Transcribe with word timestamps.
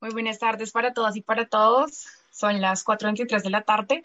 Muy 0.00 0.12
buenas 0.12 0.38
tardes 0.38 0.70
para 0.70 0.94
todas 0.94 1.14
y 1.16 1.20
para 1.20 1.46
todos. 1.46 2.06
Son 2.30 2.58
las 2.58 2.86
4.23 2.86 3.42
de 3.42 3.50
la 3.50 3.64
tarde. 3.64 4.02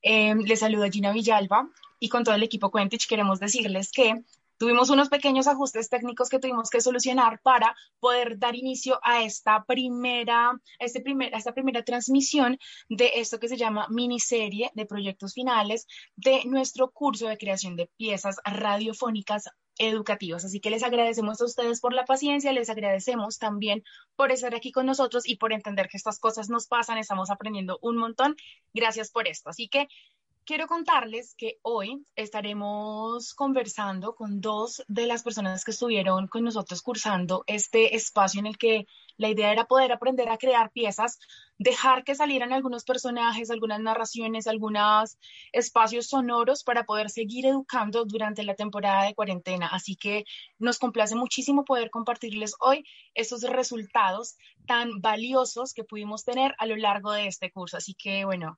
Eh, 0.00 0.36
les 0.36 0.60
saluda 0.60 0.88
Gina 0.88 1.12
Villalba 1.12 1.68
y 1.98 2.08
con 2.10 2.22
todo 2.22 2.36
el 2.36 2.44
equipo 2.44 2.70
Quentich 2.70 3.08
queremos 3.08 3.40
decirles 3.40 3.90
que 3.90 4.22
tuvimos 4.56 4.88
unos 4.90 5.08
pequeños 5.08 5.48
ajustes 5.48 5.88
técnicos 5.88 6.28
que 6.28 6.38
tuvimos 6.38 6.70
que 6.70 6.80
solucionar 6.80 7.40
para 7.42 7.74
poder 7.98 8.38
dar 8.38 8.54
inicio 8.54 9.00
a 9.02 9.24
esta 9.24 9.64
primera, 9.64 10.52
este 10.78 11.00
primer, 11.00 11.34
a 11.34 11.38
esta 11.38 11.52
primera 11.52 11.82
transmisión 11.82 12.56
de 12.88 13.10
esto 13.16 13.40
que 13.40 13.48
se 13.48 13.56
llama 13.56 13.88
miniserie 13.90 14.70
de 14.74 14.86
proyectos 14.86 15.34
finales 15.34 15.88
de 16.14 16.44
nuestro 16.44 16.92
curso 16.92 17.26
de 17.26 17.36
creación 17.36 17.74
de 17.74 17.90
piezas 17.96 18.36
radiofónicas 18.44 19.48
educativas. 19.78 20.44
Así 20.44 20.60
que 20.60 20.70
les 20.70 20.82
agradecemos 20.82 21.40
a 21.40 21.44
ustedes 21.44 21.80
por 21.80 21.92
la 21.92 22.04
paciencia, 22.04 22.52
les 22.52 22.70
agradecemos 22.70 23.38
también 23.38 23.82
por 24.16 24.32
estar 24.32 24.54
aquí 24.54 24.72
con 24.72 24.86
nosotros 24.86 25.28
y 25.28 25.36
por 25.36 25.52
entender 25.52 25.88
que 25.88 25.96
estas 25.96 26.18
cosas 26.18 26.48
nos 26.48 26.66
pasan, 26.66 26.98
estamos 26.98 27.30
aprendiendo 27.30 27.78
un 27.82 27.96
montón. 27.96 28.36
Gracias 28.74 29.10
por 29.10 29.28
esto. 29.28 29.50
Así 29.50 29.68
que 29.68 29.88
quiero 30.44 30.66
contarles 30.66 31.34
que 31.36 31.58
hoy 31.62 32.04
estaremos 32.16 33.34
conversando 33.34 34.14
con 34.14 34.40
dos 34.40 34.82
de 34.88 35.06
las 35.06 35.22
personas 35.22 35.64
que 35.64 35.70
estuvieron 35.70 36.26
con 36.26 36.44
nosotros 36.44 36.82
cursando 36.82 37.44
este 37.46 37.94
espacio 37.94 38.40
en 38.40 38.46
el 38.46 38.58
que 38.58 38.86
la 39.16 39.28
idea 39.28 39.52
era 39.52 39.66
poder 39.66 39.92
aprender 39.92 40.28
a 40.28 40.38
crear 40.38 40.70
piezas, 40.72 41.18
dejar 41.58 42.02
que 42.02 42.14
salieran 42.14 42.52
algunos 42.52 42.84
personajes, 42.84 43.50
algunas 43.50 43.80
narraciones, 43.80 44.46
algunos 44.46 45.16
espacios 45.52 46.08
sonoros 46.08 46.64
para 46.64 46.84
poder 46.84 47.08
seguir 47.08 47.46
educando 47.46 48.04
durante 48.04 48.42
la 48.42 48.54
temporada 48.54 49.04
de 49.04 49.14
cuarentena. 49.14 49.68
Así 49.68 49.94
que 49.94 50.24
nos 50.58 50.78
complace 50.78 51.14
muchísimo 51.14 51.64
poder 51.64 51.90
compartirles 51.90 52.54
hoy 52.58 52.84
esos 53.14 53.42
resultados 53.42 54.36
tan 54.66 55.00
valiosos 55.00 55.72
que 55.72 55.84
pudimos 55.84 56.24
tener 56.24 56.54
a 56.58 56.66
lo 56.66 56.76
largo 56.76 57.12
de 57.12 57.28
este 57.28 57.52
curso. 57.52 57.76
Así 57.76 57.94
que 57.94 58.24
bueno, 58.24 58.56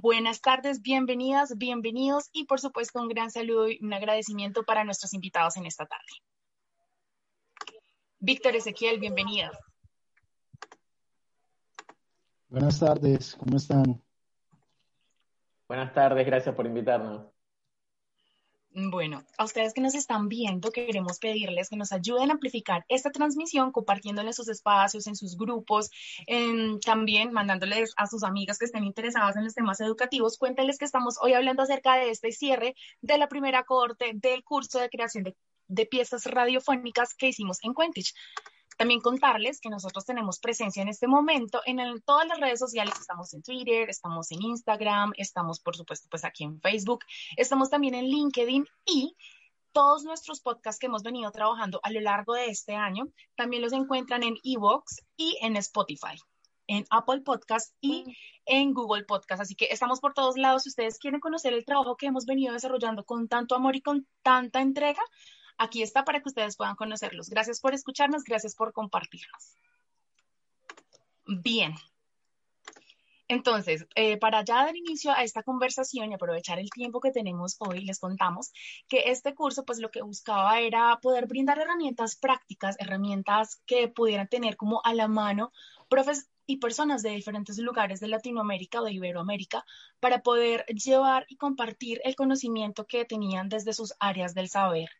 Buenas 0.00 0.40
tardes, 0.40 0.80
bienvenidas, 0.80 1.58
bienvenidos 1.58 2.30
y 2.32 2.46
por 2.46 2.58
supuesto 2.58 2.98
un 2.98 3.08
gran 3.08 3.30
saludo 3.30 3.68
y 3.68 3.78
un 3.82 3.92
agradecimiento 3.92 4.62
para 4.62 4.84
nuestros 4.84 5.12
invitados 5.12 5.58
en 5.58 5.66
esta 5.66 5.84
tarde. 5.84 6.06
Víctor 8.18 8.56
Ezequiel, 8.56 8.98
bienvenido. 8.98 9.50
Buenas 12.48 12.80
tardes, 12.80 13.36
¿cómo 13.38 13.58
están? 13.58 14.02
Buenas 15.68 15.92
tardes, 15.92 16.24
gracias 16.24 16.54
por 16.54 16.64
invitarnos. 16.64 17.26
Bueno, 18.74 19.22
a 19.36 19.44
ustedes 19.44 19.74
que 19.74 19.82
nos 19.82 19.94
están 19.94 20.30
viendo, 20.30 20.70
queremos 20.70 21.18
pedirles 21.18 21.68
que 21.68 21.76
nos 21.76 21.92
ayuden 21.92 22.30
a 22.30 22.34
amplificar 22.34 22.86
esta 22.88 23.10
transmisión 23.10 23.70
compartiéndole 23.70 24.28
en 24.28 24.34
sus 24.34 24.48
espacios, 24.48 25.06
en 25.06 25.14
sus 25.14 25.36
grupos, 25.36 25.90
también 26.82 27.32
mandándoles 27.32 27.92
a 27.98 28.06
sus 28.06 28.24
amigas 28.24 28.58
que 28.58 28.64
estén 28.64 28.84
interesadas 28.84 29.36
en 29.36 29.44
los 29.44 29.54
temas 29.54 29.78
educativos. 29.80 30.38
Cuéntenles 30.38 30.78
que 30.78 30.86
estamos 30.86 31.18
hoy 31.20 31.34
hablando 31.34 31.62
acerca 31.62 31.96
de 31.96 32.08
este 32.08 32.32
cierre 32.32 32.74
de 33.02 33.18
la 33.18 33.28
primera 33.28 33.64
cohorte 33.64 34.12
del 34.14 34.42
curso 34.42 34.78
de 34.78 34.88
creación 34.88 35.24
de, 35.24 35.36
de 35.68 35.84
piezas 35.84 36.24
radiofónicas 36.24 37.12
que 37.12 37.28
hicimos 37.28 37.58
en 37.62 37.74
Quentich. 37.74 38.14
También 38.76 39.00
contarles 39.00 39.60
que 39.60 39.68
nosotros 39.68 40.04
tenemos 40.04 40.38
presencia 40.38 40.82
en 40.82 40.88
este 40.88 41.06
momento 41.06 41.60
en 41.66 41.78
todas 42.02 42.26
las 42.26 42.40
redes 42.40 42.58
sociales. 42.58 42.94
Estamos 42.98 43.32
en 43.34 43.42
Twitter, 43.42 43.88
estamos 43.88 44.30
en 44.30 44.42
Instagram, 44.42 45.12
estamos 45.16 45.60
por 45.60 45.76
supuesto 45.76 46.08
pues 46.10 46.24
aquí 46.24 46.44
en 46.44 46.60
Facebook, 46.60 47.04
estamos 47.36 47.70
también 47.70 47.94
en 47.94 48.06
LinkedIn 48.06 48.66
y 48.86 49.16
todos 49.72 50.04
nuestros 50.04 50.40
podcasts 50.40 50.78
que 50.78 50.86
hemos 50.86 51.02
venido 51.02 51.30
trabajando 51.32 51.80
a 51.82 51.90
lo 51.90 52.00
largo 52.00 52.34
de 52.34 52.46
este 52.46 52.74
año 52.74 53.08
también 53.36 53.62
los 53.62 53.72
encuentran 53.72 54.22
en 54.22 54.36
Evox 54.44 55.02
y 55.16 55.38
en 55.40 55.56
Spotify 55.56 56.16
en 56.66 56.84
Apple 56.90 57.20
Podcast 57.20 57.74
y 57.80 58.16
en 58.46 58.72
Google 58.72 59.04
Podcast. 59.04 59.42
Así 59.42 59.54
que 59.54 59.68
estamos 59.70 60.00
por 60.00 60.14
todos 60.14 60.36
lados. 60.36 60.62
Si 60.62 60.70
ustedes 60.70 60.98
quieren 60.98 61.20
conocer 61.20 61.52
el 61.52 61.64
trabajo 61.64 61.96
que 61.96 62.06
hemos 62.06 62.24
venido 62.24 62.52
desarrollando 62.52 63.04
con 63.04 63.28
tanto 63.28 63.54
amor 63.54 63.76
y 63.76 63.82
con 63.82 64.06
tanta 64.22 64.60
entrega, 64.60 65.02
aquí 65.58 65.82
está 65.82 66.04
para 66.04 66.20
que 66.20 66.28
ustedes 66.28 66.56
puedan 66.56 66.76
conocerlos. 66.76 67.28
Gracias 67.28 67.60
por 67.60 67.74
escucharnos, 67.74 68.24
gracias 68.24 68.54
por 68.54 68.72
compartirnos. 68.72 69.56
Bien. 71.26 71.74
Entonces, 73.28 73.86
eh, 73.94 74.18
para 74.18 74.44
ya 74.44 74.56
dar 74.56 74.76
inicio 74.76 75.10
a 75.10 75.22
esta 75.22 75.42
conversación 75.42 76.10
y 76.10 76.14
aprovechar 76.14 76.58
el 76.58 76.68
tiempo 76.68 77.00
que 77.00 77.12
tenemos 77.12 77.56
hoy, 77.60 77.80
les 77.80 77.98
contamos 77.98 78.52
que 78.88 79.04
este 79.06 79.34
curso, 79.34 79.64
pues 79.64 79.78
lo 79.78 79.90
que 79.90 80.02
buscaba 80.02 80.60
era 80.60 80.98
poder 81.00 81.26
brindar 81.26 81.58
herramientas 81.58 82.16
prácticas, 82.16 82.76
herramientas 82.78 83.62
que 83.64 83.88
pudieran 83.88 84.28
tener 84.28 84.58
como 84.58 84.82
a 84.84 84.92
la 84.92 85.08
mano 85.08 85.50
profes 85.88 86.28
y 86.44 86.58
personas 86.58 87.02
de 87.02 87.10
diferentes 87.10 87.56
lugares 87.58 88.00
de 88.00 88.08
Latinoamérica 88.08 88.82
o 88.82 88.84
de 88.84 88.92
Iberoamérica 88.92 89.64
para 89.98 90.22
poder 90.22 90.66
llevar 90.66 91.24
y 91.28 91.36
compartir 91.36 92.02
el 92.04 92.16
conocimiento 92.16 92.86
que 92.86 93.06
tenían 93.06 93.48
desde 93.48 93.72
sus 93.72 93.94
áreas 93.98 94.34
del 94.34 94.50
saber 94.50 94.90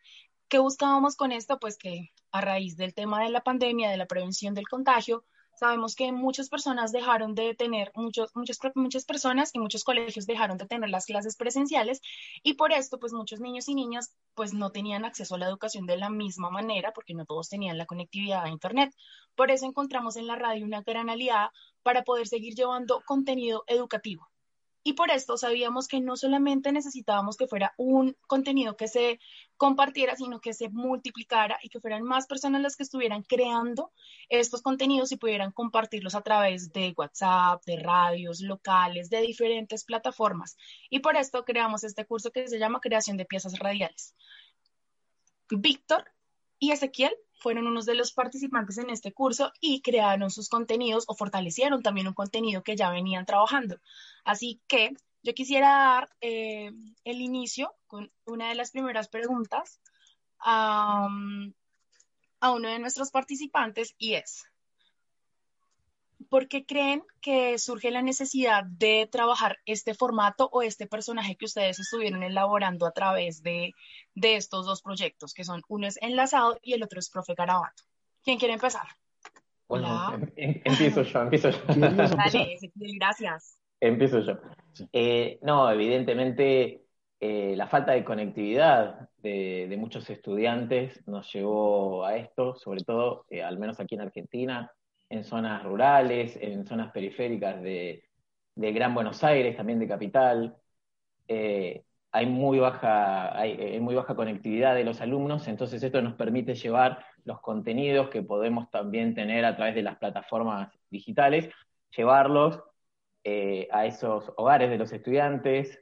¿Qué 0.53 0.59
buscábamos 0.59 1.17
con 1.17 1.33
esto? 1.33 1.59
Pues 1.59 1.79
que 1.79 2.13
a 2.31 2.43
raíz 2.43 2.77
del 2.77 2.93
tema 2.93 3.23
de 3.23 3.31
la 3.31 3.43
pandemia, 3.43 3.89
de 3.89 3.97
la 3.97 4.05
prevención 4.05 4.53
del 4.53 4.69
contagio, 4.69 5.25
sabemos 5.55 5.95
que 5.95 6.13
muchas 6.13 6.51
personas 6.51 6.93
dejaron 6.93 7.35
de 7.35 7.55
tener, 7.55 7.91
muchos, 7.95 8.33
muchas, 8.35 8.59
personas 9.07 9.49
y 9.55 9.59
muchos 9.59 9.83
colegios 9.83 10.27
dejaron 10.27 10.59
de 10.59 10.67
tener 10.67 10.91
las 10.91 11.07
clases 11.07 11.39
presenciales 11.39 12.03
y 12.43 12.53
por 12.53 12.73
esto 12.73 12.99
pues 12.99 13.15
muchos 13.15 13.41
niños 13.41 13.67
y 13.71 13.75
niñas 13.75 14.15
pues 14.35 14.53
no 14.53 14.71
tenían 14.71 15.07
acceso 15.07 15.37
a 15.37 15.39
la 15.39 15.47
educación 15.47 15.87
de 15.87 15.97
la 15.97 16.11
misma 16.11 16.51
manera 16.51 16.93
porque 16.93 17.15
no 17.15 17.25
todos 17.25 17.49
tenían 17.49 17.79
la 17.79 17.87
conectividad 17.87 18.45
a 18.45 18.51
Internet. 18.51 18.95
Por 19.35 19.51
eso 19.51 19.65
encontramos 19.65 20.17
en 20.17 20.27
la 20.27 20.37
radio 20.37 20.67
una 20.67 20.83
gran 20.83 21.09
aliada 21.09 21.51
para 21.83 22.03
poder 22.03 22.29
seguir 22.29 22.53
llevando 22.55 23.01
contenido 23.07 23.65
educativo. 23.69 24.32
Y 24.85 24.95
por 24.95 25.11
esto 25.11 25.37
sabíamos 25.37 25.87
que 25.87 26.01
no 26.01 26.17
solamente 26.17 26.73
necesitábamos 26.73 27.37
que 27.37 27.47
fuera 27.47 27.73
un 27.77 28.17
contenido 28.27 28.77
que 28.77 28.89
se 28.89 29.21
compartiera, 29.57 30.17
sino 30.17 30.41
que 30.41 30.55
se 30.55 30.71
multiplicara 30.71 31.59
y 31.63 31.69
que 31.69 31.81
fueran 31.81 32.03
más 32.03 32.27
personas 32.27 32.63
las 32.63 32.77
que 32.77 32.83
estuvieran 32.83 33.23
creando 33.23 33.93
estos 34.29 34.61
contenidos 34.61 35.13
y 35.13 35.17
pudieran 35.17 35.53
compartirlos 35.53 36.17
a 36.17 36.23
través 36.23 36.73
de 36.73 36.95
WhatsApp, 36.97 37.63
de 37.65 37.77
radios 37.77 38.41
locales, 38.41 39.09
de 39.09 39.21
diferentes 39.21 39.85
plataformas. 39.85 40.57
Y 40.91 40.99
por 40.99 41.17
esto 41.17 41.45
creamos 41.45 41.85
este 41.85 42.05
curso 42.05 42.33
que 42.33 42.49
se 42.49 42.59
llama 42.59 42.81
Creación 42.81 43.17
de 43.17 43.25
Piezas 43.25 43.59
Radiales. 43.59 44.17
Víctor 45.49 46.12
y 46.63 46.71
Ezequiel 46.71 47.13
fueron 47.33 47.67
unos 47.67 47.87
de 47.87 47.97
los 47.97 48.13
participantes 48.13 48.79
en 48.79 48.89
este 48.89 49.13
curso 49.13 49.53
y 49.61 49.83
crearon 49.83 50.31
sus 50.31 50.49
contenidos 50.49 51.03
o 51.09 51.17
fortalecieron 51.17 51.83
también 51.83 52.07
un 52.07 52.15
contenido 52.15 52.63
que 52.63 52.77
ya 52.77 52.89
venían 52.89 53.27
trabajando. 53.27 53.81
Así 54.23 54.61
que 54.69 54.93
yo 55.25 55.35
quisiera 55.35 55.71
dar 55.71 56.11
eh, 56.21 56.71
el 57.03 57.21
inicio 57.21 57.75
con 57.89 58.13
una 58.27 58.49
de 58.49 58.55
las 58.55 58.71
primeras 58.71 59.09
preguntas 59.09 59.81
a 60.39 61.09
uno 61.09 62.69
de 62.69 62.79
nuestros 62.79 63.11
participantes 63.11 63.97
y 63.99 64.15
es, 64.15 64.45
¿por 66.33 66.49
qué 66.49 66.65
creen 66.65 67.03
que 67.21 67.59
surge 67.59 67.91
la 67.91 68.01
necesidad 68.01 68.65
de 68.65 69.07
trabajar 69.13 69.59
este 69.67 69.93
formato 69.93 70.49
o 70.51 70.63
este 70.63 70.87
personaje 70.87 71.37
que 71.37 71.45
ustedes 71.45 71.79
estuvieron 71.79 72.23
elaborando 72.23 72.87
a 72.87 72.93
través 72.93 73.43
de, 73.43 73.75
estos 74.15 74.65
dos 74.65 74.81
proyectos, 74.81 75.35
que 75.35 75.45
son 75.45 75.61
uno 75.69 75.87
es 75.87 75.99
Enlazado 76.01 76.59
y 76.63 76.73
el 76.73 76.83
otro 76.83 77.01
es 77.01 77.11
Profe 77.11 77.35
Garabato? 77.35 77.83
¿Quién 78.25 78.39
quiere 78.39 78.55
empezar? 78.55 78.87
Bueno, 79.69 80.15
em, 80.15 80.23
em, 80.37 80.63
empiezo 80.65 81.03
yo, 81.03 81.21
empiezo 81.21 81.51
yo. 81.51 81.59
Dale, 81.67 82.59
gracias. 82.99 83.59
Empiezo 83.79 84.21
yo. 84.21 84.39
Eh, 84.91 85.39
no, 85.43 85.71
evidentemente 85.71 86.87
eh, 87.21 87.55
la 87.59 87.67
falta 87.67 87.93
de 87.93 88.05
conectividad 88.05 89.11
de, 89.19 89.77
muchos 89.79 90.09
estudiantes 90.09 91.07
nos 91.07 91.31
llevó 91.31 92.07
a 92.07 92.17
esto, 92.17 92.55
sobre 92.55 92.85
todo, 92.85 93.27
eh, 93.29 93.43
al 93.43 93.59
menos 93.59 93.79
aquí 93.81 93.97
en 93.97 94.01
Argentina, 94.01 94.73
en 95.13 95.25
zonas 95.25 95.63
rurales, 95.63 96.39
en 96.41 96.67
zonas 96.67 96.91
periféricas 96.93 97.63
de, 97.63 98.05
Gran 98.57 98.95
Buenos 98.95 99.23
Aires, 99.25 99.57
también 99.57 99.79
de 99.79 99.89
capital. 99.89 100.57
Eh, 101.29 101.85
hay, 102.11 102.27
muy 102.27 102.59
baja, 102.59 103.39
hay, 103.39 103.81
muy 103.81 103.95
baja 103.95 104.15
conectividad 104.15 104.75
de 104.75 104.85
los 104.85 105.01
alumnos, 105.01 105.49
entonces 105.49 105.83
esto 105.83 106.01
nos 106.03 106.15
permite 106.15 106.55
llevar 106.55 107.05
los 107.25 107.41
contenidos 107.41 108.09
que 108.11 108.23
podemos 108.23 108.71
también 108.71 109.15
tener 109.15 109.45
a 109.45 109.57
través 109.57 109.75
de 109.75 109.83
las 109.83 109.99
plataformas 109.99 110.73
digitales, 110.91 111.51
llevarlos 111.97 112.63
eh, 113.25 113.69
a 113.71 113.87
esos 113.87 114.33
hogares 114.37 114.71
de 114.71 114.79
los 114.79 114.93
estudiantes 114.93 115.79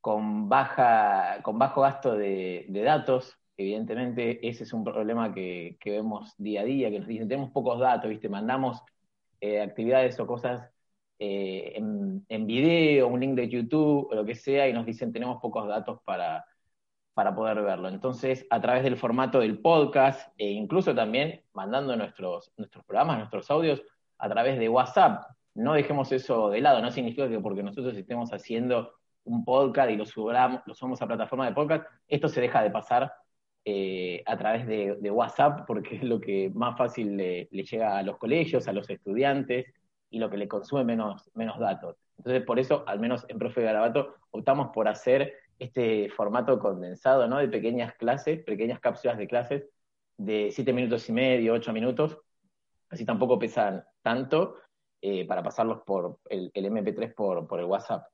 con, 0.00 0.48
baja, 0.48 1.42
con 1.42 1.58
bajo 1.58 1.82
gasto 1.82 2.14
de 2.16 2.66
datos, 2.84 3.38
evidentemente 3.56 4.46
ese 4.46 4.64
es 4.64 4.72
un 4.72 4.84
problema 4.84 5.32
que, 5.32 5.76
vemos 5.84 6.34
día 6.38 6.62
a 6.62 6.64
día, 6.64 6.90
que 6.90 6.98
nos 6.98 7.08
dicen, 7.08 7.28
tenemos 7.28 7.50
pocos 7.50 7.78
datos, 7.78 8.10
¿viste? 8.10 8.28
Mandamos 8.28 8.82
eh, 9.40 9.60
actividades 9.60 10.18
o 10.20 10.26
cosas 10.26 10.70
eh, 11.18 11.72
en, 11.76 12.24
en, 12.28 12.46
video, 12.46 13.08
un 13.08 13.20
link 13.20 13.34
de 13.34 13.48
YouTube 13.48 14.08
o 14.10 14.14
lo 14.14 14.24
que 14.24 14.34
sea, 14.34 14.68
y 14.68 14.72
nos 14.72 14.86
dicen, 14.86 15.12
tenemos 15.12 15.40
pocos 15.40 15.66
datos 15.68 16.00
para, 16.04 16.44
para 17.14 17.34
poder 17.34 17.62
verlo. 17.62 17.88
Entonces, 17.88 18.46
a 18.50 18.60
través 18.60 18.82
del 18.82 18.96
formato 18.96 19.40
del 19.40 19.60
podcast 19.60 20.32
e 20.36 20.50
incluso 20.50 20.94
también 20.94 21.42
mandando 21.54 21.96
nuestros, 21.96 22.52
nuestros 22.56 22.84
programas, 22.84 23.18
nuestros 23.18 23.50
audios, 23.50 23.82
a 24.18 24.28
través 24.28 24.58
de 24.58 24.68
WhatsApp. 24.68 25.24
No 25.54 25.74
dejemos 25.74 26.10
eso 26.10 26.50
de 26.50 26.60
lado, 26.60 26.82
no 26.82 26.90
significa 26.90 27.28
que 27.28 27.38
porque 27.38 27.62
nosotros 27.62 27.96
estemos 27.96 28.32
haciendo 28.32 28.94
un 29.24 29.44
podcast 29.44 29.90
y 29.90 29.96
lo, 29.96 30.04
subamos, 30.04 30.62
lo 30.66 30.74
subamos 30.74 31.00
a 31.00 31.06
plataforma 31.06 31.46
de 31.46 31.54
podcast, 31.54 31.86
esto 32.08 32.28
se 32.28 32.40
deja 32.40 32.62
de 32.62 32.70
pasar 32.70 33.12
eh, 33.66 34.22
a 34.26 34.36
través 34.36 34.66
de, 34.66 35.10
WhatsApp 35.10 35.66
porque 35.66 35.96
es 35.96 36.02
lo 36.02 36.20
que 36.20 36.50
más 36.54 36.76
fácil 36.76 37.16
le, 37.16 37.44
llega 37.46 37.98
a 37.98 38.02
los 38.02 38.18
colegios, 38.18 38.68
a 38.68 38.72
los 38.72 38.90
estudiantes 38.90 39.66
y 40.10 40.18
lo 40.18 40.28
que 40.28 40.36
le 40.36 40.48
consume 40.48 40.84
menos, 40.84 41.30
menos 41.34 41.58
datos. 41.58 41.96
Entonces, 42.18 42.42
por 42.44 42.58
eso, 42.58 42.84
al 42.86 43.00
menos 43.00 43.24
en 43.28 43.38
Profe 43.38 43.62
Garabato, 43.62 44.16
optamos 44.30 44.68
por 44.68 44.86
hacer 44.88 45.34
este 45.58 46.10
formato 46.10 46.58
condensado, 46.58 47.26
¿no? 47.26 47.38
De 47.38 47.48
pequeñas 47.48 47.94
clases, 47.94 48.42
pequeñas 48.44 48.80
cápsulas 48.80 49.18
de 49.18 49.26
clases 49.26 49.64
de 50.16 50.50
siete 50.52 50.72
minutos 50.72 51.08
y 51.08 51.12
medio, 51.12 51.54
ocho 51.54 51.72
minutos, 51.72 52.18
así 52.90 53.04
tampoco 53.04 53.38
pesan 53.38 53.84
tanto 54.02 54.56
eh, 55.00 55.26
para 55.26 55.42
pasarlos 55.42 55.82
por 55.82 56.18
el, 56.28 56.52
MP3 56.52 57.14
por, 57.14 57.46
por 57.46 57.60
el 57.60 57.66
WhatsApp. 57.66 58.06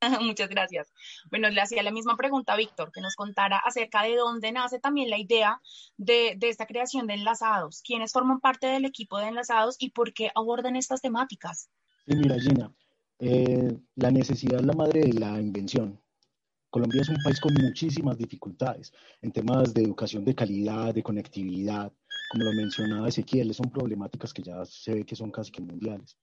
Muchas 0.22 0.48
gracias. 0.48 0.92
Bueno, 1.30 1.48
le 1.50 1.60
hacía 1.60 1.82
la 1.82 1.90
misma 1.90 2.16
pregunta 2.16 2.52
a 2.52 2.56
Víctor, 2.56 2.92
que 2.92 3.00
nos 3.00 3.16
contara 3.16 3.58
acerca 3.58 4.02
de 4.02 4.16
dónde 4.16 4.52
nace 4.52 4.78
también 4.78 5.10
la 5.10 5.18
idea 5.18 5.60
de, 5.96 6.38
esta 6.40 6.66
creación 6.66 7.06
de 7.06 7.14
enlazados, 7.14 7.82
quiénes 7.82 8.12
forman 8.12 8.40
parte 8.40 8.66
del 8.66 8.84
equipo 8.84 9.18
de 9.18 9.28
enlazados 9.28 9.76
y 9.78 9.90
por 9.90 10.12
qué 10.12 10.30
abordan 10.34 10.76
estas 10.76 11.00
temáticas. 11.00 11.68
Sí, 12.06 12.16
mira, 12.16 12.38
Gina, 12.38 12.72
eh, 13.18 13.76
la 13.96 14.10
necesidad 14.10 14.60
es 14.60 14.66
la 14.66 14.74
madre 14.74 15.00
de 15.00 15.12
la 15.14 15.40
invención. 15.40 16.00
Colombia 16.70 17.00
es 17.00 17.08
un 17.08 17.22
país 17.24 17.40
con 17.40 17.54
muchísimas 17.54 18.18
dificultades 18.18 18.92
en 19.22 19.32
temas 19.32 19.72
de 19.72 19.82
educación 19.82 20.24
de 20.24 20.34
calidad, 20.34 20.94
de 20.94 21.02
conectividad, 21.02 21.92
como 22.28 22.44
lo 22.44 22.52
mencionaba 22.52 23.08
Ezequiel, 23.08 23.54
son 23.54 23.70
problemáticas 23.70 24.34
que 24.34 24.42
ya 24.42 24.64
se 24.66 24.94
ve 24.94 25.04
que 25.04 25.16
son 25.16 25.30
casi 25.30 25.50
que 25.50 25.62
mundiales. 25.62 26.16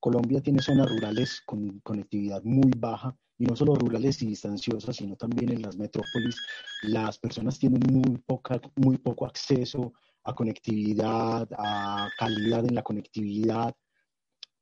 Colombia 0.00 0.40
tiene 0.40 0.62
zonas 0.62 0.88
rurales 0.88 1.42
con 1.44 1.78
conectividad 1.80 2.42
muy 2.42 2.72
baja 2.74 3.14
y 3.36 3.44
no 3.44 3.54
solo 3.54 3.74
rurales 3.74 4.20
y 4.22 4.26
distanciosas, 4.26 4.96
sino 4.96 5.14
también 5.16 5.52
en 5.52 5.62
las 5.62 5.76
metrópolis. 5.76 6.36
Las 6.82 7.18
personas 7.18 7.58
tienen 7.58 7.82
muy, 7.90 8.18
poca, 8.18 8.60
muy 8.76 8.96
poco 8.96 9.26
acceso 9.26 9.92
a 10.24 10.34
conectividad, 10.34 11.48
a 11.56 12.08
calidad 12.18 12.66
en 12.66 12.74
la 12.74 12.82
conectividad. 12.82 13.74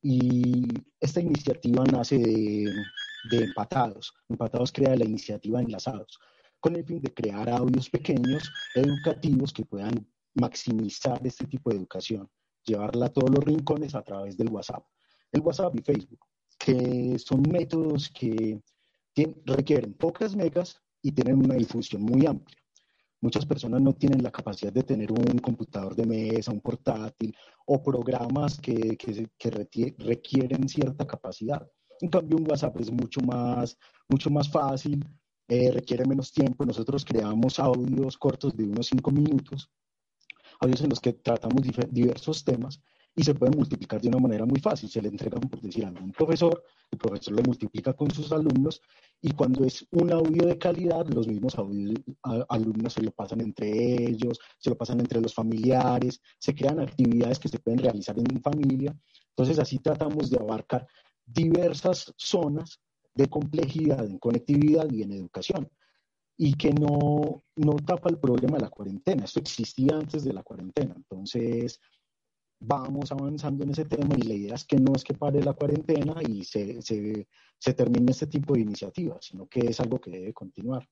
Y 0.02 0.66
esta 1.00 1.20
iniciativa 1.20 1.84
nace 1.84 2.18
de, 2.18 2.72
Empatados. 3.30 4.14
Empatados 4.28 4.72
crea 4.72 4.96
la 4.96 5.04
iniciativa 5.04 5.60
Enlazados, 5.60 6.18
con 6.60 6.76
el 6.76 6.84
fin 6.84 7.00
de 7.00 7.12
crear 7.12 7.50
audios 7.50 7.90
pequeños, 7.90 8.50
educativos, 8.74 9.52
que 9.52 9.64
puedan 9.64 10.08
maximizar 10.34 11.20
este 11.26 11.46
tipo 11.46 11.70
de 11.70 11.76
educación, 11.76 12.30
llevarla 12.64 13.06
a 13.06 13.12
todos 13.12 13.30
los 13.30 13.44
rincones 13.44 13.94
a 13.94 14.02
través 14.02 14.36
del 14.36 14.50
WhatsApp 14.50 14.84
el 15.32 15.40
WhatsApp 15.40 15.74
y 15.76 15.82
Facebook, 15.82 16.20
que 16.58 17.18
son 17.18 17.42
métodos 17.42 18.08
que 18.10 18.60
requieren 19.44 19.94
pocas 19.94 20.36
megas 20.36 20.80
y 21.02 21.12
tienen 21.12 21.38
una 21.38 21.54
difusión 21.54 22.02
muy 22.02 22.26
amplia. 22.26 22.56
Muchas 23.20 23.44
personas 23.46 23.80
no 23.80 23.92
tienen 23.94 24.22
la 24.22 24.30
capacidad 24.30 24.72
de 24.72 24.84
tener 24.84 25.10
un 25.10 25.38
computador 25.38 25.96
de 25.96 26.06
mesa, 26.06 26.52
un 26.52 26.60
portátil 26.60 27.34
o 27.66 27.82
programas 27.82 28.60
que, 28.60 28.96
requieren 29.98 30.68
cierta 30.68 31.06
capacidad. 31.06 31.68
En 32.00 32.10
cambio, 32.10 32.36
un 32.36 32.48
WhatsApp 32.48 32.80
es 32.80 32.92
mucho 32.92 33.20
más, 33.20 33.76
mucho 34.08 34.30
más 34.30 34.48
fácil, 34.48 35.04
eh, 35.48 35.72
requiere 35.72 36.04
menos 36.06 36.30
tiempo. 36.30 36.64
Nosotros 36.64 37.04
creamos 37.04 37.58
audios 37.58 38.16
cortos 38.16 38.56
de 38.56 38.64
unos 38.64 38.86
cinco 38.86 39.10
minutos, 39.10 39.68
audios 40.60 40.80
en 40.82 40.90
los 40.90 41.00
que 41.00 41.14
tratamos 41.14 41.62
diversos 41.90 42.44
temas 42.44 42.80
y 43.18 43.24
se 43.24 43.34
pueden 43.34 43.58
multiplicar 43.58 44.00
de 44.00 44.06
una 44.06 44.20
manera 44.20 44.46
muy 44.46 44.60
fácil. 44.60 44.88
Se 44.88 45.02
le 45.02 45.08
entregan, 45.08 45.40
por 45.40 45.60
decir, 45.60 45.84
a 45.84 45.88
un 45.88 46.12
profesor, 46.12 46.62
el 46.88 46.98
profesor 46.98 47.34
lo 47.34 47.42
multiplica 47.42 47.92
con 47.92 48.12
sus 48.12 48.30
alumnos 48.30 48.80
y 49.20 49.32
cuando 49.32 49.64
es 49.64 49.84
un 49.90 50.12
audio 50.12 50.46
de 50.46 50.56
calidad, 50.56 51.04
los 51.08 51.26
mismos 51.26 51.56
alumnos 52.48 52.92
se 52.92 53.02
lo 53.02 53.10
pasan 53.10 53.40
entre 53.40 53.68
ellos, 54.08 54.38
se 54.60 54.70
lo 54.70 54.78
pasan 54.78 55.00
entre 55.00 55.20
los 55.20 55.34
familiares, 55.34 56.20
se 56.38 56.54
crean 56.54 56.78
actividades 56.78 57.40
que 57.40 57.48
se 57.48 57.58
pueden 57.58 57.80
realizar 57.80 58.16
en 58.16 58.40
familia. 58.40 58.96
Entonces 59.30 59.58
así 59.58 59.80
tratamos 59.80 60.30
de 60.30 60.38
abarcar 60.38 60.86
diversas 61.26 62.14
zonas 62.16 62.80
de 63.16 63.28
complejidad 63.28 64.06
en 64.06 64.18
conectividad 64.18 64.88
y 64.92 65.02
en 65.02 65.10
educación 65.10 65.68
y 66.36 66.54
que 66.54 66.72
no, 66.72 67.42
no 67.56 67.72
tapa 67.84 68.10
el 68.10 68.18
problema 68.18 68.58
de 68.58 68.62
la 68.62 68.70
cuarentena. 68.70 69.24
Esto 69.24 69.40
existía 69.40 69.96
antes 69.96 70.22
de 70.22 70.32
la 70.32 70.44
cuarentena. 70.44 70.94
Entonces, 70.96 71.80
vamos 72.60 73.12
avanzando 73.12 73.64
en 73.64 73.70
ese 73.70 73.84
tema 73.84 74.16
y 74.16 74.22
la 74.22 74.34
idea 74.34 74.54
es 74.54 74.64
que 74.64 74.78
no 74.78 74.92
es 74.94 75.04
que 75.04 75.14
pare 75.14 75.42
la 75.42 75.52
cuarentena 75.52 76.14
y 76.26 76.44
se, 76.44 76.80
se, 76.82 77.74
termine 77.74 78.12
este 78.12 78.26
tipo 78.26 78.54
de 78.54 78.60
iniciativas, 78.60 79.24
sino 79.24 79.46
que 79.46 79.60
es 79.60 79.80
algo 79.80 80.00
que 80.00 80.10
debe 80.10 80.32
continuar. 80.32 80.88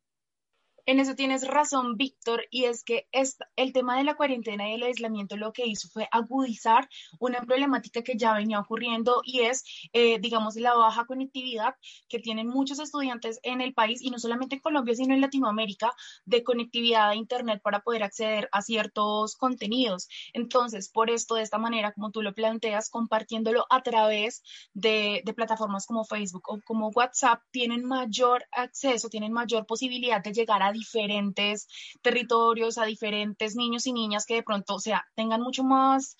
En 0.89 1.01
eso 1.01 1.17
tienes 1.17 1.45
razón, 1.45 1.97
Víctor, 1.97 2.45
y 2.49 2.67
es 2.67 2.85
que 2.85 3.09
el 3.57 3.73
tema 3.73 3.99
de 3.99 4.05
la 4.05 4.15
cuarentena 4.15 4.71
y 4.71 4.75
el 4.75 4.85
aislamiento 4.85 5.37
lo 5.37 5.53
que 5.53 5.67
hizo 5.67 5.89
fue 5.89 6.09
agudizar 6.13 6.89
una 7.19 7.41
problemática 7.41 8.03
que 8.03 8.17
ya 8.17 8.33
venía 8.35 8.61
ocurriendo 8.61 9.21
y 9.25 9.41
es, 9.41 9.65
eh, 9.93 10.21
digamos, 10.21 10.55
la 10.55 10.75
baja 10.75 11.05
conectividad 11.05 11.75
que 12.09 12.21
tienen 12.21 12.47
muchos 12.47 12.79
estudiantes 12.79 13.41
en 13.43 13.63
el 13.63 13.75
país 13.75 14.01
y 14.01 14.11
no 14.11 14.21
solamente 14.21 14.55
en 14.55 14.61
Colombia, 14.61 14.95
sino 14.95 15.13
en 15.13 15.23
Latinoamérica, 15.23 15.93
de 16.25 16.45
conectividad 16.45 17.09
a 17.09 17.17
Internet 17.17 17.61
para 17.65 17.81
poder 17.81 18.05
acceder 18.05 18.49
a 18.53 18.63
ciertos 18.63 19.35
contenidos. 19.35 20.07
Entonces, 20.35 20.89
por 20.89 21.11
esto, 21.11 21.35
de 21.35 21.43
esta 21.43 21.59
manera, 21.59 21.95
como 21.95 22.13
tú 22.13 22.23
lo 22.23 22.33
planteas, 22.33 22.91
compartiéndolo 22.91 23.67
a 23.71 23.83
través 23.83 24.45
de, 24.73 25.23
de 25.25 25.35
plataformas 25.35 25.85
como 25.85 26.05
Facebook 26.05 26.45
o 26.47 26.61
como 26.65 26.91
WhatsApp, 26.91 27.43
tienen 27.51 27.85
mayor 27.85 28.45
acceso, 28.53 29.09
tienen 29.09 29.33
mayor 29.33 29.67
posibilidad 29.67 30.23
de 30.23 30.33
llegar 30.33 30.63
a 30.63 30.76
diferentes 30.77 31.67
territorios, 32.03 32.79
a 32.79 32.85
diferentes 32.85 33.57
niños 33.57 33.87
y 33.87 33.93
niñas 33.93 34.27
que 34.27 34.37
de 34.37 34.43
pronto, 34.43 34.75
o 34.75 34.81
sea, 34.81 35.05
tengan 35.15 35.43
mucho 35.43 35.65
más 35.65 36.17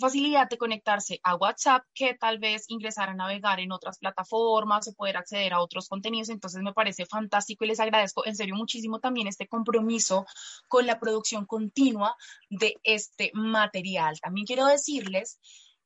facilidad 0.00 0.48
de 0.48 0.58
conectarse 0.58 1.20
a 1.22 1.36
WhatsApp 1.36 1.84
que 1.94 2.14
tal 2.14 2.38
vez 2.38 2.64
ingresar 2.68 3.10
a 3.10 3.14
navegar 3.14 3.60
en 3.60 3.70
otras 3.70 3.98
plataformas 3.98 4.88
o 4.88 4.94
poder 4.94 5.16
acceder 5.16 5.52
a 5.52 5.60
otros 5.60 5.88
contenidos. 5.88 6.30
Entonces 6.30 6.62
me 6.62 6.72
parece 6.72 7.06
fantástico 7.06 7.64
y 7.64 7.68
les 7.68 7.80
agradezco 7.80 8.26
en 8.26 8.34
serio 8.34 8.56
muchísimo 8.56 8.98
también 8.98 9.28
este 9.28 9.46
compromiso 9.46 10.26
con 10.68 10.86
la 10.86 10.98
producción 10.98 11.46
continua 11.46 12.16
de 12.48 12.74
este 12.82 13.30
material. 13.34 14.18
También 14.20 14.46
quiero 14.46 14.66
decirles 14.66 15.38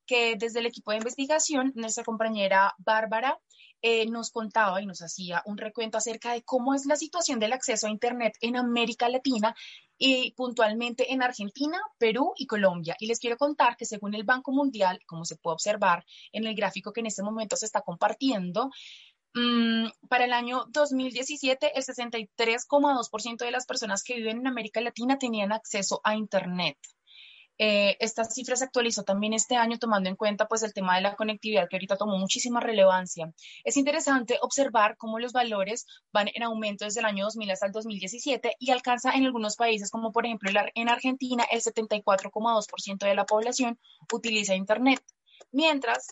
que 0.07 0.37
desde 0.37 0.61
el 0.61 0.67
equipo 0.67 0.93
de 0.93 0.99
investigación, 0.99 1.73
nuestra 1.75 2.05
compañera 2.05 2.75
Bárbara 2.79 3.39
eh, 3.87 4.07
nos 4.07 4.31
contaba 4.31 4.81
y 4.81 4.87
nos 4.87 5.03
hacía 5.03 5.43
un 5.45 5.59
recuento 5.59 5.99
acerca 5.99 6.33
de 6.33 6.43
cómo 6.43 6.73
es 6.73 6.87
la 6.87 6.97
situación 6.97 7.39
del 7.39 7.53
acceso 7.53 7.87
a 7.87 7.91
Internet 7.91 8.33
en 8.41 8.57
América 8.57 9.11
Latina 9.11 9.55
y 9.99 10.33
puntualmente 10.33 11.13
en 11.13 11.23
Argentina, 11.23 11.79
Perú 11.99 12.33
y 12.39 12.47
Colombia. 12.47 12.97
Y 12.99 13.09
les 13.09 13.19
quiero 13.19 13.37
contar 13.37 13.77
que 13.77 13.85
según 13.85 14.15
el 14.15 14.25
Banco 14.25 14.53
Mundial, 14.53 15.01
como 15.05 15.27
se 15.27 15.37
puede 15.37 15.53
observar 15.53 16.07
en 16.33 16.47
el 16.47 16.55
gráfico 16.55 16.95
que 16.95 17.01
en 17.01 17.09
este 17.09 17.23
momento 17.23 17.57
se 17.57 17.67
está 17.67 17.83
compartiendo, 17.83 18.71
mm, 19.35 19.89
para 20.09 20.25
el 20.25 20.33
año 20.33 20.65
2017, 20.71 21.77
el 21.77 21.85
63,2% 21.85 23.45
de 23.45 23.51
las 23.51 23.67
personas 23.67 24.03
que 24.03 24.15
viven 24.15 24.39
en 24.39 24.47
América 24.47 24.81
Latina 24.81 25.19
tenían 25.19 25.53
acceso 25.53 26.01
a 26.05 26.17
Internet. 26.17 26.79
Eh, 27.59 27.97
estas 28.01 28.35
cifras 28.35 28.59
se 28.59 28.65
actualizó 28.65 29.05
también 29.05 29.33
este 29.33 29.57
año 29.57 29.79
tomando 29.79 30.09
en 30.09 30.17
cuenta 30.17 30.49
pues 30.49 30.63
el 30.63 30.75
tema 30.75 30.97
de 30.97 31.03
la 31.03 31.15
conectividad 31.15 31.69
que 31.69 31.77
ahorita 31.77 31.97
tomó 31.97 32.19
muchísima 32.19 32.61
relevancia. 32.61 33.33
Es 33.63 33.77
interesante 33.77 34.39
observar 34.43 34.97
cómo 34.97 35.19
los 35.19 35.33
valores 35.33 35.87
van 36.13 36.29
en 36.35 36.43
aumento 36.43 36.85
desde 36.85 37.01
el 37.01 37.07
año 37.07 37.25
2000 37.25 37.51
hasta 37.51 37.67
el 37.67 37.73
2017 37.73 38.57
y 38.59 38.71
alcanza 38.71 39.13
en 39.13 39.25
algunos 39.25 39.57
países 39.57 39.91
como 39.91 40.13
por 40.13 40.27
ejemplo 40.27 40.51
en 40.75 40.89
Argentina 40.89 41.45
el 41.51 41.61
74,2% 41.61 43.07
de 43.07 43.15
la 43.15 43.27
población 43.27 43.79
utiliza 44.13 44.55
Internet, 44.55 45.01
mientras 45.53 46.09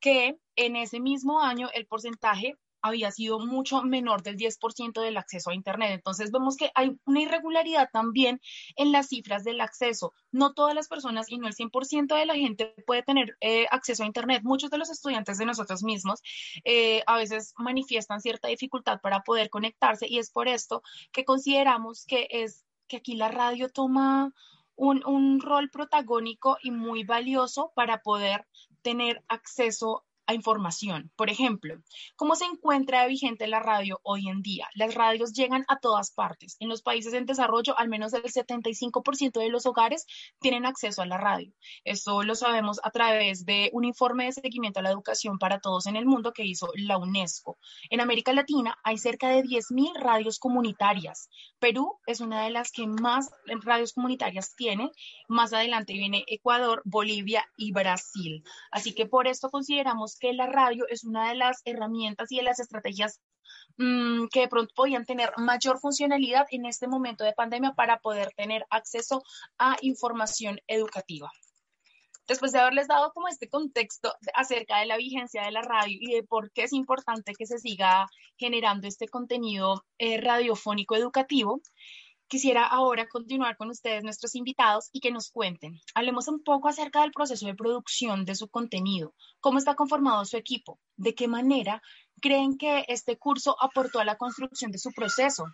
que 0.00 0.36
en 0.56 0.76
ese 0.76 1.00
mismo 1.00 1.40
año 1.40 1.70
el 1.74 1.86
porcentaje 1.86 2.54
había 2.84 3.10
sido 3.10 3.38
mucho 3.40 3.82
menor 3.82 4.22
del 4.22 4.36
10% 4.36 5.00
del 5.00 5.16
acceso 5.16 5.48
a 5.48 5.54
Internet. 5.54 5.92
Entonces 5.92 6.30
vemos 6.30 6.58
que 6.58 6.70
hay 6.74 6.98
una 7.06 7.22
irregularidad 7.22 7.88
también 7.90 8.42
en 8.76 8.92
las 8.92 9.08
cifras 9.08 9.42
del 9.42 9.62
acceso. 9.62 10.12
No 10.30 10.52
todas 10.52 10.74
las 10.74 10.86
personas 10.86 11.30
y 11.30 11.38
no 11.38 11.48
el 11.48 11.54
100% 11.54 12.14
de 12.14 12.26
la 12.26 12.34
gente 12.34 12.74
puede 12.86 13.02
tener 13.02 13.38
eh, 13.40 13.66
acceso 13.70 14.02
a 14.02 14.06
Internet. 14.06 14.42
Muchos 14.44 14.70
de 14.70 14.76
los 14.76 14.90
estudiantes 14.90 15.38
de 15.38 15.46
nosotros 15.46 15.82
mismos 15.82 16.20
eh, 16.64 17.02
a 17.06 17.16
veces 17.16 17.54
manifiestan 17.56 18.20
cierta 18.20 18.48
dificultad 18.48 19.00
para 19.00 19.22
poder 19.22 19.48
conectarse 19.48 20.06
y 20.06 20.18
es 20.18 20.30
por 20.30 20.46
esto 20.46 20.82
que 21.10 21.24
consideramos 21.24 22.04
que 22.04 22.28
es 22.28 22.66
que 22.86 22.98
aquí 22.98 23.14
la 23.16 23.28
radio 23.28 23.70
toma 23.70 24.34
un, 24.76 25.02
un 25.06 25.40
rol 25.40 25.70
protagónico 25.70 26.58
y 26.62 26.70
muy 26.70 27.04
valioso 27.04 27.72
para 27.74 28.02
poder 28.02 28.46
tener 28.82 29.24
acceso 29.28 30.04
a 30.26 30.34
información. 30.34 31.10
Por 31.16 31.30
ejemplo, 31.30 31.76
¿cómo 32.16 32.34
se 32.34 32.44
encuentra 32.44 33.06
vigente 33.06 33.46
la 33.46 33.60
radio 33.60 34.00
hoy 34.02 34.28
en 34.28 34.42
día? 34.42 34.68
Las 34.74 34.94
radios 34.94 35.32
llegan 35.32 35.64
a 35.68 35.78
todas 35.78 36.10
partes. 36.10 36.56
En 36.60 36.68
los 36.68 36.82
países 36.82 37.12
en 37.14 37.26
desarrollo, 37.26 37.78
al 37.78 37.88
menos 37.88 38.12
el 38.14 38.22
75% 38.24 39.40
de 39.40 39.48
los 39.48 39.66
hogares 39.66 40.06
tienen 40.40 40.66
acceso 40.66 41.02
a 41.02 41.06
la 41.06 41.18
radio. 41.18 41.52
Esto 41.84 42.22
lo 42.22 42.34
sabemos 42.34 42.80
a 42.82 42.90
través 42.90 43.44
de 43.44 43.70
un 43.72 43.84
informe 43.84 44.24
de 44.26 44.32
seguimiento 44.32 44.80
a 44.80 44.82
la 44.82 44.90
educación 44.90 45.38
para 45.38 45.60
todos 45.60 45.86
en 45.86 45.96
el 45.96 46.06
mundo 46.06 46.32
que 46.32 46.44
hizo 46.44 46.68
la 46.74 46.98
UNESCO. 46.98 47.58
En 47.90 48.00
América 48.00 48.32
Latina 48.32 48.78
hay 48.82 48.98
cerca 48.98 49.28
de 49.28 49.42
10.000 49.42 49.94
radios 50.00 50.38
comunitarias. 50.38 51.28
Perú 51.58 51.98
es 52.06 52.20
una 52.20 52.44
de 52.44 52.50
las 52.50 52.72
que 52.72 52.86
más 52.86 53.30
radios 53.62 53.92
comunitarias 53.92 54.54
tiene. 54.54 54.90
Más 55.28 55.52
adelante 55.52 55.92
viene 55.92 56.24
Ecuador, 56.26 56.82
Bolivia 56.84 57.44
y 57.56 57.72
Brasil. 57.72 58.44
Así 58.70 58.94
que 58.94 59.06
por 59.06 59.26
esto 59.26 59.50
consideramos 59.50 60.13
que 60.18 60.32
la 60.32 60.46
radio 60.46 60.86
es 60.88 61.04
una 61.04 61.28
de 61.28 61.36
las 61.36 61.62
herramientas 61.64 62.30
y 62.30 62.36
de 62.36 62.42
las 62.42 62.60
estrategias 62.60 63.20
mm, 63.78 64.26
que 64.32 64.40
de 64.40 64.48
pronto 64.48 64.72
podían 64.74 65.04
tener 65.04 65.32
mayor 65.36 65.78
funcionalidad 65.78 66.46
en 66.50 66.66
este 66.66 66.88
momento 66.88 67.24
de 67.24 67.32
pandemia 67.32 67.72
para 67.72 67.98
poder 67.98 68.32
tener 68.36 68.66
acceso 68.70 69.22
a 69.58 69.76
información 69.80 70.60
educativa. 70.66 71.30
Después 72.26 72.52
de 72.52 72.58
haberles 72.58 72.88
dado 72.88 73.12
como 73.12 73.28
este 73.28 73.50
contexto 73.50 74.14
acerca 74.34 74.78
de 74.78 74.86
la 74.86 74.96
vigencia 74.96 75.42
de 75.42 75.50
la 75.50 75.60
radio 75.60 75.98
y 76.00 76.14
de 76.14 76.22
por 76.22 76.50
qué 76.52 76.62
es 76.62 76.72
importante 76.72 77.34
que 77.34 77.44
se 77.46 77.58
siga 77.58 78.06
generando 78.38 78.88
este 78.88 79.08
contenido 79.08 79.84
eh, 79.98 80.18
radiofónico 80.20 80.96
educativo, 80.96 81.60
Quisiera 82.34 82.66
ahora 82.66 83.06
continuar 83.06 83.56
con 83.56 83.70
ustedes, 83.70 84.02
nuestros 84.02 84.34
invitados, 84.34 84.90
y 84.92 84.98
que 84.98 85.12
nos 85.12 85.30
cuenten. 85.30 85.78
Hablemos 85.94 86.26
un 86.26 86.42
poco 86.42 86.66
acerca 86.66 87.02
del 87.02 87.12
proceso 87.12 87.46
de 87.46 87.54
producción 87.54 88.24
de 88.24 88.34
su 88.34 88.48
contenido, 88.48 89.14
cómo 89.38 89.58
está 89.58 89.76
conformado 89.76 90.24
su 90.24 90.36
equipo, 90.36 90.80
de 90.96 91.14
qué 91.14 91.28
manera 91.28 91.80
creen 92.20 92.58
que 92.58 92.86
este 92.88 93.18
curso 93.18 93.54
aportó 93.62 94.00
a 94.00 94.04
la 94.04 94.16
construcción 94.16 94.72
de 94.72 94.78
su 94.78 94.90
proceso. 94.90 95.44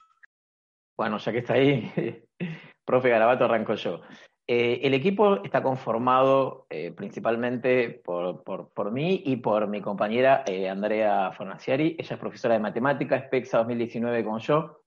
Bueno, 0.96 1.18
ya 1.18 1.32
que 1.32 1.38
está 1.40 1.52
ahí, 1.52 1.92
profe 2.86 3.10
Garabato, 3.10 3.44
arranco 3.44 3.74
yo. 3.74 4.00
Eh, 4.48 4.80
el 4.82 4.94
equipo 4.94 5.44
está 5.44 5.62
conformado 5.62 6.66
eh, 6.70 6.92
principalmente 6.92 8.00
por, 8.02 8.90
mí 8.90 9.22
y 9.26 9.36
por 9.36 9.68
mi 9.68 9.82
compañera 9.82 10.44
eh, 10.46 10.66
Andrea 10.66 11.30
Fornaciari. 11.32 11.96
Ella 11.98 12.14
es 12.14 12.18
profesora 12.18 12.54
de 12.54 12.60
matemáticas, 12.60 13.24
SPEXA 13.26 13.58
2019 13.58 14.24
como 14.24 14.38
yo. 14.38 14.80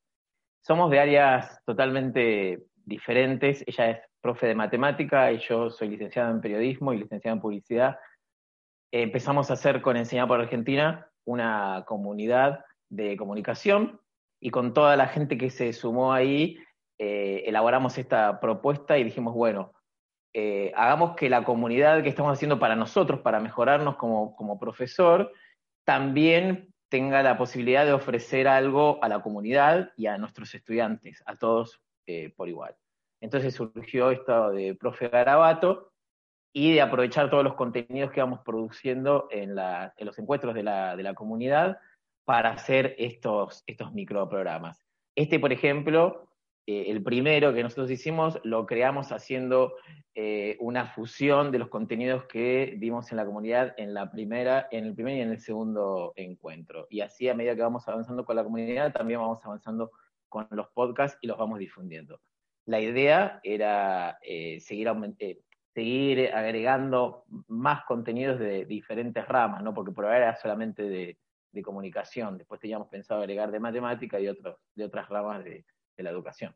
Somos 0.65 0.89
de 0.89 0.99
áreas 0.99 1.61
totalmente 1.65 2.63
diferentes. 2.85 3.65
Ella 3.67 3.89
es 3.89 3.99
profe 4.21 4.47
de 4.47 4.55
matemática 4.55 5.29
y 5.33 5.39
yo 5.39 5.69
soy 5.69 5.89
licenciado 5.89 6.31
en 6.31 6.39
periodismo 6.39 6.93
y 6.93 6.99
licenciado 6.99 7.35
en 7.35 7.41
publicidad. 7.41 7.99
Empezamos 8.89 9.49
a 9.49 9.55
hacer 9.55 9.81
con 9.81 9.97
Enseñar 9.97 10.29
por 10.29 10.39
Argentina 10.39 11.05
una 11.25 11.83
comunidad 11.85 12.63
de 12.89 13.17
comunicación 13.17 13.99
y 14.39 14.51
con 14.51 14.73
toda 14.73 14.95
la 14.95 15.07
gente 15.07 15.37
que 15.37 15.49
se 15.49 15.73
sumó 15.73 16.13
ahí 16.13 16.57
eh, 16.97 17.43
elaboramos 17.45 17.97
esta 17.97 18.39
propuesta 18.39 18.97
y 18.97 19.03
dijimos, 19.03 19.33
bueno, 19.33 19.73
eh, 20.33 20.71
hagamos 20.77 21.17
que 21.17 21.29
la 21.29 21.43
comunidad 21.43 22.03
que 22.03 22.09
estamos 22.09 22.31
haciendo 22.31 22.57
para 22.57 22.77
nosotros, 22.77 23.19
para 23.19 23.41
mejorarnos 23.41 23.97
como, 23.97 24.33
como 24.37 24.57
profesor, 24.57 25.33
también 25.85 26.72
tenga 26.93 27.23
la 27.23 27.39
posibilidad 27.39 27.87
de 27.87 27.93
ofrecer 27.93 28.47
algo 28.47 29.03
a 29.03 29.09
la 29.09 29.23
comunidad 29.23 29.93
y 29.97 30.05
a 30.05 30.19
nuestros 30.19 30.53
estudiantes, 30.53 31.23
a 31.25 31.35
todos 31.35 31.81
eh, 32.05 32.31
por 32.35 32.47
igual. 32.49 32.75
Entonces 33.19 33.55
surgió 33.55 34.11
esto 34.11 34.51
de 34.51 34.75
Profe 34.75 35.07
Garabato 35.07 35.91
y 36.53 36.71
de 36.71 36.81
aprovechar 36.81 37.31
todos 37.31 37.43
los 37.43 37.55
contenidos 37.55 38.11
que 38.11 38.21
vamos 38.21 38.41
produciendo 38.45 39.27
en, 39.31 39.55
los 39.55 40.19
encuentros 40.19 40.53
de 40.53 40.61
la, 40.61 41.13
comunidad 41.15 41.79
para 42.25 42.51
hacer 42.51 42.93
estos, 42.99 43.63
estos 43.65 43.91
microprogramas. 43.91 44.85
Este, 45.15 45.39
por 45.39 45.51
ejemplo, 45.51 46.27
eh, 46.65 46.85
el 46.87 47.03
primero 47.03 47.53
que 47.53 47.61
nosotros 47.61 47.91
hicimos 47.91 48.39
lo 48.43 48.65
creamos 48.65 49.11
haciendo 49.11 49.75
eh, 50.15 50.55
una 50.61 50.87
fusión 50.87 51.51
de 51.51 51.59
los 51.59 51.67
contenidos 51.67 52.25
que 52.25 52.75
dimos 52.77 53.11
en 53.11 53.17
la 53.17 53.25
comunidad 53.25 53.73
en 53.77 53.93
la 53.93 54.09
primera, 54.11 54.67
en 54.71 54.85
el 54.85 54.95
primer 54.95 55.17
y 55.17 55.21
en 55.21 55.31
el 55.31 55.39
segundo 55.39 56.13
encuentro. 56.15 56.87
Y 56.89 57.01
así 57.01 57.27
a 57.27 57.33
medida 57.33 57.55
que 57.55 57.63
vamos 57.63 57.87
avanzando 57.87 58.23
con 58.23 58.37
la 58.37 58.43
comunidad, 58.43 58.93
también 58.93 59.19
vamos 59.19 59.39
avanzando 59.43 59.91
con 60.29 60.47
los 60.51 60.67
podcasts 60.69 61.17
y 61.21 61.27
los 61.27 61.37
vamos 61.37 61.59
difundiendo. 61.59 62.21
La 62.65 62.79
idea 62.79 63.41
era 63.43 64.17
eh, 64.21 64.61
seguir, 64.61 64.89
seguir 65.73 66.33
agregando 66.33 67.25
más 67.47 67.83
contenidos 67.85 68.39
de 68.39 68.65
diferentes 68.65 69.27
ramas, 69.27 69.63
¿no? 69.63 69.73
porque 69.73 69.91
por 69.91 70.05
ahora 70.05 70.17
era 70.17 70.35
solamente 70.37 70.83
de, 70.83 71.17
comunicación. 71.61 72.37
Después 72.39 72.59
teníamos 72.59 72.87
pensado 72.87 73.19
agregar 73.19 73.51
de 73.51 73.59
matemática 73.59 74.19
y 74.19 74.27
otros, 74.27 74.57
de 74.73 74.85
otras 74.85 75.07
ramas 75.07 75.43
de, 75.43 75.63
de 75.97 76.03
la 76.03 76.09
educación. 76.09 76.55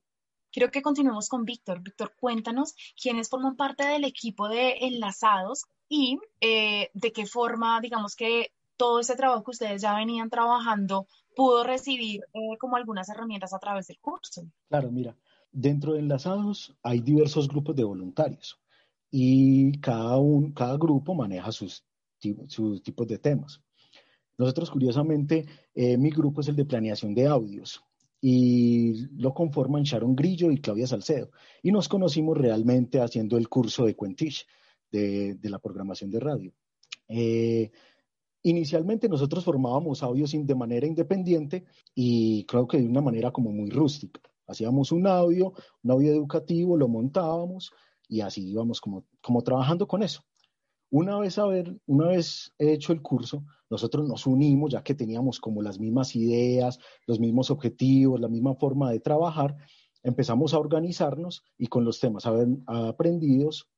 Quiero 0.52 0.72
que 0.72 0.82
continuemos 0.82 1.30
con 1.30 1.46
Víctor. 1.46 1.82
Víctor, 1.82 2.14
cuéntanos 2.20 2.74
quiénes 3.02 3.30
forman 3.30 3.56
parte 3.56 3.86
del 3.86 4.06
equipo 4.06 4.48
de 4.48 4.78
Enlazados 4.82 5.66
y 5.90 6.20
eh, 6.42 6.90
de 6.94 7.12
qué 7.12 7.26
forma, 7.26 7.80
digamos 7.82 8.16
que 8.16 8.52
todo 8.78 9.00
ese 9.00 9.16
trabajo 9.16 9.44
que 9.44 9.52
ustedes 9.52 9.82
ya 9.82 9.96
venían 9.96 10.30
trabajando 10.30 11.08
pudo 11.36 11.64
recibir 11.64 12.22
eh, 12.34 12.58
como 12.60 12.76
algunas 12.76 13.10
herramientas 13.10 13.54
a 13.54 13.60
través 13.60 13.88
del 13.88 14.00
curso. 14.00 14.44
Claro, 14.70 14.92
mira, 14.92 15.16
dentro 15.52 15.94
de 15.94 16.00
Enlazados 16.00 16.76
hay 16.82 17.02
diversos 17.02 17.48
grupos 17.48 17.76
de 17.76 17.84
voluntarios 17.84 18.60
y 19.12 19.80
cada, 19.80 20.18
un, 20.18 20.54
cada 20.54 20.78
grupo 20.78 21.14
maneja 21.14 21.52
sus, 21.52 21.84
sus 22.48 22.82
tipos 22.82 23.08
de 23.08 23.20
temas. 23.20 23.62
Nosotros, 24.38 24.70
curiosamente, 24.70 25.46
eh, 25.74 25.98
mi 25.98 26.10
grupo 26.10 26.42
es 26.42 26.48
el 26.48 26.56
de 26.56 26.66
planeación 26.66 27.14
de 27.16 27.28
audios 27.28 27.84
y 28.20 29.08
lo 29.18 29.34
conforman 29.34 29.84
Sharon 29.84 30.16
Grillo 30.16 30.52
y 30.52 30.60
Claudia 30.60 30.88
Salcedo. 30.88 31.32
Y 31.62 31.72
nos 31.72 31.88
conocimos 31.88 32.38
realmente 32.38 33.00
haciendo 33.00 33.38
el 33.38 33.48
curso 33.48 33.86
de 33.86 33.96
Quentish, 33.96 34.46
de, 34.92 35.38
la 35.44 35.60
programación 35.60 36.10
de 36.10 36.20
radio. 36.20 36.54
Eh, 37.10 37.72
inicialmente 38.44 39.10
nosotros 39.10 39.44
formábamos 39.44 40.04
audios 40.04 40.32
de 40.32 40.56
manera 40.56 40.88
independiente 40.88 41.66
y 41.94 42.46
creo 42.46 42.68
que 42.68 42.80
de 42.80 42.88
una 42.88 43.02
manera 43.02 43.32
como 43.32 43.52
muy 43.52 43.70
rústica. 43.70 44.22
Hacíamos 44.48 44.92
un 44.92 45.08
audio, 45.08 45.54
un 45.84 45.92
audio 45.92 46.12
educativo, 46.12 46.78
lo 46.78 46.88
montábamos 46.88 47.72
y 48.08 48.22
así 48.22 48.50
íbamos 48.50 48.80
como, 48.80 49.06
como 49.22 49.42
trabajando 49.42 49.88
con 49.88 50.04
eso. 50.04 50.24
Una 50.90 51.18
vez, 51.20 51.38
haber, 51.38 51.76
una 51.86 52.08
vez 52.08 52.54
hecho 52.58 52.94
el 52.94 53.02
curso, 53.02 53.44
nosotros 53.70 54.08
nos 54.08 54.26
unimos, 54.26 54.72
ya 54.72 54.84
que 54.84 54.96
teníamos 54.96 55.40
como 55.40 55.62
las 55.62 55.80
mismas 55.80 56.16
ideas, 56.16 56.80
los 57.06 57.20
mismos 57.20 57.52
objetivos, 57.52 58.20
la 58.20 58.30
misma 58.30 58.56
forma 58.56 58.92
de 58.92 59.00
trabajar, 59.00 59.58
empezamos 60.04 60.54
a 60.54 60.60
organizarnos 60.60 61.44
y 61.58 61.68
con 61.68 61.84
los 61.84 62.00
temas 62.00 62.26
aprendidos 62.68 63.70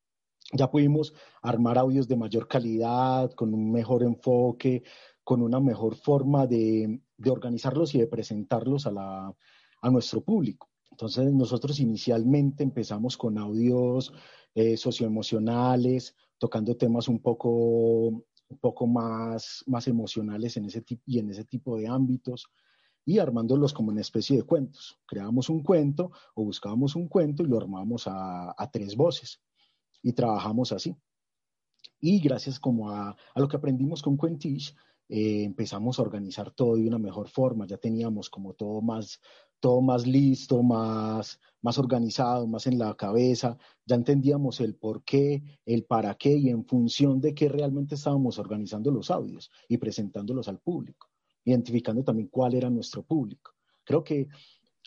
ya 0.54 0.70
pudimos 0.70 1.14
armar 1.42 1.78
audios 1.78 2.08
de 2.08 2.16
mayor 2.16 2.48
calidad, 2.48 3.32
con 3.34 3.54
un 3.54 3.72
mejor 3.72 4.04
enfoque, 4.04 4.84
con 5.24 5.42
una 5.42 5.60
mejor 5.60 5.96
forma 5.96 6.48
de, 6.48 7.02
organizarlos 7.28 7.94
y 7.94 8.00
de 8.00 8.08
presentarlos 8.08 8.88
a, 8.88 9.34
a 9.82 9.90
nuestro 9.90 10.22
público. 10.22 10.70
Entonces 10.92 11.32
nosotros 11.32 11.80
inicialmente 11.80 12.64
empezamos 12.64 13.16
con 13.16 13.38
audios 13.38 14.12
eh, 14.56 14.76
socioemocionales, 14.76 16.16
tocando 16.40 16.76
temas 16.76 17.08
un 17.08 17.20
poco, 17.20 17.50
un 17.50 18.58
poco 18.60 18.88
más, 18.88 19.64
más 19.68 19.88
emocionales 19.88 20.58
en 20.58 20.66
ese 20.66 20.84
y 21.06 21.20
en 21.20 21.30
ese 21.30 21.46
tipo 21.46 21.78
de 21.78 21.88
ámbitos 21.88 22.50
y 23.06 23.20
armándolos 23.20 23.74
como 23.74 23.90
una 23.90 24.02
especie 24.02 24.38
de 24.38 24.44
cuentos. 24.44 25.00
Creábamos 25.06 25.50
un 25.50 25.62
cuento 25.62 26.12
o 26.36 26.44
buscábamos 26.44 26.96
un 26.96 27.08
cuento 27.08 27.44
y 27.44 27.48
lo 27.48 27.58
armábamos 27.58 28.06
a, 28.08 28.70
tres 28.72 28.96
voces 28.96 29.42
y 30.02 30.14
trabajamos 30.14 30.72
así. 30.72 30.96
Y 32.00 32.20
gracias 32.20 32.60
como 32.60 32.90
a, 32.90 33.10
a 33.10 33.40
lo 33.40 33.48
que 33.48 33.58
aprendimos 33.58 34.02
con 34.02 34.18
Quentish, 34.18 34.74
eh, 35.10 35.44
empezamos 35.44 35.98
a 35.98 36.04
organizar 36.04 36.52
todo 36.52 36.76
de 36.76 36.88
una 36.88 37.00
mejor 37.00 37.30
forma, 37.30 37.66
ya 37.66 37.78
teníamos 37.78 38.30
como 38.30 38.54
todo 38.54 38.80
más, 38.82 39.20
todo 39.60 39.82
más 39.82 40.08
listo, 40.08 40.64
más, 40.64 41.40
más 41.62 41.78
organizado, 41.78 42.48
más 42.48 42.68
en 42.68 42.78
la 42.78 42.96
cabeza, 42.96 43.58
ya 43.86 43.96
entendíamos 43.96 44.60
el 44.62 44.76
por 44.76 45.04
qué, 45.04 45.44
el 45.66 45.84
para 45.86 46.16
qué 46.16 46.36
y 46.36 46.50
en 46.50 46.66
función 46.66 47.20
de 47.20 47.34
qué 47.34 47.50
realmente 47.50 47.96
estábamos 47.96 48.40
organizando 48.40 48.92
los 48.92 49.12
audios 49.12 49.52
y 49.68 49.78
presentándolos 49.78 50.48
al 50.48 50.60
público, 50.60 51.08
identificando 51.44 52.04
también 52.04 52.30
cuál 52.30 52.54
era 52.54 52.70
nuestro 52.70 53.04
público. 53.04 53.52
Creo 53.84 54.04
que 54.04 54.28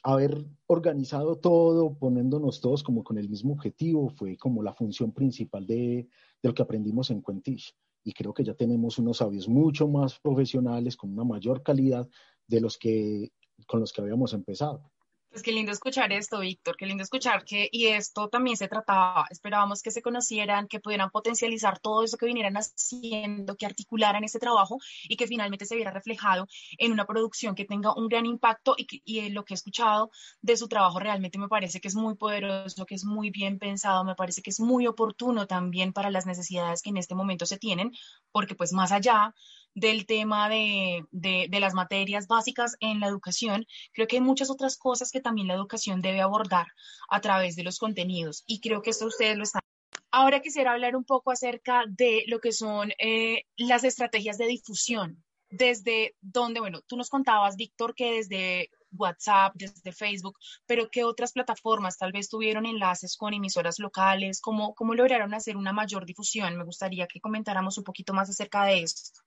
haber 0.02 0.46
organizado 0.66 1.36
todo, 1.36 1.94
poniéndonos 1.94 2.60
todos 2.60 2.82
como 2.82 3.04
con 3.04 3.18
el 3.18 3.28
mismo 3.28 3.52
objetivo, 3.52 4.08
fue 4.08 4.36
como 4.36 4.62
la 4.62 4.74
función 4.74 5.12
principal 5.12 5.66
de, 5.66 6.08
lo 6.42 6.54
que 6.54 6.62
aprendimos 6.62 7.10
en 7.10 7.22
Quentish 7.22 7.74
y 8.04 8.12
creo 8.12 8.34
que 8.34 8.42
ya 8.42 8.54
tenemos 8.54 8.98
unos 8.98 9.22
audios 9.22 9.48
mucho 9.48 9.86
más 9.86 10.18
profesionales, 10.18 10.96
con 10.96 11.12
una 11.12 11.22
mayor 11.22 11.62
calidad 11.62 12.08
de 12.48 12.60
los 12.60 12.76
que 12.76 13.30
con 13.66 13.80
los 13.80 13.92
que 13.92 14.02
habíamos 14.02 14.32
empezado. 14.32 14.90
Pues 15.32 15.42
qué 15.42 15.50
lindo 15.50 15.72
escuchar 15.72 16.12
esto, 16.12 16.40
Víctor, 16.40 16.76
qué 16.76 16.84
lindo 16.84 17.02
escuchar 17.02 17.42
que, 17.46 17.66
y 17.72 17.86
esto 17.86 18.28
también 18.28 18.58
se 18.58 18.68
trataba, 18.68 19.24
esperábamos 19.30 19.80
que 19.80 19.90
se 19.90 20.02
conocieran, 20.02 20.68
que 20.68 20.78
pudieran 20.78 21.08
potencializar 21.08 21.78
todo 21.78 22.04
eso 22.04 22.18
que 22.18 22.26
vinieran 22.26 22.54
haciendo, 22.56 23.56
que 23.56 23.64
articularan 23.64 24.24
este 24.24 24.38
trabajo 24.38 24.76
y 25.04 25.16
que 25.16 25.26
finalmente 25.26 25.64
se 25.64 25.74
viera 25.74 25.90
reflejado 25.90 26.46
en 26.76 26.92
una 26.92 27.06
producción 27.06 27.54
que 27.54 27.64
tenga 27.64 27.94
un 27.96 28.08
gran 28.08 28.26
impacto 28.26 28.74
y, 28.76 28.86
y 29.06 29.30
lo 29.30 29.46
que 29.46 29.54
he 29.54 29.56
escuchado 29.56 30.10
de 30.42 30.58
su 30.58 30.68
trabajo 30.68 30.98
realmente 31.00 31.38
me 31.38 31.48
parece 31.48 31.80
que 31.80 31.88
es 31.88 31.94
muy 31.94 32.14
poderoso, 32.14 32.84
que 32.84 32.94
es 32.94 33.06
muy 33.06 33.30
bien 33.30 33.58
pensado, 33.58 34.04
me 34.04 34.14
parece 34.14 34.42
que 34.42 34.50
es 34.50 34.60
muy 34.60 34.86
oportuno 34.86 35.46
también 35.46 35.94
para 35.94 36.10
las 36.10 36.26
necesidades 36.26 36.82
que 36.82 36.90
en 36.90 36.98
este 36.98 37.14
momento 37.14 37.46
se 37.46 37.56
tienen, 37.56 37.90
porque 38.32 38.54
pues 38.54 38.74
más 38.74 38.92
allá 38.92 39.34
del 39.74 40.06
tema 40.06 40.48
de, 40.48 41.04
de, 41.10 41.60
las 41.60 41.74
materias 41.74 42.26
básicas 42.26 42.76
en 42.80 43.00
la 43.00 43.06
educación, 43.06 43.66
creo 43.92 44.06
que 44.06 44.16
hay 44.16 44.22
muchas 44.22 44.50
otras 44.50 44.76
cosas 44.76 45.10
que 45.10 45.20
también 45.20 45.48
la 45.48 45.54
educación 45.54 46.02
debe 46.02 46.20
abordar 46.20 46.66
a 47.08 47.20
través 47.20 47.56
de 47.56 47.62
los 47.62 47.78
contenidos 47.78 48.44
y 48.46 48.60
creo 48.60 48.82
que 48.82 48.90
esto 48.90 49.06
ustedes 49.06 49.36
lo 49.36 49.44
están. 49.44 49.62
Ahora 50.10 50.40
quisiera 50.40 50.72
hablar 50.72 50.94
un 50.94 51.04
poco 51.04 51.30
acerca 51.30 51.84
de 51.88 52.24
lo 52.26 52.38
que 52.38 52.52
son 52.52 52.92
eh, 52.98 53.44
las 53.56 53.82
estrategias 53.82 54.36
de 54.36 54.46
difusión. 54.46 55.24
Desde 55.48 56.16
donde, 56.20 56.60
bueno, 56.60 56.80
tú 56.86 56.96
nos 56.96 57.10
contabas, 57.10 57.56
Víctor, 57.56 57.94
que 57.94 58.12
desde 58.12 58.70
WhatsApp, 58.92 59.54
desde 59.54 59.92
Facebook, 59.92 60.38
pero 60.66 60.90
¿qué 60.90 61.04
otras 61.04 61.32
plataformas 61.32 61.98
tal 61.98 62.12
vez 62.12 62.28
tuvieron 62.28 62.66
enlaces 62.66 63.16
con 63.16 63.34
emisoras 63.34 63.78
locales? 63.78 64.40
¿Cómo, 64.40 64.74
cómo 64.74 64.94
lograron 64.94 65.34
hacer 65.34 65.56
una 65.56 65.72
mayor 65.72 66.06
difusión? 66.06 66.56
Me 66.56 66.64
gustaría 66.64 67.06
que 67.06 67.20
comentáramos 67.20 67.78
un 67.78 67.84
poquito 67.84 68.12
más 68.12 68.30
acerca 68.30 68.64
de 68.64 68.82
esto. 68.82 69.22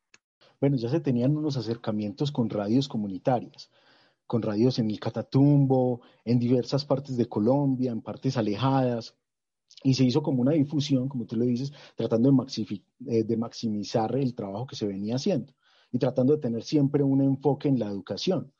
Bueno, 0.59 0.77
ya 0.77 0.89
se 0.89 0.99
tenían 0.99 1.35
unos 1.35 1.57
acercamientos 1.57 2.31
con 2.31 2.49
radios 2.49 2.87
comunitarias, 2.87 3.69
con 4.27 4.41
radios 4.41 4.79
en 4.79 4.89
el 4.89 4.99
Catatumbo, 4.99 6.01
en 6.23 6.39
diversas 6.39 6.85
partes 6.85 7.17
de 7.17 7.27
Colombia, 7.27 7.91
en 7.91 8.01
partes 8.01 8.37
alejadas, 8.37 9.15
y 9.83 9.93
se 9.93 10.03
hizo 10.03 10.23
como 10.23 10.41
una 10.41 10.53
difusión, 10.53 11.09
como 11.09 11.25
tú 11.25 11.35
lo 11.35 11.45
dices, 11.45 11.71
tratando 11.95 12.31
de, 12.31 12.83
eh, 13.07 13.23
de 13.23 13.37
maximizar 13.37 14.15
el 14.15 14.33
trabajo 14.33 14.65
que 14.65 14.75
se 14.75 14.87
venía 14.87 15.15
haciendo 15.15 15.53
y 15.91 15.99
tratando 15.99 16.33
de 16.33 16.39
tener 16.39 16.63
siempre 16.63 17.03
un 17.03 17.21
enfoque 17.21 17.67
en 17.67 17.79
la 17.79 17.87
educación. 17.87 18.51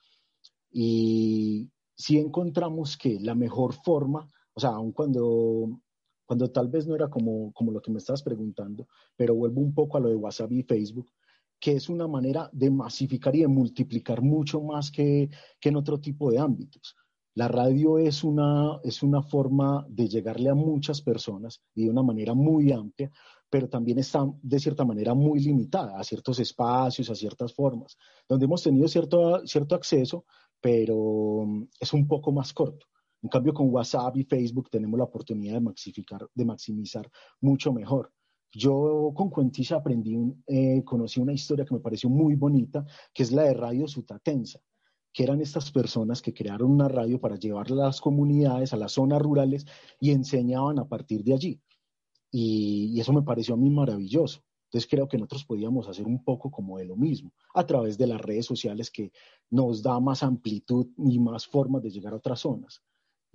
Y 0.72 1.72
sí 1.96 2.20
encontramos 2.20 2.98
que 2.98 3.20
la 3.20 3.34
mejor 3.36 3.74
forma, 3.74 4.28
o 4.54 4.60
sea, 4.60 4.72
aun 4.72 4.92
cuando, 4.92 5.80
cuando 6.25 6.52
tal 6.52 6.68
vez 6.68 6.86
no 6.86 6.96
era 6.96 7.10
como, 7.10 7.52
como 7.54 7.72
lo 7.72 7.82
que 7.82 7.92
me 7.92 7.98
estabas 7.98 8.22
preguntando, 8.22 8.88
pero 9.16 9.36
vuelvo 9.36 9.62
un 9.62 9.74
poco 9.74 9.98
a 9.98 10.02
lo 10.02 10.10
de 10.10 10.16
WhatsApp 10.16 10.52
y 10.52 10.64
Facebook, 10.64 11.08
que 11.60 11.74
es 11.74 11.90
una 11.90 12.08
manera 12.08 12.50
de 12.54 12.70
masificar 12.70 13.36
y 13.36 13.42
de 13.42 13.48
multiplicar 13.48 14.22
mucho 14.22 14.62
más 14.62 14.92
que, 14.92 15.30
en 15.62 15.76
otro 15.76 16.00
tipo 16.00 16.32
de 16.32 16.40
ámbitos. 16.40 16.96
La 17.34 17.48
radio 17.48 17.98
es 17.98 18.24
una, 18.24 18.80
es 18.84 19.04
una 19.04 19.22
forma 19.22 19.86
de 19.90 20.08
llegarle 20.08 20.50
a 20.50 20.56
muchas 20.56 21.02
personas 21.02 21.62
y 21.74 21.84
de 21.86 21.90
una 21.90 22.04
manera 22.04 22.34
muy 22.34 22.72
amplia, 22.72 23.12
pero 23.50 23.68
también 23.68 24.00
está 24.00 24.26
de 24.42 24.60
cierta 24.60 24.86
manera 24.86 25.14
muy 25.14 25.40
limitada 25.40 26.00
a 26.00 26.04
ciertos 26.04 26.40
espacios, 26.40 27.10
a 27.10 27.16
ciertas 27.16 27.54
formas, 27.54 27.98
donde 28.28 28.46
hemos 28.46 28.64
tenido 28.64 28.88
cierto, 28.88 29.46
cierto 29.46 29.76
acceso, 29.76 30.26
pero 30.62 31.44
mm, 31.46 31.68
es 31.80 31.94
un 31.94 32.08
poco 32.08 32.32
más 32.32 32.54
corto. 32.54 32.86
En 33.22 33.30
cambio, 33.30 33.54
con 33.54 33.70
WhatsApp 33.70 34.16
y 34.18 34.24
Facebook 34.24 34.70
tenemos 34.70 34.98
la 34.98 35.06
oportunidad 35.06 35.60
de, 35.60 36.28
de 36.34 36.46
maximizar 36.46 37.10
mucho 37.42 37.74
mejor. 37.74 38.12
Yo 38.56 39.12
con 39.14 39.30
Cuentiza 39.30 39.76
aprendí, 39.76 40.18
eh, 40.48 40.82
conocí 40.86 41.20
una 41.20 41.34
historia 41.34 41.66
que 41.66 41.74
me 41.74 41.82
pareció 41.82 42.10
muy 42.10 42.36
bonita, 42.36 42.86
que 43.14 43.24
es 43.24 43.34
la 43.34 43.44
de 43.44 43.54
Radio 43.54 43.86
Sutatensa, 43.86 44.62
que 45.12 45.24
eran 45.24 45.42
estas 45.42 45.72
personas 45.72 46.22
que 46.22 46.34
crearon 46.34 46.72
una 46.72 46.88
radio 46.88 47.20
para 47.20 47.36
llevar 47.36 47.70
las 47.70 48.00
comunidades, 48.00 48.72
a 48.72 48.78
las 48.78 48.94
zonas 48.94 49.22
rurales 49.22 49.66
y 50.00 50.12
enseñaban 50.12 50.80
a 50.80 50.88
partir 50.88 51.22
de 51.26 51.34
allí. 51.34 51.62
Y, 52.32 52.98
eso 52.98 53.12
me 53.12 53.24
pareció 53.24 53.56
a 53.56 53.58
mí 53.58 53.70
maravilloso. 53.70 54.42
Entonces 54.70 54.90
creo 54.90 55.10
que 55.10 55.18
nosotros 55.18 55.44
podíamos 55.44 55.90
hacer 55.90 56.06
un 56.06 56.24
poco 56.24 56.50
como 56.50 56.78
de 56.78 56.86
lo 56.86 56.96
mismo, 56.96 57.34
a 57.54 57.66
través 57.66 57.98
de 57.98 58.08
las 58.08 58.22
redes 58.22 58.46
sociales 58.46 58.90
que 58.90 59.12
nos 59.50 59.84
da 59.84 60.00
más 60.00 60.24
amplitud 60.24 60.88
y 60.98 61.20
más 61.20 61.46
formas 61.46 61.84
de 61.84 61.90
llegar 61.90 62.14
a 62.14 62.18
otras 62.18 62.40
zonas 62.40 62.82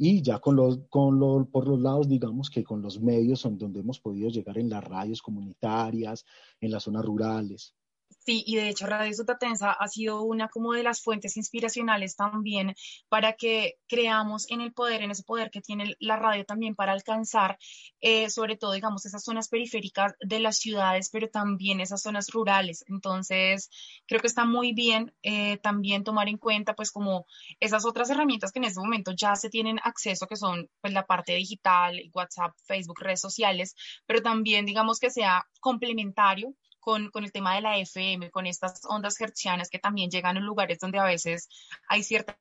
y 0.03 0.23
ya 0.23 0.39
con 0.39 0.57
los, 0.57 0.79
con 0.89 1.21
los, 1.21 1.47
por 1.49 1.69
los 1.69 1.79
lados, 1.79 2.09
digamos 2.09 2.49
que 2.49 2.65
con 2.65 2.81
los 2.81 2.99
medios 3.03 3.41
son 3.41 3.59
donde 3.59 3.81
hemos 3.81 4.01
podido 4.01 4.31
llegar 4.31 4.57
en 4.57 4.71
las 4.71 4.83
radios 4.83 5.21
comunitarias, 5.21 6.25
en 6.59 6.71
las 6.71 6.85
zonas 6.85 7.05
rurales. 7.05 7.75
Sí, 8.19 8.43
y 8.47 8.57
de 8.57 8.69
hecho 8.69 8.87
Radio 8.87 9.15
Sutatensa 9.15 9.71
ha 9.73 9.89
sido 9.89 10.23
una 10.23 10.49
como 10.49 10.73
de 10.73 10.83
las 10.83 11.01
fuentes 11.01 11.37
inspiracionales 11.37 12.17
también 12.17 12.75
para 13.09 13.35
que 13.35 13.79
creamos 13.87 14.51
en 14.51 14.61
el 14.61 14.73
poder, 14.73 15.03
en 15.03 15.13
ese 15.13 15.23
poder 15.23 15.51
que 15.51 15.61
tiene 15.61 15.95
la 16.01 16.17
radio 16.17 16.45
también 16.45 16.75
para 16.75 16.93
alcanzar, 16.93 17.57
eh, 18.01 18.29
sobre 18.29 18.57
todo, 18.57 18.73
digamos, 18.73 19.07
esas 19.07 19.25
zonas 19.25 19.49
periféricas 19.49 20.15
de 20.21 20.41
las 20.41 20.59
ciudades, 20.59 21.09
pero 21.11 21.29
también 21.29 21.81
esas 21.81 22.03
zonas 22.03 22.29
rurales. 22.31 22.85
Entonces, 22.89 23.71
creo 24.07 24.21
que 24.21 24.27
está 24.27 24.45
muy 24.45 24.73
bien 24.73 25.15
eh, 25.23 25.59
también 25.59 26.05
tomar 26.05 26.29
en 26.29 26.37
cuenta, 26.39 26.75
pues, 26.75 26.91
como 26.91 27.27
esas 27.61 27.85
otras 27.85 28.11
herramientas 28.11 28.53
que 28.53 28.59
en 28.59 28.65
este 28.65 28.81
momento 28.81 29.13
ya 29.13 29.37
se 29.37 29.51
tienen 29.51 29.79
acceso, 29.85 30.27
que 30.27 30.37
son, 30.37 30.69
pues, 30.81 30.93
la 30.93 31.07
parte 31.07 31.35
digital, 31.35 32.01
WhatsApp, 32.13 32.55
Facebook, 32.67 33.01
redes 33.01 33.21
sociales, 33.21 33.75
pero 34.07 34.21
también, 34.21 34.67
digamos, 34.67 34.99
que 34.99 35.11
sea 35.11 35.47
complementario 35.61 36.55
con, 36.81 37.11
con, 37.11 37.25
el 37.25 37.33
tema 37.33 37.55
de 37.55 37.61
la 37.61 37.79
FM, 37.79 38.31
con 38.31 38.47
estas 38.47 38.81
ondas 38.89 39.21
hertzianas 39.21 39.69
que 39.69 39.79
también 39.79 40.11
llegan 40.11 40.37
a 40.37 40.41
lugares 40.41 40.79
donde 40.79 40.99
a 40.99 41.05
veces 41.05 41.49
hay 41.89 42.03
cierta 42.03 42.37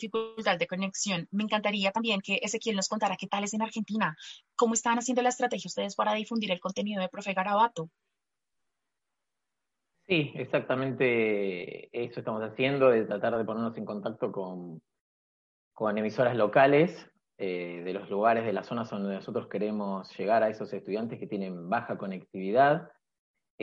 dificultad 0.00 0.58
de 0.58 0.66
conexión. 0.66 1.28
Me 1.30 1.44
encantaría 1.44 1.92
también 1.92 2.20
que 2.20 2.40
Ezequiel 2.42 2.76
nos 2.76 2.88
contara 2.88 3.16
qué 3.16 3.26
tal 3.26 3.44
es 3.44 3.54
en 3.54 3.62
Argentina, 3.62 4.16
cómo 4.56 4.74
están 4.74 4.98
haciendo 4.98 5.22
la 5.22 5.28
estrategia 5.28 5.68
ustedes 5.68 5.94
para 5.94 6.14
difundir 6.14 6.50
el 6.50 6.60
contenido 6.60 7.02
de 7.02 7.08
Profe 7.08 7.34
Garabato. 7.34 7.90
Sí, 10.06 10.32
exactamente 10.34 11.88
eso 11.92 12.18
estamos 12.18 12.42
haciendo, 12.42 12.90
de 12.90 13.04
tratar 13.04 13.36
de 13.36 13.44
ponernos 13.44 13.76
en 13.76 13.84
contacto 13.84 14.32
con, 14.32 14.82
con 15.72 15.96
emisoras 15.96 16.36
locales 16.36 17.06
eh, 17.38 17.82
de 17.84 17.92
los 17.92 18.10
lugares 18.10 18.44
de 18.44 18.52
las 18.52 18.66
zonas 18.66 18.90
donde 18.90 19.14
nosotros 19.14 19.46
queremos 19.46 20.12
llegar 20.18 20.42
a 20.42 20.48
esos 20.48 20.72
estudiantes 20.72 21.18
que 21.18 21.28
tienen 21.28 21.70
baja 21.70 21.96
conectividad 21.96 22.90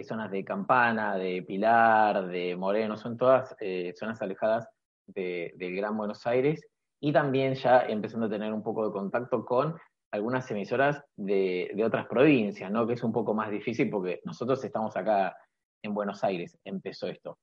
zonas 0.03 0.31
de 0.31 0.43
Campana, 0.43 1.15
de 1.15 1.43
Pilar, 1.43 2.27
de 2.27 2.55
Moreno, 2.55 2.97
son 2.97 3.17
todas 3.17 3.55
eh, 3.59 3.93
zonas 3.95 4.21
alejadas 4.21 4.67
del 5.05 5.75
Gran 5.75 5.95
Buenos 5.95 6.27
Aires 6.27 6.61
y 6.99 7.13
también 7.13 7.55
ya 7.55 7.81
empezando 7.81 8.25
a 8.25 8.29
tener 8.29 8.53
un 8.53 8.63
poco 8.63 8.85
de 8.85 8.91
contacto 8.91 9.45
con 9.45 9.77
algunas 10.11 10.49
emisoras 10.51 11.03
de, 11.15 11.71
otras 11.85 12.07
provincias, 12.07 12.71
¿no? 12.71 12.85
que 12.85 12.93
es 12.93 13.03
un 13.03 13.11
poco 13.11 13.33
más 13.33 13.49
difícil 13.49 13.89
porque 13.89 14.19
nosotros 14.25 14.63
estamos 14.63 14.95
acá 14.97 15.35
en 15.83 15.93
Buenos 15.93 16.23
Aires, 16.23 16.57
empezó 16.65 17.07
esto. 17.07 17.37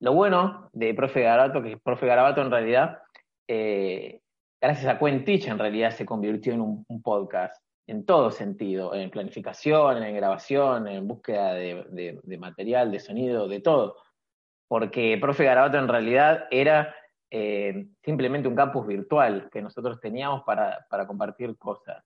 Lo 0.00 0.12
bueno 0.12 0.68
de 0.72 0.92
Profe 0.94 1.22
Garabato, 1.22 1.62
que 1.62 1.78
Profe 1.78 2.06
Garabato 2.06 2.42
en 2.42 2.50
realidad, 2.50 2.98
eh, 3.48 4.20
gracias 4.60 4.86
a 4.86 4.98
Cuentich 4.98 5.46
en 5.46 5.58
realidad 5.58 5.90
se 5.90 6.04
convirtió 6.04 6.52
en 6.52 6.60
un 6.60 7.02
podcast 7.02 7.65
en 7.86 8.04
todo 8.04 8.30
sentido, 8.30 8.94
en 8.94 9.10
planificación, 9.10 10.02
en 10.02 10.16
grabación, 10.16 10.88
en 10.88 11.06
búsqueda 11.06 11.54
de, 11.54 12.38
material, 12.38 12.90
de 12.90 13.00
sonido, 13.00 13.46
de 13.48 13.60
todo. 13.60 13.96
Porque 14.68 15.16
Profe 15.20 15.44
Garabato 15.44 15.78
en 15.78 15.88
realidad 15.88 16.46
era 16.50 16.94
eh, 17.30 17.86
simplemente 18.02 18.48
un 18.48 18.56
campus 18.56 18.86
virtual 18.86 19.48
que 19.52 19.62
nosotros 19.62 20.00
teníamos 20.00 20.42
para, 20.42 20.86
compartir 21.06 21.56
cosas. 21.56 22.04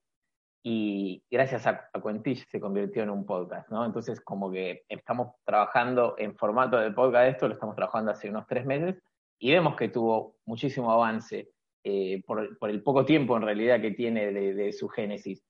Y 0.62 1.24
gracias 1.30 1.66
a, 1.66 1.88
a 1.90 2.02
se 2.50 2.60
convirtió 2.60 3.02
en 3.02 3.08
un 3.08 3.24
podcast, 3.24 3.70
¿no? 3.70 3.86
Entonces, 3.86 4.20
como 4.20 4.50
que 4.50 4.84
estamos 4.90 5.34
trabajando 5.44 6.16
en 6.18 6.36
formato 6.36 6.76
de 6.76 6.90
podcast 6.90 7.30
esto, 7.30 7.48
lo 7.48 7.54
estamos 7.54 7.74
trabajando 7.74 8.10
hace 8.10 8.28
unos 8.28 8.46
tres 8.46 8.66
meses, 8.66 8.96
y 9.38 9.52
vemos 9.52 9.74
que 9.74 9.88
tuvo 9.88 10.36
muchísimo 10.44 10.92
avance 10.92 11.48
eh, 11.82 12.22
por, 12.26 12.58
el 12.68 12.82
poco 12.82 13.06
tiempo 13.06 13.38
en 13.38 13.42
realidad 13.42 13.80
que 13.80 13.92
tiene 13.92 14.30
de 14.32 14.70
su 14.74 14.86
génesis. 14.86 15.42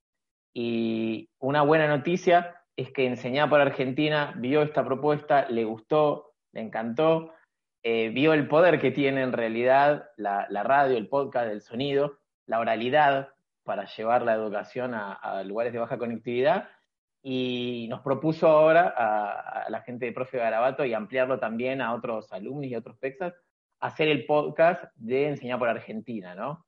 Y 0.53 1.31
una 1.39 1.63
buena 1.63 1.87
noticia 1.87 2.61
es 2.77 2.93
que 2.93 3.07
Enseñar 3.07 3.49
por 3.49 3.61
Argentina 3.61 4.35
vio 4.37 4.63
esta 4.63 4.85
propuesta, 4.85 5.47
le 5.49 5.65
gustó, 5.65 6.33
le 6.53 6.61
encantó, 6.63 7.33
eh, 7.83 8.11
vio 8.11 8.33
el 8.33 8.49
poder 8.49 8.81
que 8.81 8.91
tiene 8.91 9.23
en 9.23 9.33
realidad 9.33 10.11
la, 10.17 10.47
radio, 10.63 10.97
el 10.97 11.09
podcast, 11.09 11.51
el 11.51 11.63
sonido, 11.63 12.19
la 12.47 12.59
oralidad 12.59 13.31
para 13.63 13.85
llevar 13.85 14.23
la 14.23 14.35
educación 14.35 14.95
a, 14.95 15.43
lugares 15.45 15.73
de 15.73 15.79
baja 15.79 15.99
conectividad 15.99 16.69
y 17.23 17.87
nos 17.91 18.01
propuso 18.01 18.49
ahora 18.49 18.95
a, 18.97 19.71
la 19.71 19.83
gente 19.83 20.07
de 20.07 20.13
Profe 20.13 20.39
Garabato 20.39 20.85
y 20.85 20.95
ampliarlo 20.95 21.39
también 21.39 21.81
a 21.81 21.95
otros 21.95 22.33
alumnos 22.33 22.67
y 22.67 22.75
otros 22.75 22.97
PEXAS, 22.99 23.35
hacer 23.81 24.09
el 24.09 24.27
podcast 24.27 24.85
de 24.97 25.29
Enseñar 25.29 25.59
por 25.59 25.69
Argentina, 25.69 26.35
¿no? 26.35 26.67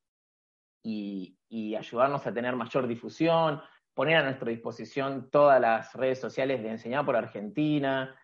Y, 0.82 1.36
ayudarnos 1.76 2.26
a 2.26 2.32
tener 2.32 2.54
mayor 2.56 2.86
difusión, 2.86 3.60
poner 3.94 4.16
a 4.16 4.22
nuestra 4.22 4.50
disposición 4.50 5.30
todas 5.30 5.60
las 5.60 5.92
redes 5.94 6.20
sociales 6.20 6.62
de 6.62 6.70
Enseñar 6.70 7.04
por 7.04 7.16
Argentina, 7.16 8.14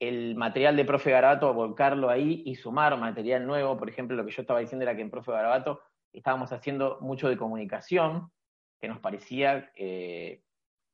el 0.00 0.34
material 0.34 0.76
de 0.76 0.84
Profe 0.84 1.10
Garabato, 1.10 1.52
volcarlo 1.52 2.08
ahí 2.08 2.42
y 2.46 2.54
sumar 2.54 2.98
material 2.98 3.46
nuevo. 3.46 3.76
Por 3.76 3.88
ejemplo, 3.88 4.16
lo 4.16 4.24
que 4.24 4.32
yo 4.32 4.42
estaba 4.42 4.60
diciendo 4.60 4.84
era 4.84 4.96
que 4.96 5.02
en 5.02 5.10
Profe 5.10 5.32
Garabato 5.32 5.80
estábamos 6.12 6.52
haciendo 6.52 6.98
mucho 7.00 7.28
de 7.28 7.36
comunicación, 7.36 8.30
que 8.80 8.88
nos 8.88 8.98
parecía, 8.98 9.70
eh, 9.76 10.42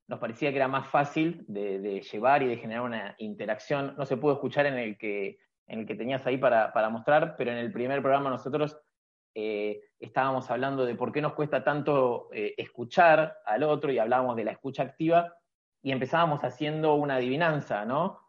nos 0.09 0.19
parecía 0.19 0.51
que 0.51 0.57
era 0.57 0.69
más 0.69 0.89
fácil 0.89 1.45
de, 1.47 2.01
llevar 2.01 2.43
y 2.43 2.49
de 2.49 2.57
generar 2.57 2.83
una 2.83 3.15
interacción. 3.19 3.95
No 3.97 4.05
se 4.07 4.17
pudo 4.17 4.35
escuchar 4.35 4.67
en 4.67 4.75
el 4.75 4.99
que, 4.99 5.39
en 5.69 5.81
el 5.81 5.87
que 5.87 5.95
tenías 5.95 6.27
ahí 6.27 6.37
para, 6.37 6.91
mostrar, 6.91 7.37
pero 7.37 7.53
en 7.53 7.59
el 7.59 7.73
primer 7.73 8.03
programa 8.03 8.31
nosotros 8.31 8.77
eh, 9.39 9.83
estábamos 10.01 10.51
hablando 10.51 10.87
de 10.87 10.95
por 10.95 11.13
qué 11.13 11.21
nos 11.21 11.35
cuesta 11.35 11.63
tanto 11.63 12.31
eh, 12.33 12.55
escuchar 12.57 13.37
al 13.45 13.63
otro 13.65 13.93
y 13.93 13.99
hablábamos 13.99 14.35
de 14.37 14.45
la 14.45 14.53
escucha 14.53 14.83
activa 14.83 15.35
y 15.83 15.93
empezábamos 15.93 16.43
haciendo 16.43 16.95
una 16.95 17.17
adivinanza, 17.17 17.85
¿no? 17.85 18.21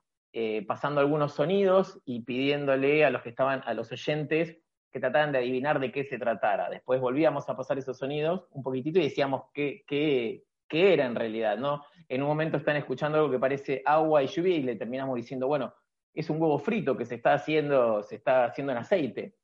pasando 0.68 1.02
algunos 1.02 1.34
sonidos 1.34 2.00
y 2.06 2.22
pidiéndole 2.22 3.04
a 3.04 3.10
los 3.10 3.24
que 3.24 3.30
estaban, 3.30 3.64
a 3.66 3.74
los 3.74 3.92
oyentes, 3.92 4.60
que 4.92 5.00
trataran 5.00 5.32
de 5.32 5.40
adivinar 5.40 5.80
de 5.80 5.92
qué 5.92 6.04
se 6.04 6.20
tratara. 6.20 6.70
Después 6.70 7.02
volvíamos 7.02 7.50
a 7.50 7.58
pasar 7.58 7.80
esos 7.80 7.98
sonidos 7.98 8.46
un 8.52 8.62
poquitito 8.62 9.00
y 9.00 9.04
decíamos 9.04 9.46
qué, 9.52 9.84
qué, 9.88 10.44
qué 10.68 10.94
era 10.94 11.06
en 11.06 11.16
realidad, 11.16 11.58
¿no? 11.58 11.84
En 12.08 12.22
un 12.22 12.28
momento 12.28 12.58
están 12.58 12.76
escuchando 12.76 13.18
algo 13.18 13.32
que 13.32 13.40
parece 13.40 13.82
agua 13.86 14.24
y 14.24 14.28
lluvia 14.28 14.56
y 14.56 14.64
le 14.64 14.76
terminamos 14.76 15.16
diciendo, 15.16 15.48
bueno, 15.48 15.74
es 16.14 16.30
un 16.30 16.42
huevo 16.42 16.58
frito 16.58 16.98
que 16.98 17.06
se 17.06 17.16
está 17.16 17.34
haciendo, 17.34 18.02
se 18.04 18.16
está 18.16 18.46
haciendo 18.46 18.72
en 18.72 18.80
aceite. 18.80 19.36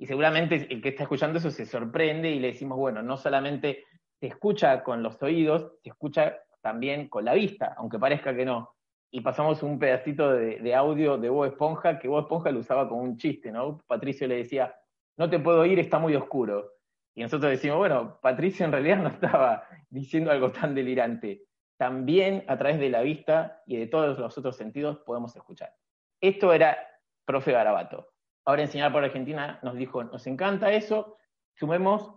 Y 0.00 0.06
seguramente 0.06 0.66
el 0.70 0.82
que 0.82 0.88
está 0.88 1.04
escuchando 1.04 1.38
eso 1.38 1.50
se 1.50 1.66
sorprende 1.66 2.30
y 2.30 2.40
le 2.40 2.48
decimos, 2.48 2.78
bueno, 2.78 3.02
no 3.02 3.16
solamente 3.16 3.84
se 4.18 4.26
escucha 4.26 4.82
con 4.82 5.02
los 5.02 5.22
oídos, 5.22 5.74
se 5.82 5.90
escucha 5.90 6.38
también 6.60 7.08
con 7.08 7.24
la 7.24 7.34
vista, 7.34 7.74
aunque 7.76 7.98
parezca 7.98 8.34
que 8.34 8.44
no 8.44 8.74
y 9.10 9.20
pasamos 9.20 9.62
un 9.62 9.78
pedacito 9.78 10.32
de, 10.32 10.74
audio 10.74 11.18
de 11.18 11.28
Bob 11.28 11.46
Esponja, 11.46 11.98
que 11.98 12.06
Bob 12.06 12.20
Esponja 12.20 12.52
lo 12.52 12.60
usaba 12.60 12.88
como 12.88 13.02
un 13.02 13.16
chiste, 13.16 13.50
¿no? 13.50 13.80
Patricio 13.86 14.28
le 14.28 14.36
decía, 14.36 14.74
no 15.16 15.28
te 15.28 15.40
puedo 15.40 15.64
ir, 15.66 15.80
está 15.80 15.98
muy 15.98 16.14
oscuro. 16.14 16.74
Y 17.14 17.22
nosotros 17.22 17.50
decimos, 17.50 17.78
bueno, 17.78 18.20
Patricio 18.22 18.64
en 18.64 18.72
realidad 18.72 18.98
no 18.98 19.08
estaba 19.08 19.64
diciendo 19.88 20.30
algo 20.30 20.52
tan 20.52 20.74
delirante. 20.74 21.42
También 21.76 22.44
a 22.46 22.56
través 22.56 22.78
de 22.78 22.90
la 22.90 23.00
vista 23.00 23.62
y 23.66 23.76
de 23.76 23.88
todos 23.88 24.18
los 24.18 24.38
otros 24.38 24.56
sentidos 24.56 24.98
podemos 24.98 25.34
escuchar. 25.34 25.74
Esto 26.20 26.52
era 26.52 26.78
profe 27.24 27.52
Garabato. 27.52 28.12
Ahora 28.50 28.62
enseñar 28.62 28.90
por 28.90 29.04
Argentina 29.04 29.60
nos 29.62 29.76
dijo, 29.76 30.02
nos 30.02 30.26
encanta 30.26 30.72
eso, 30.72 31.16
sumemos 31.54 32.16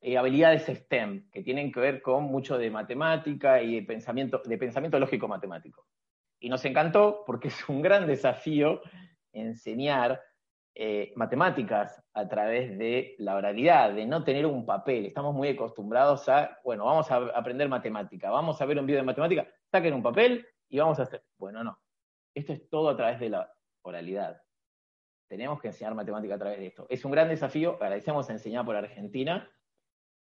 eh, 0.00 0.16
habilidades 0.16 0.64
STEM, 0.64 1.28
que 1.30 1.42
tienen 1.42 1.70
que 1.70 1.80
ver 1.80 2.00
con 2.00 2.24
mucho 2.24 2.56
de 2.56 2.70
matemática 2.70 3.60
y 3.60 3.74
de 3.74 3.82
pensamiento, 3.82 4.40
de 4.42 4.56
pensamiento 4.56 4.98
lógico 4.98 5.28
matemático. 5.28 5.86
Y 6.38 6.48
nos 6.48 6.64
encantó 6.64 7.24
porque 7.26 7.48
es 7.48 7.68
un 7.68 7.82
gran 7.82 8.06
desafío 8.06 8.80
enseñar 9.34 10.22
eh, 10.74 11.12
matemáticas 11.14 12.02
a 12.14 12.26
través 12.26 12.78
de 12.78 13.14
la 13.18 13.36
oralidad, 13.36 13.92
de 13.92 14.06
no 14.06 14.24
tener 14.24 14.46
un 14.46 14.64
papel. 14.64 15.04
Estamos 15.04 15.34
muy 15.34 15.48
acostumbrados 15.48 16.26
a, 16.30 16.58
bueno, 16.64 16.86
vamos 16.86 17.10
a 17.10 17.16
aprender 17.16 17.68
matemática, 17.68 18.30
vamos 18.30 18.62
a 18.62 18.64
ver 18.64 18.78
un 18.78 18.86
video 18.86 19.02
de 19.02 19.06
matemática, 19.06 19.46
saquen 19.70 19.92
un 19.92 20.02
papel 20.02 20.46
y 20.70 20.78
vamos 20.78 20.98
a 21.00 21.02
hacer. 21.02 21.22
Bueno, 21.36 21.62
no. 21.62 21.78
Esto 22.34 22.54
es 22.54 22.66
todo 22.70 22.88
a 22.88 22.96
través 22.96 23.20
de 23.20 23.28
la 23.28 23.52
oralidad. 23.82 24.40
Tenemos 25.30 25.60
que 25.60 25.68
enseñar 25.68 25.94
matemática 25.94 26.34
a 26.34 26.38
través 26.38 26.58
de 26.58 26.66
esto. 26.66 26.86
Es 26.88 27.04
un 27.04 27.12
gran 27.12 27.28
desafío, 27.28 27.78
agradecemos 27.80 28.28
a 28.28 28.32
enseñar 28.32 28.64
por 28.64 28.74
Argentina. 28.74 29.48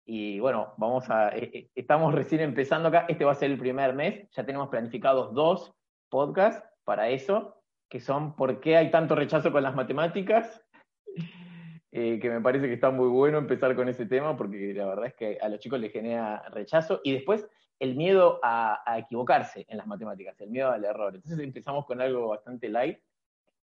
Y 0.04 0.38
bueno, 0.38 0.74
vamos 0.76 1.08
a, 1.08 1.30
eh, 1.30 1.50
eh, 1.50 1.70
estamos 1.74 2.14
recién 2.14 2.42
empezando 2.42 2.88
acá, 2.90 3.06
este 3.08 3.24
va 3.24 3.32
a 3.32 3.34
ser 3.34 3.50
el 3.50 3.58
primer 3.58 3.94
mes, 3.94 4.28
ya 4.32 4.44
tenemos 4.44 4.68
planificados 4.68 5.32
dos 5.32 5.74
podcast 6.10 6.62
para 6.84 7.08
eso, 7.08 7.62
que 7.88 8.00
son 8.00 8.36
¿Por 8.36 8.60
qué 8.60 8.76
hay 8.76 8.90
tanto 8.90 9.14
rechazo 9.14 9.50
con 9.50 9.62
las 9.62 9.74
matemáticas? 9.74 10.62
Eh, 11.90 12.18
que 12.20 12.28
me 12.28 12.42
parece 12.42 12.66
que 12.66 12.74
está 12.74 12.90
muy 12.90 13.08
bueno 13.08 13.38
empezar 13.38 13.74
con 13.74 13.88
ese 13.88 14.04
tema, 14.04 14.36
porque 14.36 14.74
la 14.74 14.84
verdad 14.84 15.06
es 15.06 15.14
que 15.14 15.38
a 15.40 15.48
los 15.48 15.58
chicos 15.58 15.80
les 15.80 15.90
genera 15.90 16.46
rechazo. 16.50 17.00
Y 17.02 17.12
después 17.12 17.48
el 17.78 17.96
miedo 17.96 18.40
a, 18.42 18.82
equivocarse 18.98 19.64
en 19.70 19.78
las 19.78 19.86
matemáticas, 19.86 20.38
el 20.42 20.50
miedo 20.50 20.70
al 20.70 20.84
error. 20.84 21.14
Entonces 21.14 21.38
empezamos 21.40 21.86
con 21.86 22.02
algo 22.02 22.28
bastante 22.28 22.68
light 22.68 22.98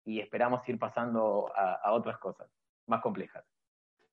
y 0.05 0.19
esperamos 0.19 0.67
ir 0.67 0.77
pasando 0.79 1.51
a 1.55 1.91
otras 1.93 2.17
cosas 2.17 2.47
más 2.87 3.01
complejas. 3.01 3.43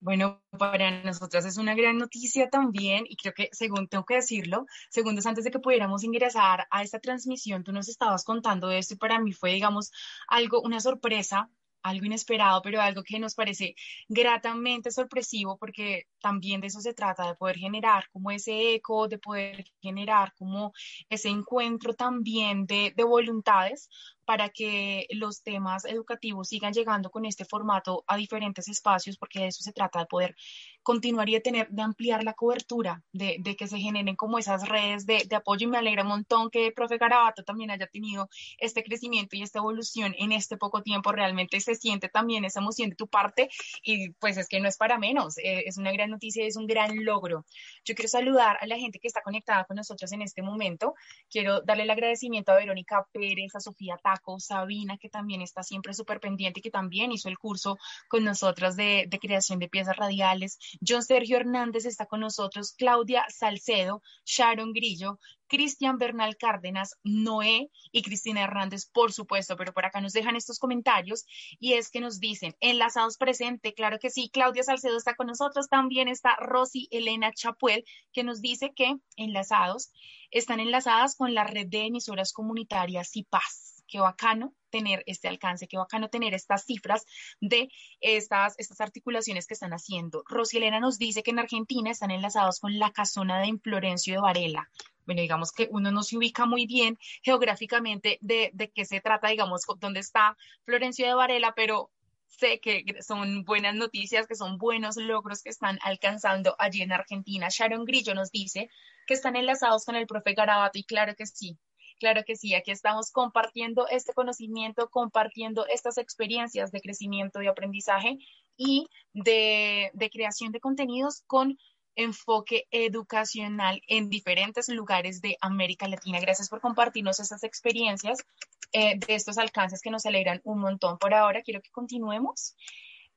Bueno, 0.02 0.40
para 0.58 1.02
nosotras 1.02 1.44
es 1.44 1.58
una 1.58 1.74
gran 1.74 1.98
noticia 1.98 2.48
también 2.48 3.04
y 3.06 3.16
creo 3.16 3.34
que, 3.34 3.50
según 3.52 3.86
tengo 3.86 4.06
que 4.06 4.14
decirlo, 4.14 4.64
segundos 4.88 5.26
antes 5.26 5.44
de 5.44 5.50
que 5.50 5.58
pudiéramos 5.58 6.04
ingresar 6.04 6.66
a 6.70 6.82
esta 6.82 7.00
transmisión, 7.00 7.64
tú 7.64 7.72
nos 7.72 7.86
estabas 7.86 8.24
contando 8.24 8.70
esto 8.70 8.94
y 8.94 8.96
para 8.96 9.20
mí 9.20 9.32
fue, 9.34 9.52
digamos, 9.52 9.92
algo, 10.26 10.62
una 10.62 10.80
sorpresa 10.80 11.50
algo 11.82 12.04
inesperado, 12.04 12.62
pero 12.62 12.80
algo 12.80 13.02
que 13.02 13.18
nos 13.18 13.34
parece 13.34 13.74
gratamente 14.08 14.90
sorpresivo, 14.90 15.56
porque 15.56 16.06
también 16.20 16.60
de 16.60 16.66
eso 16.68 16.80
se 16.80 16.94
trata, 16.94 17.26
de 17.26 17.34
poder 17.34 17.56
generar 17.56 18.04
como 18.12 18.30
ese 18.30 18.74
eco, 18.74 19.08
de 19.08 19.18
poder 19.18 19.64
generar 19.80 20.34
como 20.34 20.72
ese 21.08 21.28
encuentro 21.28 21.94
también 21.94 22.66
de, 22.66 22.92
de 22.94 23.04
voluntades 23.04 23.88
para 24.30 24.48
que 24.48 25.08
los 25.10 25.42
temas 25.42 25.84
educativos 25.84 26.50
sigan 26.50 26.72
llegando 26.72 27.10
con 27.10 27.26
este 27.26 27.44
formato 27.44 28.04
a 28.06 28.16
diferentes 28.16 28.68
espacios, 28.68 29.18
porque 29.18 29.40
de 29.40 29.46
eso 29.48 29.64
se 29.64 29.72
trata, 29.72 29.98
de 29.98 30.06
poder 30.06 30.36
continuar 30.84 31.28
y 31.28 31.32
de 31.32 31.40
tener, 31.40 31.68
de 31.68 31.82
ampliar 31.82 32.22
la 32.22 32.34
cobertura, 32.34 33.02
de, 33.12 33.38
de 33.40 33.56
que 33.56 33.66
se 33.66 33.80
generen 33.80 34.14
como 34.14 34.38
esas 34.38 34.68
redes 34.68 35.04
de, 35.04 35.24
de, 35.28 35.34
apoyo. 35.34 35.66
Y 35.66 35.70
me 35.70 35.78
alegra 35.78 36.02
un 36.02 36.10
montón 36.10 36.48
que 36.48 36.68
el 36.68 36.72
profe 36.72 36.96
Garabato 36.96 37.42
también 37.42 37.72
haya 37.72 37.88
tenido 37.88 38.28
este 38.58 38.84
crecimiento 38.84 39.34
y 39.34 39.42
esta 39.42 39.58
evolución 39.58 40.14
en 40.16 40.30
este 40.30 40.56
poco 40.56 40.80
tiempo, 40.80 41.10
realmente 41.10 41.58
se 41.58 41.74
siente 41.74 42.08
también 42.08 42.44
esa 42.44 42.60
emoción 42.60 42.90
de 42.90 42.94
tu 42.94 43.08
parte 43.08 43.48
y 43.82 44.10
pues 44.10 44.36
es 44.36 44.46
que 44.46 44.60
no 44.60 44.68
es 44.68 44.76
para 44.76 44.96
menos, 44.96 45.38
eh, 45.38 45.64
es 45.66 45.76
una 45.76 45.90
gran 45.90 46.08
noticia, 46.08 46.46
es 46.46 46.54
un 46.54 46.68
gran 46.68 47.04
logro. 47.04 47.44
Yo 47.84 47.96
quiero 47.96 48.08
saludar 48.08 48.58
a 48.60 48.66
la 48.68 48.78
gente 48.78 49.00
que 49.00 49.08
está 49.08 49.22
conectada 49.22 49.64
con 49.64 49.76
nosotros 49.76 50.12
en 50.12 50.22
este 50.22 50.40
momento, 50.40 50.94
quiero 51.28 51.62
darle 51.62 51.82
el 51.82 51.90
agradecimiento 51.90 52.52
a 52.52 52.54
Verónica 52.54 53.04
Pérez, 53.12 53.56
a 53.56 53.60
Sofía 53.60 53.98
Sabina, 54.38 54.98
que 54.98 55.08
también 55.08 55.42
está 55.42 55.62
siempre 55.62 55.94
súper 55.94 56.20
pendiente 56.20 56.60
y 56.60 56.62
que 56.62 56.70
también 56.70 57.12
hizo 57.12 57.28
el 57.28 57.38
curso 57.38 57.78
con 58.08 58.24
nosotros 58.24 58.76
de, 58.76 59.06
de 59.08 59.18
creación 59.18 59.58
de 59.58 59.68
piezas 59.68 59.96
radiales, 59.96 60.58
John 60.86 61.02
Sergio 61.02 61.36
Hernández 61.36 61.84
está 61.84 62.06
con 62.06 62.20
nosotros, 62.20 62.74
Claudia 62.76 63.24
Salcedo, 63.28 64.02
Sharon 64.24 64.72
Grillo, 64.72 65.18
Cristian 65.50 65.98
Bernal 65.98 66.36
Cárdenas, 66.36 66.96
Noé 67.02 67.70
y 67.90 68.02
Cristina 68.02 68.44
Hernández, 68.44 68.86
por 68.86 69.12
supuesto, 69.12 69.56
pero 69.56 69.72
por 69.72 69.84
acá 69.84 70.00
nos 70.00 70.12
dejan 70.12 70.36
estos 70.36 70.60
comentarios 70.60 71.26
y 71.58 71.72
es 71.72 71.90
que 71.90 72.00
nos 72.00 72.20
dicen, 72.20 72.54
enlazados 72.60 73.16
presente, 73.16 73.74
claro 73.74 73.98
que 73.98 74.10
sí, 74.10 74.30
Claudia 74.32 74.62
Salcedo 74.62 74.96
está 74.96 75.16
con 75.16 75.26
nosotros, 75.26 75.68
también 75.68 76.06
está 76.06 76.36
Rosy 76.36 76.86
Elena 76.92 77.32
Chapuel, 77.32 77.84
que 78.12 78.22
nos 78.22 78.40
dice 78.40 78.72
que 78.74 78.94
enlazados 79.16 79.90
están 80.30 80.60
enlazadas 80.60 81.16
con 81.16 81.34
la 81.34 81.42
red 81.42 81.66
de 81.66 81.86
emisoras 81.86 82.32
comunitarias 82.32 83.16
y 83.16 83.24
paz 83.24 83.79
qué 83.90 84.00
bacano 84.00 84.54
tener 84.70 85.02
este 85.06 85.28
alcance, 85.28 85.68
qué 85.68 85.76
bacano 85.76 86.08
tener 86.08 86.32
estas 86.32 86.64
cifras 86.64 87.04
de 87.40 87.68
estas, 88.00 88.54
estas 88.58 88.80
articulaciones 88.80 89.46
que 89.46 89.54
están 89.54 89.72
haciendo. 89.72 90.24
Elena 90.52 90.80
nos 90.80 90.98
dice 90.98 91.22
que 91.22 91.32
en 91.32 91.40
Argentina 91.40 91.90
están 91.90 92.10
enlazados 92.10 92.60
con 92.60 92.78
la 92.78 92.92
casona 92.92 93.40
de 93.40 93.58
Florencio 93.58 94.14
de 94.14 94.20
Varela. 94.20 94.70
Bueno, 95.04 95.22
digamos 95.22 95.52
que 95.52 95.68
uno 95.70 95.90
no 95.90 96.02
se 96.02 96.16
ubica 96.16 96.46
muy 96.46 96.66
bien 96.66 96.96
geográficamente 97.22 98.18
de, 98.20 98.50
de 98.54 98.70
qué 98.70 98.84
se 98.84 99.00
trata, 99.00 99.28
digamos, 99.28 99.62
dónde 99.78 100.00
está 100.00 100.36
Florencio 100.64 101.06
de 101.06 101.14
Varela, 101.14 101.52
pero 101.54 101.90
sé 102.28 102.60
que 102.60 102.84
son 103.02 103.44
buenas 103.44 103.74
noticias, 103.74 104.26
que 104.26 104.36
son 104.36 104.56
buenos 104.56 104.96
logros 104.96 105.42
que 105.42 105.50
están 105.50 105.78
alcanzando 105.82 106.54
allí 106.58 106.82
en 106.82 106.92
Argentina. 106.92 107.48
Sharon 107.50 107.84
Grillo 107.84 108.14
nos 108.14 108.30
dice 108.30 108.70
que 109.06 109.14
están 109.14 109.34
enlazados 109.36 109.84
con 109.84 109.96
el 109.96 110.06
profe 110.06 110.34
Garabato 110.34 110.78
y 110.78 110.84
claro 110.84 111.14
que 111.16 111.26
sí, 111.26 111.58
Claro 112.00 112.22
que 112.26 112.34
sí, 112.34 112.54
aquí 112.54 112.70
estamos 112.70 113.12
compartiendo 113.12 113.86
este 113.86 114.14
conocimiento, 114.14 114.88
compartiendo 114.88 115.66
estas 115.66 115.98
experiencias 115.98 116.72
de 116.72 116.80
crecimiento 116.80 117.42
y 117.42 117.46
aprendizaje 117.46 118.16
y 118.56 118.88
de, 119.12 119.92
creación 120.10 120.50
de 120.50 120.60
contenidos 120.60 121.22
con 121.26 121.58
enfoque 121.96 122.66
educacional 122.70 123.82
en 123.86 124.08
diferentes 124.08 124.70
lugares 124.70 125.20
de 125.20 125.36
América 125.42 125.86
Latina. 125.88 126.20
Gracias 126.20 126.48
por 126.48 126.62
compartirnos 126.62 127.20
esas 127.20 127.44
experiencias 127.44 128.24
eh, 128.72 128.98
de 128.98 129.14
estos 129.14 129.36
alcances 129.36 129.82
que 129.82 129.90
nos 129.90 130.06
alegran 130.06 130.40
un 130.44 130.58
montón. 130.60 130.96
Por 130.96 131.12
ahora 131.12 131.42
quiero 131.42 131.60
que 131.60 131.70
continuemos. 131.70 132.56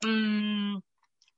Mm, 0.04 0.80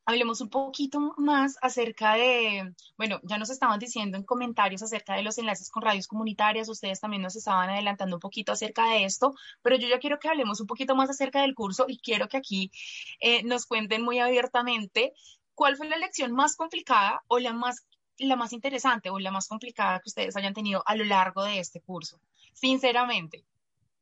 hablemos 0.05 0.39
un 0.41 0.49
poquito 0.49 0.99
más 1.17 1.57
acerca 1.61 2.13
de, 2.13 2.73
bueno, 2.97 3.19
ya 3.23 3.37
nos 3.37 3.49
estaban 3.49 3.79
diciendo 3.79 4.17
en 4.17 4.23
comentarios 4.23 4.83
acerca 4.83 5.15
de 5.15 5.23
los 5.23 5.37
enlaces 5.37 5.69
con 5.71 5.81
radios 5.81 6.07
comunitarias, 6.07 6.69
ustedes 6.69 6.99
también 6.99 7.23
nos 7.23 7.35
estaban 7.35 7.69
adelantando 7.69 8.15
un 8.17 8.19
poquito 8.19 8.51
acerca 8.51 8.87
de 8.91 9.05
esto, 9.05 9.33
pero 9.63 9.75
yo 9.77 9.87
ya 9.87 9.99
quiero 9.99 10.19
que 10.19 10.29
hablemos 10.29 10.61
un 10.61 10.67
poquito 10.67 10.95
más 10.95 11.09
acerca 11.09 11.41
del 11.41 11.55
curso 11.55 11.85
y 11.87 11.97
quiero 11.97 12.27
que 12.27 12.37
aquí 12.37 12.71
eh, 13.19 13.43
nos 13.43 13.65
cuenten 13.65 14.03
muy 14.03 14.19
abiertamente 14.19 15.13
cuál 15.55 15.75
fue 15.75 15.89
la 15.89 15.97
lección 15.97 16.33
más 16.33 16.55
complicada 16.55 17.23
o 17.27 17.39
la 17.39 17.53
más, 17.53 17.87
la 18.19 18.35
más 18.35 18.53
interesante 18.53 19.09
o 19.09 19.17
la 19.17 19.31
más 19.31 19.47
complicada 19.47 19.99
que 19.99 20.09
ustedes 20.09 20.35
hayan 20.37 20.53
tenido 20.53 20.83
a 20.85 20.95
lo 20.95 21.03
largo 21.03 21.43
de 21.43 21.59
este 21.59 21.81
curso. 21.81 22.19
Sinceramente, 22.53 23.43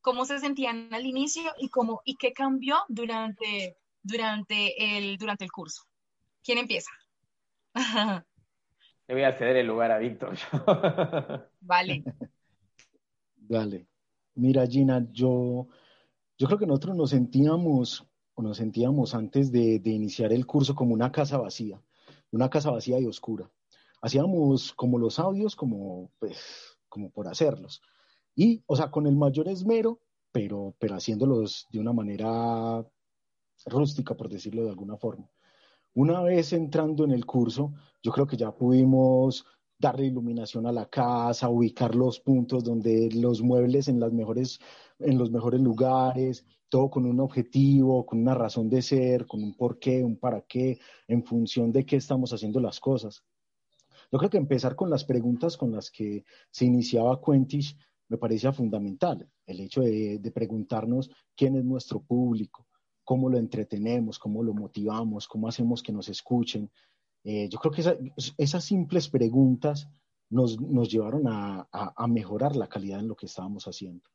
¿cómo 0.02 0.26
se 0.26 0.38
sentían 0.38 0.92
al 0.92 1.06
inicio 1.06 1.50
y, 1.58 1.70
cómo, 1.70 2.02
y 2.04 2.16
qué 2.16 2.34
cambió 2.34 2.76
durante, 2.88 3.78
durante, 4.02 4.98
el, 4.98 5.16
durante 5.16 5.44
el 5.44 5.50
curso? 5.50 5.86
¿Quién 6.44 6.58
empieza? 6.58 6.90
Le 9.08 9.14
voy 9.14 9.24
a 9.24 9.32
ceder 9.32 9.56
el 9.56 9.66
lugar 9.66 9.90
a 9.90 9.98
Víctor. 9.98 10.36
vale. 11.60 12.04
Dale. 13.36 13.86
Mira, 14.34 14.66
Gina, 14.66 15.06
yo, 15.10 15.68
yo 16.36 16.46
creo 16.46 16.58
que 16.58 16.66
nosotros 16.66 16.96
nos 16.96 17.10
sentíamos, 17.10 18.06
o 18.34 18.42
nos 18.42 18.58
sentíamos 18.58 19.14
antes 19.14 19.50
de, 19.52 19.78
de 19.78 19.90
iniciar 19.90 20.32
el 20.32 20.46
curso 20.46 20.74
como 20.74 20.92
una 20.92 21.10
casa 21.10 21.38
vacía, 21.38 21.80
una 22.30 22.50
casa 22.50 22.70
vacía 22.70 22.98
y 23.00 23.06
oscura. 23.06 23.50
Hacíamos 24.02 24.74
como 24.74 24.98
los 24.98 25.18
audios, 25.18 25.56
como, 25.56 26.10
pues, 26.18 26.76
como 26.90 27.10
por 27.10 27.26
hacerlos. 27.26 27.80
Y, 28.34 28.62
o 28.66 28.76
sea, 28.76 28.90
con 28.90 29.06
el 29.06 29.16
mayor 29.16 29.48
esmero, 29.48 30.00
pero, 30.30 30.74
pero 30.78 30.96
haciéndolos 30.96 31.66
de 31.70 31.78
una 31.78 31.92
manera 31.92 32.86
rústica, 33.66 34.14
por 34.14 34.28
decirlo 34.28 34.64
de 34.64 34.70
alguna 34.70 34.96
forma. 34.96 35.30
Una 35.96 36.22
vez 36.22 36.52
entrando 36.52 37.04
en 37.04 37.12
el 37.12 37.24
curso, 37.24 37.72
yo 38.02 38.10
creo 38.10 38.26
que 38.26 38.36
ya 38.36 38.50
pudimos 38.50 39.46
darle 39.78 40.06
iluminación 40.06 40.66
a 40.66 40.72
la 40.72 40.86
casa, 40.86 41.48
ubicar 41.48 41.94
los 41.94 42.18
puntos 42.18 42.64
donde 42.64 43.10
los 43.12 43.42
muebles 43.42 43.86
en, 43.86 44.00
las 44.00 44.12
mejores, 44.12 44.58
en 44.98 45.18
los 45.18 45.30
mejores 45.30 45.60
lugares, 45.60 46.44
todo 46.68 46.90
con 46.90 47.06
un 47.06 47.20
objetivo, 47.20 48.04
con 48.04 48.18
una 48.18 48.34
razón 48.34 48.68
de 48.68 48.82
ser, 48.82 49.24
con 49.26 49.40
un 49.44 49.54
porqué, 49.54 50.02
un 50.02 50.16
para 50.16 50.40
qué, 50.40 50.80
en 51.06 51.22
función 51.22 51.70
de 51.70 51.86
qué 51.86 51.94
estamos 51.94 52.32
haciendo 52.32 52.58
las 52.58 52.80
cosas. 52.80 53.22
Yo 54.10 54.18
creo 54.18 54.30
que 54.30 54.38
empezar 54.38 54.74
con 54.74 54.90
las 54.90 55.04
preguntas 55.04 55.56
con 55.56 55.70
las 55.70 55.92
que 55.92 56.24
se 56.50 56.64
iniciaba 56.64 57.20
Quentish 57.24 57.76
me 58.08 58.18
parecía 58.18 58.52
fundamental. 58.52 59.30
El 59.46 59.60
hecho 59.60 59.82
de 59.82 60.32
preguntarnos 60.34 61.08
quién 61.36 61.54
es 61.54 61.64
nuestro 61.64 62.00
público, 62.00 62.66
cómo 63.04 63.28
lo 63.28 63.38
entretenemos, 63.38 64.18
cómo 64.18 64.42
lo 64.42 64.54
motivamos, 64.54 65.28
cómo 65.28 65.48
hacemos 65.48 65.82
que 65.82 65.92
nos 65.92 66.08
escuchen. 66.08 66.70
Eh, 67.22 67.48
yo 67.48 67.58
creo 67.58 67.72
que 67.72 68.12
esas 68.38 68.64
simples 68.64 69.08
preguntas 69.08 69.88
nos, 70.30 70.60
nos 70.60 70.90
llevaron 70.90 71.28
a, 71.28 71.68
a, 71.70 72.06
mejorar 72.08 72.56
la 72.56 72.68
calidad 72.68 73.00
en 73.00 73.08
lo 73.08 73.16
que 73.16 73.26
estábamos 73.26 73.66
haciendo. 73.66 74.08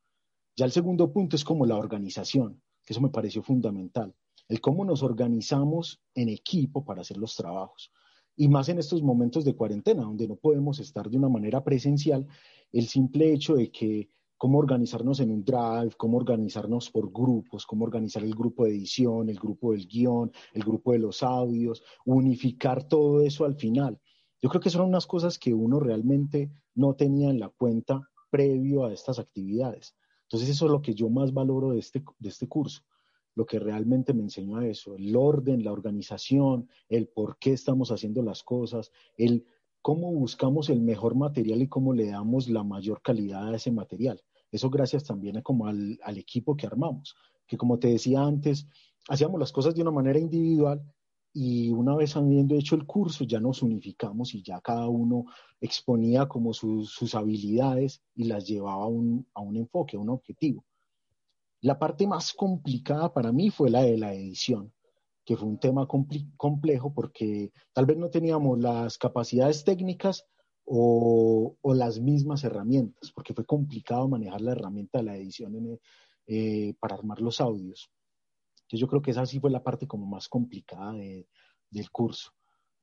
Ya 0.55 0.65
el 0.65 0.71
segundo 0.71 1.11
punto 1.11 1.35
es 1.35 1.43
como 1.43 1.65
la 1.65 1.77
organización, 1.77 2.61
que 2.83 2.93
eso 2.93 3.01
me 3.01 3.09
pareció 3.09 3.41
fundamental, 3.41 4.13
el 4.47 4.59
cómo 4.59 4.83
nos 4.83 5.03
organizamos 5.03 6.01
en 6.15 6.29
equipo 6.29 6.83
para 6.83 7.01
hacer 7.01 7.17
los 7.17 7.35
trabajos. 7.35 7.91
Y 8.35 8.47
más 8.47 8.69
en 8.69 8.79
estos 8.79 9.03
momentos 9.03 9.45
de 9.45 9.55
cuarentena, 9.55 10.03
donde 10.03 10.27
no 10.27 10.35
podemos 10.35 10.79
estar 10.79 11.09
de 11.09 11.17
una 11.17 11.29
manera 11.29 11.63
presencial, 11.63 12.27
el 12.71 12.87
simple 12.87 13.31
hecho 13.33 13.55
de 13.55 13.71
que 13.71 14.09
cómo 14.39 14.57
organizarnos 14.57 15.19
en 15.19 15.31
un 15.31 15.43
drive, 15.43 15.91
cómo 15.97 16.17
organizarnos 16.17 16.89
por 16.89 17.11
grupos, 17.11 17.65
cómo 17.65 17.83
organizar 17.83 18.23
el 18.23 18.33
grupo 18.33 18.63
de 18.63 18.71
edición, 18.71 19.29
el 19.29 19.37
grupo 19.37 19.73
del 19.73 19.85
guion, 19.85 20.31
el 20.53 20.63
grupo 20.63 20.93
de 20.93 20.99
los 20.99 21.21
audios, 21.23 21.83
unificar 22.05 22.87
todo 22.87 23.21
eso 23.21 23.43
al 23.43 23.55
final. 23.55 23.99
Yo 24.41 24.47
creo 24.49 24.61
que 24.61 24.69
son 24.69 24.87
unas 24.87 25.05
cosas 25.05 25.37
que 25.37 25.53
uno 25.53 25.81
realmente 25.81 26.49
no 26.73 26.95
tenía 26.95 27.29
en 27.29 27.41
la 27.41 27.49
cuenta 27.49 28.09
previo 28.31 28.85
a 28.85 28.93
estas 28.93 29.19
actividades. 29.19 29.97
Entonces 30.23 30.47
eso 30.47 30.65
es 30.67 30.71
lo 30.71 30.81
que 30.81 30.93
yo 30.95 31.09
más 31.09 31.33
valoro 31.33 31.71
de 31.71 31.79
este, 31.79 32.01
de 32.17 32.29
este 32.29 32.47
curso, 32.47 32.83
lo 33.35 33.45
que 33.45 33.59
realmente 33.59 34.13
me 34.13 34.23
enseñó 34.23 34.55
a 34.55 34.65
eso, 34.65 34.95
el 34.95 35.17
orden, 35.17 35.65
la 35.65 35.73
organización, 35.73 36.69
el 36.87 37.09
por 37.09 37.37
qué 37.39 37.51
estamos 37.51 37.91
haciendo 37.91 38.23
las 38.23 38.43
cosas, 38.43 38.89
el 39.17 39.45
cómo 39.81 40.13
buscamos 40.13 40.69
el 40.69 40.79
mejor 40.79 41.15
material 41.15 41.61
y 41.61 41.67
cómo 41.67 41.91
le 41.91 42.07
damos 42.09 42.47
la 42.47 42.63
mayor 42.63 43.01
calidad 43.01 43.49
a 43.49 43.55
ese 43.57 43.71
material. 43.71 44.21
Eso 44.51 44.69
gracias 44.69 45.03
también 45.03 45.41
como 45.41 45.67
al, 45.67 45.99
al 46.03 46.17
equipo 46.17 46.55
que 46.55 46.67
armamos, 46.67 47.15
que 47.47 47.57
como 47.57 47.79
te 47.79 47.89
decía 47.89 48.21
antes, 48.21 48.67
hacíamos 49.07 49.39
las 49.39 49.51
cosas 49.51 49.75
de 49.75 49.81
una 49.81 49.91
manera 49.91 50.19
individual 50.19 50.81
y 51.33 51.69
una 51.71 51.95
vez 51.95 52.15
habiendo 52.15 52.55
hecho 52.55 52.75
el 52.75 52.85
curso 52.85 53.23
ya 53.23 53.39
nos 53.39 53.61
unificamos 53.61 54.33
y 54.33 54.41
ya 54.41 54.59
cada 54.61 54.87
uno 54.87 55.25
exponía 55.61 56.27
como 56.27 56.53
sus, 56.53 56.91
sus 56.91 57.13
habilidades 57.15 58.01
y 58.15 58.25
las 58.25 58.47
llevaba 58.47 58.83
a 58.83 58.87
un, 58.87 59.27
a 59.33 59.41
un 59.41 59.55
enfoque, 59.55 59.97
a 59.97 59.99
un 59.99 60.09
objetivo. 60.09 60.65
La 61.61 61.77
parte 61.77 62.07
más 62.07 62.33
complicada 62.33 63.13
para 63.13 63.31
mí 63.31 63.49
fue 63.49 63.69
la 63.69 63.81
de 63.83 63.97
la 63.97 64.13
edición, 64.13 64.73
que 65.25 65.35
fue 65.35 65.47
un 65.47 65.59
tema 65.59 65.87
complejo 66.37 66.93
porque 66.93 67.51
tal 67.73 67.85
vez 67.85 67.97
no 67.97 68.09
teníamos 68.09 68.59
las 68.59 68.97
capacidades 68.97 69.63
técnicas 69.63 70.25
o, 70.71 71.55
las 71.73 71.99
mismas 71.99 72.43
herramientas, 72.43 73.11
porque 73.11 73.33
fue 73.33 73.45
complicado 73.45 74.07
manejar 74.07 74.41
la 74.41 74.51
herramienta 74.51 74.99
de 74.99 75.03
la 75.03 75.17
edición 75.17 75.79
eh, 76.27 76.75
para 76.79 76.95
armar 76.95 77.21
los 77.21 77.41
audios. 77.41 77.91
Entonces 78.61 78.79
yo 78.79 78.87
creo 78.87 79.01
que 79.01 79.11
esa 79.11 79.25
sí 79.25 79.39
fue 79.39 79.49
la 79.49 79.63
parte 79.63 79.87
como 79.87 80.05
más 80.05 80.29
complicada 80.29 80.93
del 80.93 81.91
curso. 81.91 82.31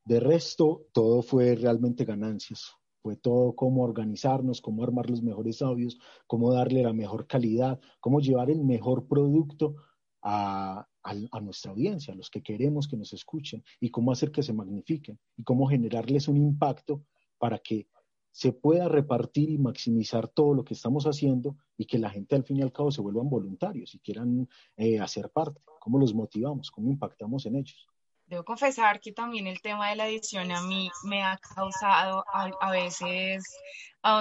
De 0.04 0.18
resto, 0.18 0.86
todo 0.92 1.22
fue 1.22 1.54
realmente 1.54 2.04
ganancias. 2.04 2.72
Fue 3.02 3.16
todo 3.16 3.54
cómo 3.54 3.84
organizarnos, 3.84 4.60
cómo 4.60 4.82
armar 4.82 5.08
los 5.08 5.22
mejores 5.22 5.62
audios, 5.62 5.96
cómo 6.26 6.52
darle 6.52 6.82
la 6.82 6.92
mejor 6.92 7.28
calidad, 7.28 7.78
cómo 8.00 8.20
llevar 8.20 8.50
el 8.50 8.64
mejor 8.64 9.06
producto 9.06 9.76
a, 10.22 10.88
a, 11.04 11.40
nuestra 11.40 11.70
audiencia, 11.70 12.14
a 12.14 12.16
los 12.16 12.30
que 12.30 12.42
queremos 12.42 12.88
que 12.88 12.96
nos 12.96 13.12
escuchen, 13.12 13.62
y 13.78 13.90
cómo 13.90 14.10
hacer 14.10 14.32
que 14.32 14.42
se 14.42 14.52
magnifiquen, 14.52 15.20
y 15.36 15.44
cómo 15.44 15.68
generarles 15.68 16.26
un 16.26 16.36
impacto 16.36 17.04
para 17.38 17.58
que 17.58 17.88
se 18.36 18.52
pueda 18.52 18.86
repartir 18.86 19.48
y 19.48 19.56
maximizar 19.56 20.28
todo 20.28 20.52
lo 20.52 20.62
que 20.62 20.74
estamos 20.74 21.06
haciendo 21.06 21.56
y 21.78 21.86
que 21.86 21.98
la 21.98 22.10
gente 22.10 22.36
al 22.36 22.44
fin 22.44 22.58
y 22.58 22.62
al 22.62 22.70
cabo 22.70 22.90
se 22.90 23.00
vuelvan 23.00 23.30
voluntarios 23.30 23.94
y 23.94 23.98
quieran 23.98 24.46
eh, 24.76 25.00
hacer 25.00 25.30
parte. 25.30 25.62
¿Cómo 25.80 25.98
los 25.98 26.12
motivamos? 26.12 26.70
¿Cómo 26.70 26.90
impactamos 26.90 27.46
en 27.46 27.56
ellos? 27.56 27.86
Debo 28.26 28.44
confesar 28.44 29.00
que 29.00 29.12
también 29.12 29.46
el 29.46 29.62
tema 29.62 29.88
de 29.88 29.96
la 29.96 30.06
edición 30.06 30.52
a 30.52 30.60
mí 30.60 30.90
me 31.04 31.22
ha 31.22 31.38
causado 31.38 32.24
a, 32.30 32.70
veces 32.72 33.42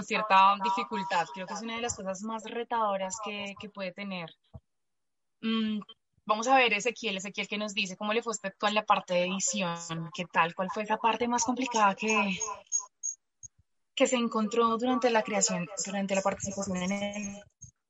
cierta 0.04 0.56
dificultad. 0.63 1.25
Creo 1.34 1.45
que 1.45 1.54
es 1.54 1.62
una 1.62 1.75
de 1.75 1.82
las 1.82 1.97
cosas 1.97 2.21
más 2.21 2.43
retadoras 2.45 3.17
que, 3.21 3.54
que 3.60 3.69
puede 3.69 3.91
tener. 3.91 4.30
Mm, 5.41 5.80
vamos 6.25 6.47
a 6.47 6.56
ver, 6.56 6.71
Ezequiel, 6.71 7.17
Ezequiel, 7.17 7.49
¿qué 7.49 7.58
nos 7.58 7.73
dice? 7.73 7.97
¿Cómo 7.97 8.13
le 8.13 8.23
fue 8.23 8.32
usted 8.32 8.54
con 8.58 8.73
la 8.73 8.86
parte 8.86 9.13
de 9.15 9.25
edición? 9.25 10.10
¿Qué 10.13 10.23
tal? 10.32 10.56
¿Cuál 10.56 10.69
fue 10.73 10.84
esa 10.84 10.95
parte 10.97 11.28
más 11.28 11.43
complicada 11.43 11.95
que, 11.95 12.39
que 13.95 14.08
se 14.08 14.17
encontró 14.17 14.77
durante 14.77 15.10
la 15.10 15.23
creación, 15.23 15.67
durante 15.86 16.15
la 16.15 16.21
participación 16.21 16.77
en 16.77 16.91
el 16.91 17.43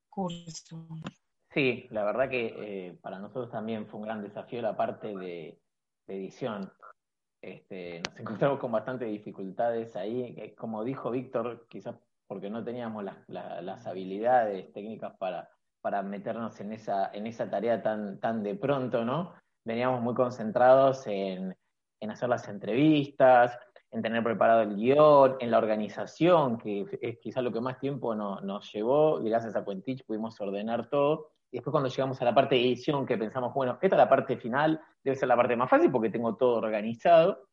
curso? 0.10 0.88
Sí, 1.54 1.88
la 1.90 2.04
verdad 2.04 2.30
que 2.30 2.54
eh, 2.58 2.98
para 3.02 3.18
nosotros 3.18 3.50
también 3.50 3.88
fue 3.88 4.00
un 4.00 4.06
gran 4.06 4.22
desafío 4.22 4.62
la 4.62 4.76
parte 4.76 5.16
de, 5.16 5.60
edición. 6.08 6.72
Este, 7.42 8.02
nos 8.02 8.20
encontramos 8.20 8.60
con 8.60 8.72
bastantes 8.72 9.10
dificultades 9.10 9.96
ahí. 9.96 10.36
Eh, 10.38 10.54
como 10.56 10.84
dijo 10.84 11.12
Víctor, 11.12 11.66
quizás 11.70 11.96
porque 12.28 12.50
no 12.50 12.64
teníamos 12.64 13.06
las 13.28 13.88
habilidades 13.88 14.74
técnicas 14.74 15.16
para, 15.18 15.50
para 15.82 16.02
meternos 16.02 16.60
en 16.60 16.74
esa, 16.74 17.12
en 17.14 17.28
esa 17.28 17.50
tarea 17.50 17.84
tan, 17.84 18.20
tan 18.20 18.42
de 18.42 18.56
pronto, 18.56 19.06
¿no? 19.06 19.34
Veníamos 19.64 20.02
muy 20.02 20.16
concentrados 20.16 21.06
en, 21.06 21.56
en 22.00 22.12
hacer 22.12 22.28
las 22.28 22.48
entrevistas, 22.48 23.58
en 23.96 24.02
tener 24.02 24.22
preparado 24.24 24.62
el 24.62 24.76
guion, 24.76 25.38
en 25.40 25.50
la 25.50 25.58
organización, 25.58 26.58
que 26.58 26.86
es 27.02 27.18
quizás 27.20 27.42
lo 27.42 27.52
que 27.54 27.62
más 27.62 27.80
tiempo 27.80 28.14
nos 28.14 28.74
llevó, 28.74 29.22
y 29.22 29.30
gracias 29.30 29.56
a 29.56 29.64
Quentich 29.64 30.06
pudimos 30.06 30.40
ordenar 30.42 30.90
todo. 30.90 31.32
Y 31.50 31.58
después 31.58 31.72
cuando 31.72 31.88
llegamos 31.88 32.22
a 32.22 32.26
la 32.26 32.36
parte 32.36 32.56
de 32.56 32.62
edición, 32.62 33.06
que 33.06 33.18
pensamos, 33.18 33.54
bueno, 33.54 33.80
esta 33.82 33.96
es 33.96 33.98
la 33.98 34.10
parte 34.10 34.36
final, 34.36 34.82
debe 35.02 35.16
ser 35.16 35.30
la 35.30 35.38
parte 35.38 35.56
más 35.56 35.70
fácil 35.70 35.90
porque 35.92 36.10
tengo 36.10 36.36
todo 36.36 36.58
organizado, 36.58 37.48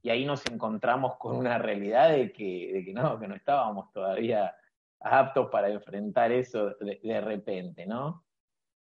y 0.00 0.10
ahí 0.10 0.24
nos 0.24 0.46
encontramos 0.46 1.16
con 1.16 1.36
una 1.36 1.58
realidad 1.58 2.10
de 2.10 2.32
que, 2.32 2.70
de 2.72 2.84
que 2.84 2.92
no, 2.92 3.18
que 3.18 3.26
no 3.26 3.34
estábamos 3.34 3.92
todavía 3.92 4.54
aptos 5.00 5.48
para 5.50 5.68
enfrentar 5.70 6.30
eso 6.30 6.76
de, 6.78 7.20
repente, 7.20 7.84
¿no? 7.84 8.24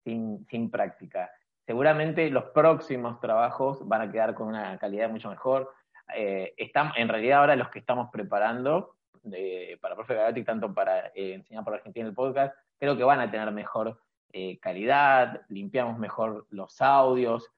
Sin, 0.05 0.45
sin 0.49 0.71
práctica. 0.71 1.29
Seguramente 1.65 2.29
los 2.29 2.45
próximos 2.45 3.19
trabajos 3.19 3.85
van 3.87 4.01
a 4.01 4.11
quedar 4.11 4.33
con 4.33 4.47
una 4.47 4.77
calidad 4.77 5.09
mucho 5.09 5.29
mejor, 5.29 5.69
eh, 6.15 6.53
estamos, 6.57 6.93
en 6.97 7.09
realidad 7.09 7.39
ahora 7.39 7.55
los 7.55 7.69
que 7.69 7.79
estamos 7.79 8.09
preparando 8.11 8.95
para 9.79 9.95
Profe 9.95 10.15
Gagati, 10.15 10.43
tanto 10.43 10.73
para 10.73 11.07
eh, 11.15 11.35
enseñar 11.35 11.63
por 11.63 11.75
Argentina 11.75 12.07
el 12.07 12.13
podcast, 12.13 12.55
creo 12.77 12.97
que 12.97 13.03
van 13.03 13.21
a 13.21 13.31
tener 13.31 13.49
mejor 13.51 14.01
eh, 14.33 14.59
calidad, 14.59 15.41
limpiamos 15.49 15.97
mejor 15.97 16.45
los 16.49 16.81
audios, 16.81 17.49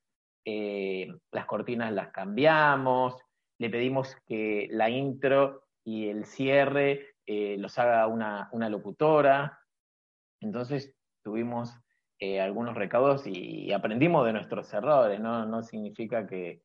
las 0.45 1.45
cortinas 1.47 1.91
las 1.91 2.09
cambiamos, 2.09 3.17
le 3.57 3.71
pedimos 3.71 4.15
que 4.27 4.67
la 4.69 4.91
intro 4.91 5.63
y 5.83 6.09
el 6.09 6.25
cierre 6.25 7.15
los 7.25 7.79
haga 7.79 8.05
una, 8.05 8.49
una, 8.51 8.69
locutora. 8.69 9.59
Entonces 10.39 10.93
tuvimos 11.23 11.73
algunos 12.39 12.75
recaudos 12.75 13.25
y, 13.25 13.73
aprendimos 13.73 14.23
de 14.27 14.33
nuestros 14.33 14.71
errores, 14.71 15.19
¿no? 15.19 15.47
No 15.47 15.63
significa 15.63 16.27
que, 16.27 16.61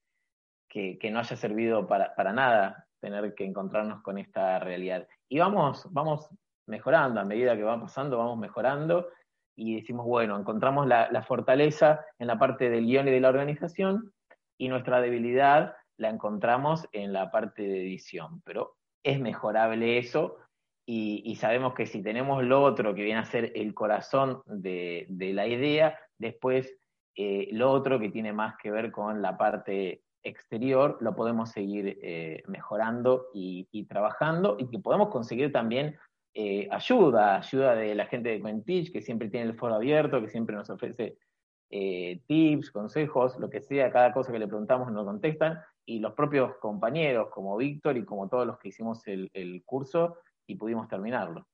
que, 0.71 1.11
no 1.11 1.19
haya 1.19 1.37
servido 1.37 1.87
para, 1.87 2.15
para, 2.15 2.33
nada 2.33 2.87
tener 3.01 3.35
que 3.35 3.45
encontrarnos 3.45 4.03
con 4.03 4.17
esta 4.19 4.59
realidad. 4.61 5.07
Y 5.29 5.39
vamos, 5.39 5.87
vamos 5.91 6.29
mejorando, 6.67 7.21
a 7.21 7.25
medida 7.25 7.57
que 7.57 7.65
va 7.65 7.79
pasando, 7.79 8.17
vamos 8.17 8.39
mejorando 8.39 9.09
y 9.57 9.77
decimos, 9.77 10.07
bueno, 10.07 10.39
encontramos 10.39 10.87
la, 10.87 11.23
fortaleza 11.27 12.05
en 12.19 12.29
la 12.29 12.39
parte 12.39 12.71
del 12.71 12.87
guion 12.87 13.09
y 13.09 13.11
de 13.11 13.21
la 13.21 13.29
organización 13.29 14.13
y 14.57 14.69
nuestra 14.69 15.03
debilidad 15.03 15.75
la 15.99 16.09
encontramos 16.09 16.89
en 16.93 17.13
la 17.13 17.31
parte 17.31 17.63
de 17.63 17.83
edición, 17.83 18.41
pero 18.45 18.77
es 19.03 19.21
mejorable 19.21 19.99
eso 19.99 20.39
y, 20.87 21.37
sabemos 21.37 21.75
que 21.75 21.87
si 21.87 22.03
tenemos 22.03 22.43
lo 22.43 22.63
otro 22.63 22.95
que 22.95 23.05
viene 23.05 23.21
a 23.21 23.25
ser 23.25 23.53
el 23.55 23.75
corazón 23.75 24.43
de, 24.47 25.07
la 25.09 25.47
idea, 25.47 25.99
después 26.19 26.75
eh, 27.15 27.49
lo 27.53 27.71
otro 27.71 28.01
que 28.01 28.09
tiene 28.09 28.33
más 28.33 28.57
que 28.57 28.71
ver 28.71 28.91
con 28.91 29.23
la 29.23 29.37
parte 29.37 30.03
exterior, 30.23 30.99
lo 31.01 31.15
podemos 31.15 31.51
seguir 31.51 31.99
eh, 32.03 32.43
mejorando 32.47 33.29
y, 33.35 33.67
trabajando 33.89 34.57
y 34.59 34.69
que 34.69 34.79
podemos 34.79 35.09
conseguir 35.09 35.53
también 35.53 35.97
eh, 36.35 36.69
ayuda, 36.71 37.37
ayuda 37.37 37.75
de 37.75 37.95
la 37.95 38.07
gente 38.07 38.31
de 38.31 38.43
Quentich, 38.43 38.93
que 38.93 39.03
siempre 39.03 39.29
tiene 39.29 39.47
el 39.47 39.59
foro 39.59 39.75
abierto, 39.75 40.21
que 40.21 40.29
siempre 40.29 40.57
nos 40.57 40.71
ofrece 40.71 41.17
tips, 41.71 42.73
consejos, 42.73 43.39
lo 43.39 43.49
que 43.49 43.61
sea, 43.61 43.93
cada 43.93 44.13
cosa 44.13 44.33
que 44.33 44.41
le 44.41 44.49
preguntamos 44.49 44.91
nos 44.91 45.05
contestan, 45.05 45.61
y 45.87 46.01
los 46.01 46.15
propios 46.15 46.57
compañeros 46.57 47.29
como 47.31 47.57
Víctor 47.57 47.97
y 47.97 48.05
como 48.05 48.29
todos 48.29 48.45
los 48.45 48.59
que 48.59 48.71
hicimos 48.71 49.07
el 49.07 49.63
curso, 49.65 50.17
y 50.49 50.57
pudimos 50.57 50.89
terminarlo. 50.89 51.47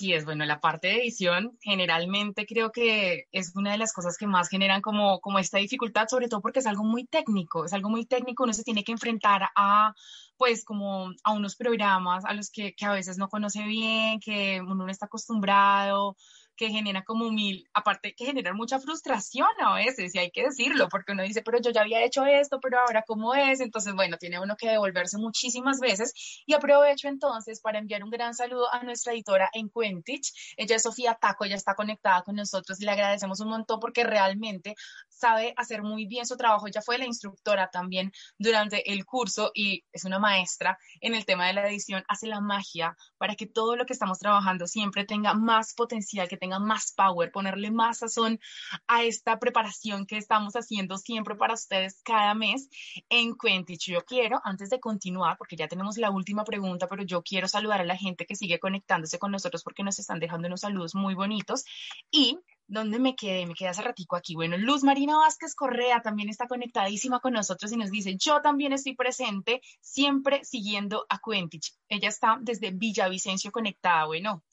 Así 0.00 0.14
es, 0.14 0.24
bueno, 0.24 0.46
la 0.46 0.60
parte 0.60 0.88
de 0.88 0.94
edición 1.02 1.58
generalmente 1.60 2.46
creo 2.46 2.72
que 2.72 3.26
es 3.32 3.54
una 3.54 3.72
de 3.72 3.76
las 3.76 3.92
cosas 3.92 4.16
que 4.16 4.26
más 4.26 4.48
generan 4.48 4.80
como, 4.80 5.20
como 5.20 5.38
esta 5.38 5.58
dificultad, 5.58 6.08
sobre 6.08 6.26
todo 6.26 6.40
porque 6.40 6.60
es 6.60 6.66
algo 6.66 6.84
muy 6.84 7.04
técnico, 7.04 7.66
es 7.66 7.74
algo 7.74 7.90
muy 7.90 8.06
técnico, 8.06 8.44
uno 8.44 8.54
se 8.54 8.64
tiene 8.64 8.82
que 8.82 8.92
enfrentar 8.92 9.50
a 9.54 9.92
pues 10.38 10.64
como 10.64 11.12
a 11.22 11.32
unos 11.32 11.54
programas 11.54 12.24
a 12.24 12.32
los 12.32 12.50
que, 12.50 12.72
que 12.72 12.86
a 12.86 12.92
veces 12.92 13.18
no 13.18 13.28
conoce 13.28 13.62
bien, 13.64 14.20
que 14.20 14.62
uno 14.62 14.86
no 14.86 14.88
está 14.88 15.04
acostumbrado, 15.04 16.16
que 16.60 16.68
genera 16.68 17.02
como 17.04 17.30
mil, 17.32 17.66
aparte 17.72 18.14
que 18.14 18.26
generan 18.26 18.54
mucha 18.54 18.78
frustración 18.78 19.48
a 19.60 19.76
veces, 19.76 20.14
y 20.14 20.18
hay 20.18 20.30
que 20.30 20.42
decirlo, 20.42 20.90
porque 20.90 21.12
uno 21.12 21.22
dice, 21.22 21.40
pero 21.40 21.58
yo 21.58 21.70
ya 21.70 21.80
había 21.80 22.04
hecho 22.04 22.26
esto, 22.26 22.60
pero 22.60 22.78
ahora 22.78 23.02
cómo 23.06 23.34
es, 23.34 23.60
entonces 23.60 23.94
bueno, 23.94 24.18
tiene 24.18 24.38
uno 24.38 24.56
que 24.56 24.68
devolverse 24.68 25.16
muchísimas 25.16 25.80
veces, 25.80 26.12
y 26.44 26.52
aprovecho 26.52 27.08
entonces 27.08 27.62
para 27.62 27.78
enviar 27.78 28.04
un 28.04 28.10
gran 28.10 28.34
saludo 28.34 28.70
a 28.74 28.82
nuestra 28.82 29.14
editora 29.14 29.48
en 29.54 29.70
Quentich, 29.70 30.54
ella 30.58 30.76
es 30.76 30.82
Sofía 30.82 31.14
Taco, 31.18 31.46
ella 31.46 31.56
está 31.56 31.74
conectada 31.74 32.20
con 32.24 32.36
nosotros 32.36 32.78
y 32.78 32.84
le 32.84 32.90
agradecemos 32.90 33.40
un 33.40 33.48
montón 33.48 33.80
porque 33.80 34.04
realmente 34.04 34.74
sabe 35.08 35.54
hacer 35.56 35.82
muy 35.82 36.04
bien 36.04 36.26
su 36.26 36.36
trabajo, 36.36 36.66
ella 36.66 36.82
fue 36.82 36.98
la 36.98 37.06
instructora 37.06 37.70
también 37.70 38.12
durante 38.36 38.92
el 38.92 39.06
curso 39.06 39.50
y 39.54 39.82
es 39.92 40.04
una 40.04 40.18
maestra 40.18 40.78
en 41.00 41.14
el 41.14 41.24
tema 41.24 41.46
de 41.46 41.54
la 41.54 41.66
edición, 41.66 42.04
hace 42.06 42.26
la 42.26 42.42
magia 42.42 42.98
para 43.16 43.34
que 43.34 43.46
todo 43.46 43.76
lo 43.76 43.86
que 43.86 43.94
estamos 43.94 44.18
trabajando 44.18 44.66
siempre 44.66 45.06
tenga 45.06 45.32
más 45.32 45.72
potencial, 45.72 46.28
que 46.28 46.36
tenga 46.36 46.49
más 46.58 46.92
power, 46.92 47.30
ponerle 47.30 47.70
más 47.70 47.98
sazón 47.98 48.40
a 48.86 49.04
esta 49.04 49.38
preparación 49.38 50.06
que 50.06 50.16
estamos 50.16 50.54
haciendo 50.54 50.98
siempre 50.98 51.36
para 51.36 51.54
ustedes 51.54 52.00
cada 52.02 52.34
mes 52.34 52.68
en 53.08 53.36
Quentich. 53.36 53.90
Yo 53.90 54.04
quiero, 54.04 54.40
antes 54.44 54.70
de 54.70 54.80
continuar, 54.80 55.36
porque 55.38 55.56
ya 55.56 55.68
tenemos 55.68 55.98
la 55.98 56.10
última 56.10 56.44
pregunta, 56.44 56.88
pero 56.88 57.02
yo 57.02 57.22
quiero 57.22 57.46
saludar 57.46 57.80
a 57.80 57.84
la 57.84 57.96
gente 57.96 58.26
que 58.26 58.36
sigue 58.36 58.58
conectándose 58.58 59.18
con 59.18 59.30
nosotros 59.30 59.62
porque 59.62 59.84
nos 59.84 59.98
están 59.98 60.18
dejando 60.18 60.48
unos 60.48 60.60
saludos 60.60 60.94
muy 60.94 61.14
bonitos 61.14 61.64
y 62.10 62.38
¿Dónde 62.72 63.00
me 63.00 63.16
quedé? 63.16 63.46
Me 63.46 63.54
quedé 63.54 63.68
hace 63.70 63.82
ratico 63.82 64.14
aquí. 64.14 64.36
Bueno, 64.36 64.56
Luz 64.56 64.84
Marina 64.84 65.16
Vázquez 65.16 65.56
Correa 65.56 66.02
también 66.02 66.28
está 66.28 66.46
conectadísima 66.46 67.18
con 67.18 67.32
nosotros 67.32 67.72
y 67.72 67.76
nos 67.76 67.90
dice, 67.90 68.14
yo 68.16 68.40
también 68.42 68.72
estoy 68.72 68.94
presente, 68.94 69.60
siempre 69.80 70.44
siguiendo 70.44 71.04
a 71.08 71.18
Quentich. 71.18 71.74
Ella 71.88 72.08
está 72.08 72.38
desde 72.40 72.70
Villavicencio 72.70 73.50
conectada. 73.50 74.06
Bueno, 74.06 74.44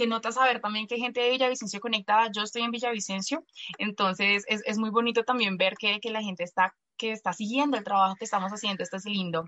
que 0.00 0.06
nota 0.06 0.32
saber 0.32 0.62
también 0.62 0.86
que 0.86 0.94
hay 0.94 1.00
gente 1.02 1.20
de 1.20 1.28
Villavicencio 1.28 1.78
conectada. 1.78 2.30
Yo 2.32 2.42
estoy 2.42 2.62
en 2.62 2.70
Villavicencio, 2.70 3.44
entonces 3.76 4.44
es, 4.48 4.62
es 4.64 4.78
muy 4.78 4.88
bonito 4.88 5.24
también 5.24 5.58
ver 5.58 5.74
que, 5.76 6.00
que, 6.00 6.10
la 6.10 6.22
gente 6.22 6.42
está 6.42 6.74
que 6.96 7.12
está 7.12 7.34
siguiendo 7.34 7.76
el 7.76 7.84
trabajo 7.84 8.16
que 8.16 8.24
estamos 8.24 8.50
haciendo. 8.50 8.82
Esto 8.82 8.96
es 8.96 9.04
lindo. 9.04 9.44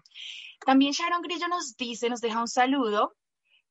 También 0.66 0.92
Sharon 0.92 1.22
Grillo 1.22 1.48
nos 1.48 1.74
dice, 1.78 2.10
nos 2.10 2.20
deja 2.20 2.38
un 2.38 2.48
saludo 2.48 3.14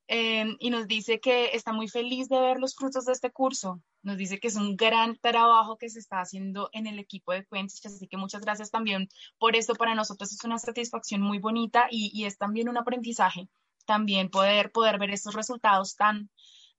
em, 0.08 0.58
y 0.60 0.72
nos 0.72 0.88
dice 0.88 1.20
que 1.20 1.52
está 1.54 1.72
muy 1.72 1.88
feliz 1.88 2.28
de 2.30 2.40
ver 2.40 2.58
los 2.60 2.74
frutos 2.74 3.06
de 3.06 3.12
este 3.12 3.30
curso. 3.30 3.80
Nos 4.02 4.18
dice 4.18 4.40
que 4.40 4.48
es 4.48 4.56
un 4.56 4.76
gran 4.76 5.18
trabajo 5.18 5.78
que 5.78 5.90
se 5.90 6.00
está 6.00 6.20
haciendo 6.20 6.70
en 6.74 6.88
el 6.88 6.98
equipo 6.98 7.32
de 7.32 7.46
Cuentos, 7.46 7.80
así 7.86 8.08
que 8.08 8.18
muchas 8.18 8.42
gracias 8.42 8.72
también 8.72 9.08
por 9.38 9.56
esto. 9.56 9.76
Para 9.76 9.94
nosotros 9.94 10.32
es 10.32 10.44
una 10.44 10.58
satisfacción 10.58 11.22
muy 11.22 11.38
bonita 11.38 11.88
y, 11.92 12.10
y 12.12 12.26
es 12.26 12.40
también 12.40 12.70
un 12.70 12.78
aprendizaje, 12.80 13.50
también 13.86 14.32
poder, 14.32 14.72
poder 14.72 14.98
ver 14.98 15.12
estos 15.12 15.36
resultados 15.36 15.96
tan, 15.96 16.32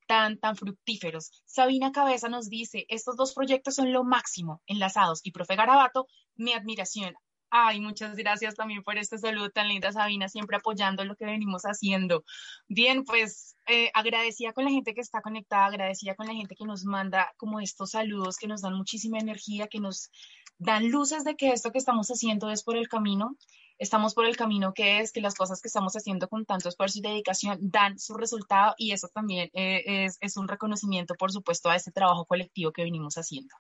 tan, 0.07 0.39
fructíferos. 0.57 1.31
Sabina 1.47 1.93
Cabeza 1.93 2.29
nos 2.29 2.49
dice, 2.49 2.85
estos 2.89 3.17
dos 3.17 3.33
proyectos 3.35 3.75
son 3.75 3.93
lo 3.93 4.05
máximo, 4.05 4.63
enlazados. 4.67 5.21
Y 5.25 5.33
profe 5.33 5.57
Garabato, 5.57 6.07
mi 6.37 6.53
admiración. 6.53 7.15
Ay, 7.55 7.81
muchas 7.81 8.17
gracias 8.17 8.55
también 8.55 8.83
por 8.83 8.97
este 8.97 9.19
saludo 9.19 9.51
tan 9.51 9.69
linda, 9.69 9.93
Sabina, 9.93 10.27
siempre 10.29 10.57
apoyando 10.57 11.05
lo 11.05 11.17
que 11.17 11.27
venimos 11.27 11.65
haciendo. 11.65 12.25
Bien, 12.67 13.05
pues 13.05 13.57
eh, 13.69 13.91
agradecida 13.93 14.55
con 14.55 14.65
la 14.65 14.71
gente 14.71 14.95
que 14.95 15.03
está 15.03 15.21
conectada, 15.21 15.67
agradecida 15.67 16.15
con 16.15 16.27
la 16.27 16.33
gente 16.33 16.55
que 16.55 16.65
nos 16.65 16.85
manda 16.85 17.31
como 17.37 17.61
estos 17.61 17.91
saludos 17.91 18.39
que 18.39 18.49
nos 18.49 18.63
dan 18.63 18.75
muchísima 18.75 19.19
energía, 19.19 19.69
que 19.69 19.81
nos 19.81 20.11
dan 20.57 20.91
luces 20.91 21.25
de 21.25 21.37
que 21.37 21.51
esto 21.51 21.73
que 21.73 21.79
estamos 21.79 22.09
haciendo 22.09 22.51
es 22.51 22.63
por 22.63 22.77
el 22.77 22.89
camino 22.89 23.37
estamos 23.79 24.15
por 24.15 24.27
el 24.27 24.37
camino 24.37 24.73
que 24.75 25.01
es 25.01 25.13
que 25.13 25.21
las 25.21 25.35
cosas 25.35 25.61
que 25.61 25.69
estamos 25.69 25.95
haciendo 25.95 26.29
con 26.29 26.45
tanto 26.45 26.69
esfuerzo 26.69 26.99
y 26.99 27.03
dedicación 27.03 27.59
dan 27.61 27.99
su 27.99 28.15
resultado 28.15 28.75
y 28.79 28.93
eso 28.93 29.09
también 29.09 29.51
eh, 29.53 30.05
es, 30.05 30.19
es 30.21 30.37
un 30.37 30.49
reconocimiento, 30.49 31.15
por 31.15 31.33
supuesto, 31.33 31.69
a 31.69 31.77
este 31.77 31.93
trabajo 31.93 32.25
colectivo 32.25 32.73
que 32.73 32.85
venimos 32.85 33.17
haciendo. 33.17 33.55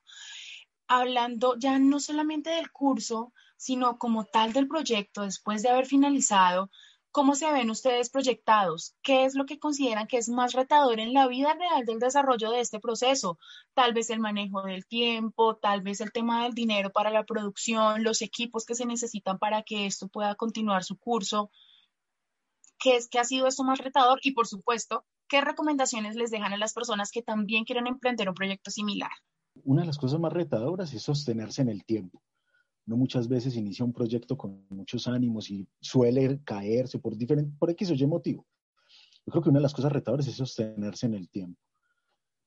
Hablando 0.89 1.57
ya 1.59 1.79
no 1.79 2.01
solamente 2.01 2.51
del 2.51 2.71
curso, 2.71 3.33
sino 3.57 3.99
como 3.99 4.25
tal 4.25 4.53
del 4.53 4.69
proyecto, 4.69 5.23
después 5.23 5.63
de 5.63 5.69
haber 5.69 5.87
finalizado, 5.87 6.71
¿Cómo 7.13 7.35
se 7.35 7.53
ven 7.53 7.69
ustedes 7.69 8.09
proyectados? 8.09 8.97
¿Qué 9.03 9.27
es 9.27 9.35
lo 9.35 9.45
que 9.45 9.59
consideran 9.59 10.07
que 10.07 10.17
es 10.17 10.31
más 10.31 10.55
retador 10.55 10.99
en 10.99 11.13
la 11.13 11.29
vida 11.29 11.53
real 11.53 11.85
del 11.85 11.99
desarrollo 11.99 12.51
de 12.51 12.61
este 12.61 12.81
proceso? 12.81 13.39
Tal 13.75 13.93
vez 13.93 14.09
el 14.09 14.19
manejo 14.19 14.63
del 14.63 14.87
tiempo, 14.87 15.57
tal 15.57 15.83
vez 15.83 16.01
el 16.01 16.11
tema 16.11 16.45
del 16.45 16.55
dinero 16.55 16.91
para 16.91 17.11
la 17.11 17.25
producción, 17.25 18.03
los 18.03 18.23
equipos 18.23 18.65
que 18.65 18.75
se 18.75 18.87
necesitan 18.87 19.39
para 19.39 19.63
que 19.63 19.85
esto 19.85 20.09
pueda 20.09 20.35
continuar 20.37 20.85
su 20.85 20.97
curso. 20.97 21.51
¿Qué 22.79 22.97
es 22.97 23.11
que 23.11 23.19
ha 23.19 23.25
sido 23.25 23.47
esto 23.47 23.63
más 23.63 23.79
retador? 23.79 24.19
Y 24.23 24.33
por 24.33 24.47
supuesto, 24.47 25.05
¿qué 25.29 25.43
recomendaciones 25.43 26.17
les 26.17 26.31
dejan 26.31 26.55
a 26.55 26.57
las 26.57 26.73
personas 26.73 27.11
que 27.11 27.23
también 27.23 27.65
quieren 27.65 27.89
emprender 27.89 28.31
un 28.31 28.35
proyecto 28.35 28.71
similar? 28.71 29.11
Una 29.65 29.83
de 29.83 29.89
las 29.89 29.99
cosas 29.99 30.19
más 30.19 30.33
retadoras 30.33 30.95
es 30.95 31.03
sostenerse 31.03 31.61
en 31.61 31.69
el 31.69 31.85
tiempo 31.85 32.23
no 32.87 32.97
muchas 32.97 33.29
veces 33.29 33.57
inicia 33.57 33.85
un 33.85 33.93
proyecto 33.93 34.37
con 34.37 34.65
muchos 34.71 35.07
ánimos 35.09 35.51
y 35.51 35.67
suele 35.81 36.41
caerse 36.45 36.99
por, 36.99 37.17
diferente, 37.17 37.55
por 37.59 37.71
X 37.71 37.91
o 37.91 37.95
Y 37.95 38.07
motivo. 38.07 38.47
Yo 39.25 39.31
creo 39.31 39.43
que 39.43 39.51
una 39.51 39.59
de 39.59 39.65
las 39.65 39.75
cosas 39.75 39.93
retadoras 39.93 40.27
es 40.27 40.35
sostenerse 40.35 41.07
en 41.07 41.15
el 41.15 41.29
tiempo. 41.29 41.61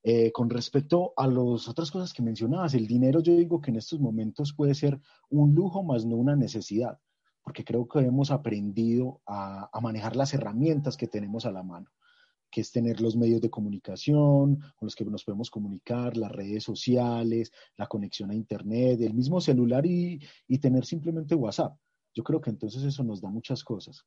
Eh, 0.04 0.32
con 0.32 0.50
respecto 0.50 1.14
a 1.18 1.28
las 1.28 1.68
otras 1.68 1.90
cosas 1.90 2.14
que 2.14 2.22
mencionabas, 2.22 2.74
el 2.76 2.86
dinero 2.86 3.22
yo 3.22 3.36
digo 3.36 3.60
que 3.60 3.72
en 3.72 3.78
estos 3.78 4.00
momentos 4.00 4.54
puede 4.54 4.76
ser 4.76 5.00
un 5.30 5.56
lujo 5.56 5.84
más 5.84 6.06
no 6.06 6.16
una 6.16 6.36
necesidad, 6.36 7.00
porque 7.42 7.64
creo 7.64 7.88
que 7.88 8.00
hemos 8.00 8.30
aprendido 8.30 9.22
a 9.26 9.80
manejar 9.82 10.16
las 10.16 10.34
herramientas 10.34 10.96
que 10.96 11.08
tenemos 11.08 11.46
a 11.46 11.52
la 11.52 11.64
mano 11.64 11.90
que 12.50 12.62
es 12.62 12.72
tener 12.72 13.02
los 13.02 13.16
medios 13.16 13.42
de 13.42 13.50
comunicación 13.50 14.60
con 14.76 14.86
los 14.86 14.96
que 14.96 15.06
nos 15.06 15.24
podemos 15.24 15.50
comunicar, 15.50 16.16
las 16.18 16.32
redes 16.32 16.64
sociales, 16.64 17.52
la 17.78 17.88
conexión 17.88 18.32
a 18.32 18.36
Internet, 18.36 19.02
el 19.02 19.14
mismo 19.14 19.42
celular 19.42 19.86
y, 19.86 20.20
y 20.48 20.60
tener 20.60 20.86
simplemente 20.86 21.36
WhatsApp. 21.36 21.78
Yo 22.14 22.24
creo 22.24 22.40
que 22.40 22.50
entonces 22.50 22.84
eso 22.84 23.04
nos 23.04 23.22
da 23.22 23.30
muchas 23.30 23.64
cosas. 23.64 24.06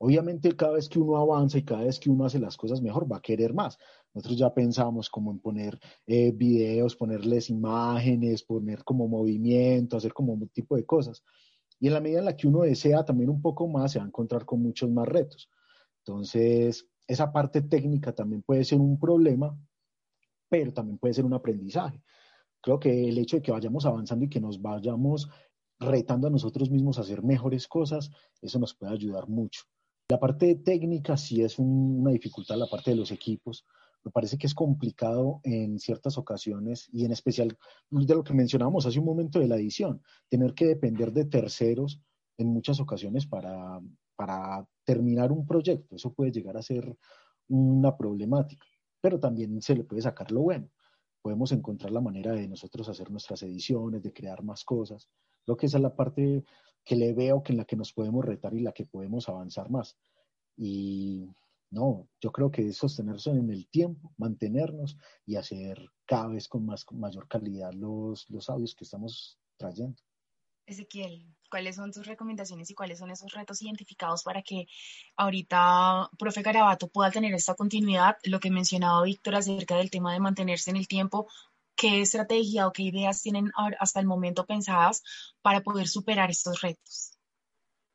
Obviamente 0.00 0.54
cada 0.54 0.74
vez 0.74 0.88
que 0.88 1.00
uno 1.00 1.16
avanza 1.16 1.58
y 1.58 1.64
cada 1.64 1.82
vez 1.82 1.98
que 1.98 2.08
uno 2.08 2.24
hace 2.24 2.38
las 2.38 2.56
cosas 2.56 2.80
mejor, 2.80 3.10
va 3.10 3.16
a 3.16 3.22
querer 3.22 3.52
más. 3.52 3.78
Nosotros 4.14 4.38
ya 4.38 4.54
pensamos 4.54 5.10
como 5.10 5.32
en 5.32 5.40
poner 5.40 5.78
eh, 6.06 6.30
videos, 6.32 6.94
ponerles 6.94 7.50
imágenes, 7.50 8.44
poner 8.44 8.84
como 8.84 9.08
movimiento, 9.08 9.96
hacer 9.96 10.12
como 10.12 10.34
un 10.34 10.48
tipo 10.48 10.76
de 10.76 10.86
cosas. 10.86 11.24
Y 11.80 11.88
en 11.88 11.94
la 11.94 12.00
medida 12.00 12.20
en 12.20 12.26
la 12.26 12.36
que 12.36 12.46
uno 12.46 12.62
desea 12.62 13.04
también 13.04 13.30
un 13.30 13.42
poco 13.42 13.66
más, 13.66 13.92
se 13.92 13.98
va 13.98 14.04
a 14.04 14.08
encontrar 14.08 14.44
con 14.44 14.62
muchos 14.62 14.88
más 14.90 15.08
retos. 15.08 15.50
Entonces, 16.04 16.86
esa 17.08 17.32
parte 17.32 17.62
técnica 17.62 18.14
también 18.14 18.42
puede 18.42 18.64
ser 18.64 18.78
un 18.78 19.00
problema, 19.00 19.58
pero 20.48 20.72
también 20.72 20.98
puede 20.98 21.14
ser 21.14 21.24
un 21.24 21.32
aprendizaje. 21.32 22.02
Creo 22.60 22.78
que 22.78 23.08
el 23.08 23.18
hecho 23.18 23.36
de 23.36 23.42
que 23.42 23.50
vayamos 23.50 23.86
avanzando 23.86 24.26
y 24.26 24.28
que 24.28 24.40
nos 24.40 24.60
vayamos 24.60 25.28
retando 25.80 26.26
a 26.26 26.30
nosotros 26.30 26.70
mismos 26.70 26.98
a 26.98 27.02
hacer 27.02 27.22
mejores 27.22 27.66
cosas, 27.66 28.10
eso 28.42 28.58
nos 28.58 28.74
puede 28.74 28.92
ayudar 28.92 29.28
mucho. 29.28 29.62
La 30.10 30.20
parte 30.20 30.54
técnica 30.56 31.16
sí 31.16 31.42
es 31.42 31.58
una 31.58 32.10
dificultad, 32.10 32.56
la 32.56 32.66
parte 32.66 32.90
de 32.90 32.96
los 32.96 33.10
equipos. 33.10 33.64
Me 34.04 34.10
parece 34.10 34.36
que 34.36 34.46
es 34.46 34.54
complicado 34.54 35.40
en 35.44 35.78
ciertas 35.78 36.18
ocasiones 36.18 36.88
y 36.92 37.04
en 37.04 37.12
especial 37.12 37.56
de 37.90 38.14
lo 38.14 38.24
que 38.24 38.34
mencionábamos 38.34 38.86
hace 38.86 38.98
un 38.98 39.04
momento 39.04 39.38
de 39.38 39.48
la 39.48 39.56
edición, 39.56 40.02
tener 40.28 40.54
que 40.54 40.66
depender 40.66 41.12
de 41.12 41.24
terceros 41.24 42.00
en 42.36 42.48
muchas 42.48 42.80
ocasiones 42.80 43.26
para, 43.26 43.80
para 44.18 44.66
terminar 44.84 45.30
un 45.30 45.46
proyecto. 45.46 45.94
Eso 45.94 46.12
puede 46.12 46.32
llegar 46.32 46.56
a 46.56 46.62
ser 46.62 46.98
una 47.46 47.96
problemática, 47.96 48.66
pero 49.00 49.20
también 49.20 49.62
se 49.62 49.76
le 49.76 49.84
puede 49.84 50.02
sacar 50.02 50.32
lo 50.32 50.40
bueno. 50.40 50.68
Podemos 51.22 51.52
encontrar 51.52 51.92
la 51.92 52.00
manera 52.00 52.32
de 52.32 52.48
nosotros 52.48 52.88
hacer 52.88 53.12
nuestras 53.12 53.44
ediciones, 53.44 54.02
de 54.02 54.12
crear 54.12 54.42
más 54.42 54.64
cosas. 54.64 55.08
Creo 55.44 55.56
que 55.56 55.66
esa 55.66 55.78
es 55.78 55.82
la 55.82 55.94
parte 55.94 56.42
que 56.84 56.96
le 56.96 57.12
veo 57.12 57.44
que 57.44 57.52
en 57.52 57.58
la 57.58 57.64
que 57.64 57.76
nos 57.76 57.92
podemos 57.92 58.24
retar 58.24 58.54
y 58.54 58.60
la 58.60 58.72
que 58.72 58.86
podemos 58.86 59.28
avanzar 59.28 59.70
más. 59.70 59.96
Y 60.56 61.28
no, 61.70 62.08
yo 62.20 62.32
creo 62.32 62.50
que 62.50 62.66
es 62.66 62.76
sostenerse 62.76 63.30
en 63.30 63.50
el 63.50 63.68
tiempo, 63.68 64.12
mantenernos 64.16 64.96
y 65.26 65.36
hacer 65.36 65.92
cada 66.06 66.26
vez 66.26 66.48
con, 66.48 66.66
más, 66.66 66.84
con 66.84 66.98
mayor 66.98 67.28
calidad 67.28 67.72
los, 67.72 68.28
los 68.30 68.50
audios 68.50 68.74
que 68.74 68.82
estamos 68.82 69.38
trayendo. 69.56 70.02
Ezequiel, 70.66 71.24
¿cuáles 71.48 71.76
son 71.76 71.92
tus 71.92 72.06
recomendaciones 72.06 72.70
y 72.70 72.74
cuáles 72.74 72.98
son 72.98 73.10
esos 73.10 73.32
retos 73.32 73.62
identificados 73.62 74.22
para 74.22 74.42
que 74.42 74.66
ahorita, 75.16 76.10
profe 76.18 76.42
Garabato, 76.42 76.88
pueda 76.88 77.10
tener 77.10 77.34
esta 77.34 77.54
continuidad? 77.54 78.16
Lo 78.24 78.40
que 78.40 78.50
mencionaba 78.50 79.02
Víctor 79.02 79.36
acerca 79.36 79.76
del 79.76 79.90
tema 79.90 80.12
de 80.12 80.20
mantenerse 80.20 80.70
en 80.70 80.76
el 80.76 80.88
tiempo, 80.88 81.28
¿qué 81.76 82.00
estrategia 82.00 82.66
o 82.66 82.72
qué 82.72 82.82
ideas 82.82 83.22
tienen 83.22 83.50
hasta 83.78 84.00
el 84.00 84.06
momento 84.06 84.46
pensadas 84.46 85.02
para 85.42 85.60
poder 85.60 85.88
superar 85.88 86.30
estos 86.30 86.60
retos? 86.60 87.12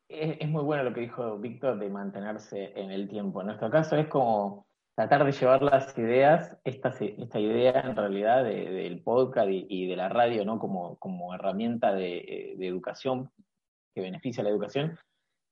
Es, 0.08 0.48
muy 0.48 0.62
bueno 0.62 0.84
lo 0.84 0.94
que 0.94 1.00
dijo 1.00 1.38
Víctor 1.38 1.78
de 1.78 1.88
mantenerse 1.88 2.72
en 2.78 2.90
el 2.90 3.08
tiempo. 3.08 3.40
En 3.40 3.48
nuestro 3.48 3.70
caso 3.70 3.96
es 3.96 4.06
como 4.06 4.66
tratar 4.96 5.24
de 5.24 5.32
llevar 5.32 5.62
las 5.62 5.96
ideas, 5.98 6.56
esta, 6.64 6.90
esta 6.90 7.40
idea 7.40 7.80
en 7.80 7.96
realidad 7.96 8.44
del 8.44 9.02
podcast 9.02 9.48
y, 9.50 9.86
de 9.86 9.96
la 9.96 10.08
radio, 10.08 10.44
¿no? 10.44 10.58
Como, 10.58 10.96
como 10.98 11.34
herramienta 11.34 11.92
de, 11.92 12.54
educación 12.60 13.30
que 13.94 14.02
beneficia 14.02 14.42
a 14.42 14.44
la 14.44 14.50
educación, 14.50 14.98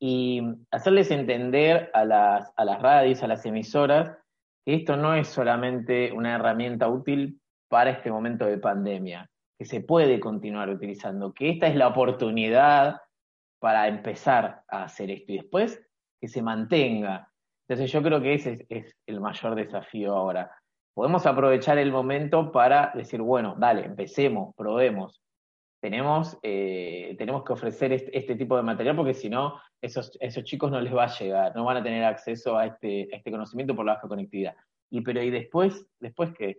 y 0.00 0.42
hacerles 0.72 1.10
entender 1.12 1.90
a 1.94 2.04
las, 2.04 2.52
a 2.56 2.64
las 2.64 2.82
radios, 2.82 3.22
a 3.22 3.28
las 3.28 3.46
emisoras, 3.46 4.16
que 4.64 4.74
esto 4.74 4.96
no 4.96 5.14
es 5.14 5.28
solamente 5.28 6.12
una 6.12 6.34
herramienta 6.34 6.88
útil 6.88 7.40
para 7.68 7.90
este 7.90 8.10
momento 8.10 8.44
de 8.44 8.58
pandemia, 8.58 9.30
que 9.58 9.64
se 9.64 9.80
puede 9.80 10.18
continuar 10.18 10.70
utilizando, 10.70 11.32
que 11.32 11.50
esta 11.50 11.68
es 11.68 11.76
la 11.76 11.88
oportunidad 11.88 13.00
para 13.60 13.86
empezar 13.86 14.64
a 14.68 14.84
hacer 14.84 15.10
esto 15.10 15.32
y 15.32 15.36
después 15.36 15.80
que 16.20 16.28
se 16.28 16.42
mantenga. 16.42 17.31
Entonces 17.72 17.90
yo 17.90 18.02
creo 18.02 18.20
que 18.20 18.34
ese 18.34 18.66
es, 18.68 18.94
el 19.06 19.20
mayor 19.20 19.54
desafío 19.54 20.14
ahora. 20.14 20.50
Podemos 20.94 21.24
aprovechar 21.24 21.78
el 21.78 21.90
momento 21.90 22.52
para 22.52 22.92
decir, 22.94 23.22
bueno, 23.22 23.56
dale, 23.58 23.86
empecemos, 23.86 24.54
probemos. 24.54 25.22
Tenemos, 25.80 26.38
eh, 26.42 27.14
tenemos 27.16 27.44
que 27.44 27.54
ofrecer 27.54 27.92
este, 27.94 28.36
tipo 28.36 28.58
de 28.58 28.62
material 28.62 28.94
porque 28.94 29.14
si 29.14 29.30
no, 29.30 29.58
esos, 29.80 30.16
esos 30.20 30.44
chicos 30.44 30.70
no 30.70 30.82
les 30.82 30.94
va 30.94 31.04
a 31.04 31.18
llegar, 31.18 31.56
no 31.56 31.64
van 31.64 31.78
a 31.78 31.82
tener 31.82 32.04
acceso 32.04 32.58
a 32.58 32.66
este, 32.66 33.14
este 33.14 33.30
conocimiento 33.30 33.74
por 33.74 33.86
la 33.86 33.94
baja 33.94 34.06
conectividad. 34.06 34.54
Y 34.90 35.00
pero 35.00 35.22
y 35.22 35.30
después, 35.30 35.86
después 35.98 36.30
qué? 36.36 36.58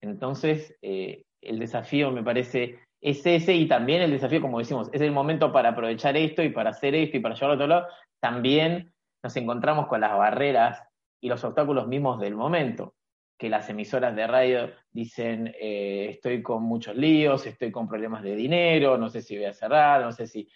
Entonces, 0.00 0.76
eh, 0.82 1.24
el 1.40 1.58
desafío 1.58 2.12
me 2.12 2.22
parece 2.22 2.78
es 3.00 3.26
ese 3.26 3.54
y 3.54 3.66
también 3.66 4.02
el 4.02 4.12
desafío, 4.12 4.40
como 4.40 4.60
decimos, 4.60 4.88
es 4.92 5.00
el 5.00 5.10
momento 5.10 5.52
para 5.52 5.70
aprovechar 5.70 6.16
esto 6.16 6.44
y 6.44 6.50
para 6.50 6.70
hacer 6.70 6.94
esto 6.94 7.16
y 7.16 7.20
para 7.20 7.34
llevarlo 7.34 7.54
a 7.54 7.56
otro 7.56 7.66
lado. 7.66 7.86
También 8.20 8.92
nos 9.22 9.36
encontramos 9.36 9.86
con 9.86 10.00
las 10.00 10.16
barreras 10.16 10.82
y 11.20 11.28
los 11.28 11.42
obstáculos 11.44 11.86
mismos 11.86 12.18
del 12.18 12.34
momento, 12.34 12.94
que 13.38 13.48
las 13.48 13.68
emisoras 13.68 14.14
de 14.14 14.26
radio 14.26 14.70
dicen, 14.90 15.54
eh, 15.58 16.08
estoy 16.10 16.42
con 16.42 16.62
muchos 16.64 16.96
líos, 16.96 17.46
estoy 17.46 17.70
con 17.70 17.88
problemas 17.88 18.22
de 18.22 18.34
dinero, 18.34 18.98
no 18.98 19.08
sé 19.08 19.22
si 19.22 19.36
voy 19.36 19.46
a 19.46 19.52
cerrar, 19.52 20.02
no 20.02 20.12
sé 20.12 20.26
si... 20.26 20.48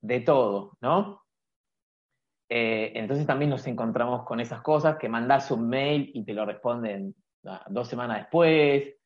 de 0.00 0.20
todo, 0.20 0.76
¿no? 0.80 1.24
Eh, 2.48 2.92
entonces 2.96 3.26
también 3.26 3.50
nos 3.50 3.66
encontramos 3.68 4.24
con 4.24 4.40
esas 4.40 4.60
cosas, 4.60 4.96
que 4.96 5.08
mandás 5.08 5.52
un 5.52 5.68
mail 5.68 6.10
y 6.12 6.24
te 6.24 6.34
lo 6.34 6.44
responden 6.44 7.14
ah, 7.46 7.64
dos 7.68 7.86
semanas 7.86 8.18
después, 8.18 8.96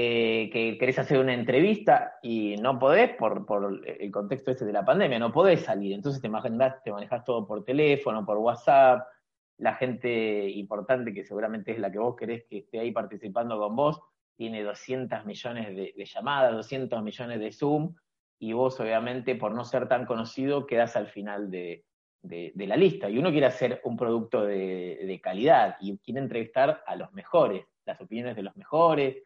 eh, 0.00 0.48
que 0.52 0.78
querés 0.78 0.96
hacer 1.00 1.18
una 1.18 1.34
entrevista 1.34 2.20
y 2.22 2.54
no 2.58 2.78
podés 2.78 3.16
por, 3.16 3.44
el 3.84 4.12
contexto 4.12 4.52
ese 4.52 4.64
de 4.64 4.72
la 4.72 4.84
pandemia, 4.84 5.18
no 5.18 5.32
podés 5.32 5.62
salir. 5.62 5.92
Entonces 5.92 6.22
te 6.22 6.28
manejas, 6.28 6.84
te 6.84 6.92
manejas 6.92 7.24
todo 7.24 7.44
por 7.44 7.64
teléfono, 7.64 8.24
por 8.24 8.36
WhatsApp. 8.38 9.08
La 9.56 9.74
gente 9.74 10.50
importante, 10.50 11.12
que 11.12 11.24
seguramente 11.24 11.72
es 11.72 11.80
la 11.80 11.90
que 11.90 11.98
vos 11.98 12.14
querés 12.14 12.44
que 12.44 12.58
esté 12.58 12.78
ahí 12.78 12.92
participando 12.92 13.58
con 13.58 13.74
vos, 13.74 14.00
tiene 14.36 14.62
200 14.62 15.26
millones 15.26 15.74
de, 15.74 16.04
llamadas, 16.04 16.52
200 16.52 17.02
millones 17.02 17.40
de 17.40 17.50
Zoom, 17.50 17.96
y 18.38 18.52
vos 18.52 18.78
obviamente 18.78 19.34
por 19.34 19.52
no 19.52 19.64
ser 19.64 19.88
tan 19.88 20.06
conocido 20.06 20.64
quedás 20.64 20.94
al 20.94 21.08
final 21.08 21.50
de, 21.50 21.84
la 22.22 22.76
lista. 22.76 23.10
Y 23.10 23.18
uno 23.18 23.32
quiere 23.32 23.46
hacer 23.46 23.80
un 23.82 23.96
producto 23.96 24.44
de 24.44 25.20
calidad 25.20 25.76
y 25.80 25.98
quiere 25.98 26.20
entrevistar 26.20 26.84
a 26.86 26.94
los 26.94 27.12
mejores, 27.14 27.66
las 27.84 28.00
opiniones 28.00 28.36
de 28.36 28.44
los 28.44 28.54
mejores, 28.56 29.16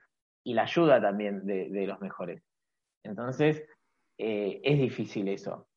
y 0.44 0.54
la 0.54 0.62
ayuda 0.62 1.00
también 1.00 1.46
de, 1.46 1.86
los 1.86 2.00
mejores. 2.00 2.42
Entonces, 3.04 3.64
eh, 4.18 4.60
es 4.62 4.78
difícil 4.78 5.28
eso. 5.28 5.68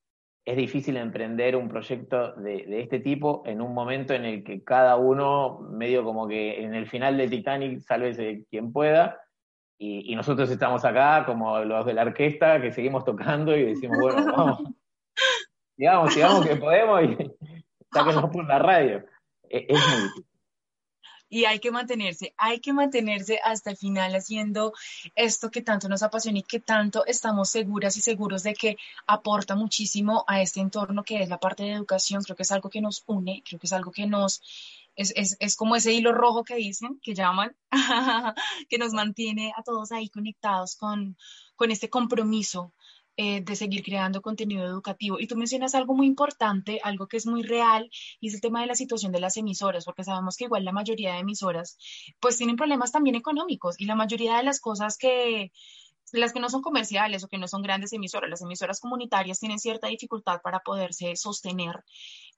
Es 0.45 0.57
difícil 0.57 0.97
emprender 0.97 1.55
un 1.55 1.67
proyecto 1.67 2.33
de, 2.33 2.81
este 2.81 2.99
tipo 2.99 3.43
en 3.45 3.61
un 3.61 3.73
momento 3.73 4.13
en 4.13 4.25
el 4.25 4.43
que 4.43 4.63
cada 4.63 4.95
uno, 4.95 5.59
medio 5.59 6.03
como 6.03 6.27
que 6.27 6.63
en 6.63 6.75
el 6.75 6.87
final 6.87 7.17
de 7.17 7.27
Titanic, 7.27 7.79
salve 7.79 8.45
quien 8.49 8.71
pueda, 8.71 9.21
y, 9.77 10.15
nosotros 10.15 10.49
estamos 10.49 10.85
acá 10.85 11.25
como 11.25 11.59
los 11.59 11.85
de 11.85 11.93
la 11.93 12.03
orquesta 12.03 12.61
que 12.61 12.71
seguimos 12.71 13.03
tocando 13.03 13.55
y 13.57 13.65
decimos, 13.65 13.97
bueno, 13.99 14.25
vamos, 14.37 14.63
sigamos, 15.75 16.13
sigamos 16.13 16.47
que 16.47 16.55
podemos 16.55 17.03
y 17.03 17.17
sáquenos 17.93 18.29
por 18.29 18.47
la 18.47 18.59
radio. 18.59 19.05
Es, 19.43 19.65
es 19.67 19.87
muy 19.89 20.03
difícil 20.03 20.34
y 21.29 21.45
hay 21.45 21.59
que 21.59 21.71
mantenerse, 21.71 22.33
hay 22.37 22.59
que 22.59 22.73
mantenerse 22.73 23.39
hasta 23.43 23.71
el 23.71 23.77
final 23.77 24.13
haciendo 24.15 24.73
esto 25.15 25.49
que 25.49 25.61
tanto 25.61 25.89
nos 25.89 26.03
apasiona 26.03 26.39
y 26.39 26.43
que 26.43 26.59
tanto 26.59 27.05
estamos 27.05 27.49
seguras 27.49 27.97
y 27.97 28.01
seguros 28.01 28.43
de 28.43 28.53
que 28.53 28.77
aporta 29.07 29.55
muchísimo 29.55 30.23
a 30.27 30.41
este 30.41 30.59
entorno 30.61 31.03
que 31.03 31.21
es 31.23 31.29
la 31.29 31.39
parte 31.39 31.63
de 31.63 31.73
educación. 31.73 32.23
Creo 32.23 32.35
que 32.35 32.43
es 32.43 32.51
algo 32.51 32.69
que 32.69 32.81
nos 32.81 33.03
une, 33.07 33.43
creo 33.45 33.59
que 33.59 33.67
es 33.67 33.73
algo 33.73 33.91
que 33.91 34.07
nos... 34.07 34.41
Es, 34.97 35.11
es, 35.17 35.35
es 35.41 35.57
como 35.57 35.75
ese 35.75 35.91
hilo 35.91 36.13
rojo 36.13 36.45
que 36.45 36.55
dicen, 36.55 37.01
que 37.03 37.13
llaman, 37.13 37.53
que 38.69 38.77
nos 38.77 38.93
mantiene 38.93 39.51
a 39.57 39.61
todos 39.61 39.91
ahí 39.91 40.07
conectados 40.07 40.77
con, 40.77 41.17
con 41.57 41.69
este 41.69 41.89
compromiso 41.89 42.71
eh, 43.17 43.41
de 43.41 43.55
seguir 43.55 43.83
creando 43.83 44.21
contenido 44.21 44.65
educativo. 44.65 45.19
Y 45.19 45.27
tú 45.27 45.35
mencionas 45.35 45.75
algo 45.75 45.93
muy 45.93 46.07
importante, 46.07 46.79
algo 46.83 47.07
que 47.07 47.17
es 47.17 47.25
muy 47.25 47.43
real, 47.43 47.89
y 48.19 48.27
es 48.27 48.33
el 48.33 48.41
tema 48.41 48.61
de 48.61 48.67
la 48.67 48.75
situación 48.75 49.11
de 49.11 49.19
las 49.19 49.37
emisoras, 49.37 49.85
porque 49.85 50.03
sabemos 50.03 50.37
que 50.37 50.45
igual 50.45 50.65
la 50.65 50.71
mayoría 50.71 51.13
de 51.13 51.19
emisoras 51.19 51.77
pues 52.19 52.37
tienen 52.37 52.55
problemas 52.55 52.91
también 52.91 53.15
económicos 53.15 53.79
y 53.79 53.85
la 53.85 53.95
mayoría 53.95 54.37
de 54.37 54.43
las 54.43 54.59
cosas 54.59 54.97
que 54.97 55.51
las 56.19 56.33
que 56.33 56.39
no 56.39 56.49
son 56.49 56.61
comerciales 56.61 57.23
o 57.23 57.27
que 57.27 57.37
no 57.37 57.47
son 57.47 57.61
grandes 57.61 57.93
emisoras, 57.93 58.29
las 58.29 58.41
emisoras 58.41 58.79
comunitarias 58.79 59.39
tienen 59.39 59.59
cierta 59.59 59.87
dificultad 59.87 60.41
para 60.41 60.59
poderse 60.59 61.15
sostener. 61.15 61.83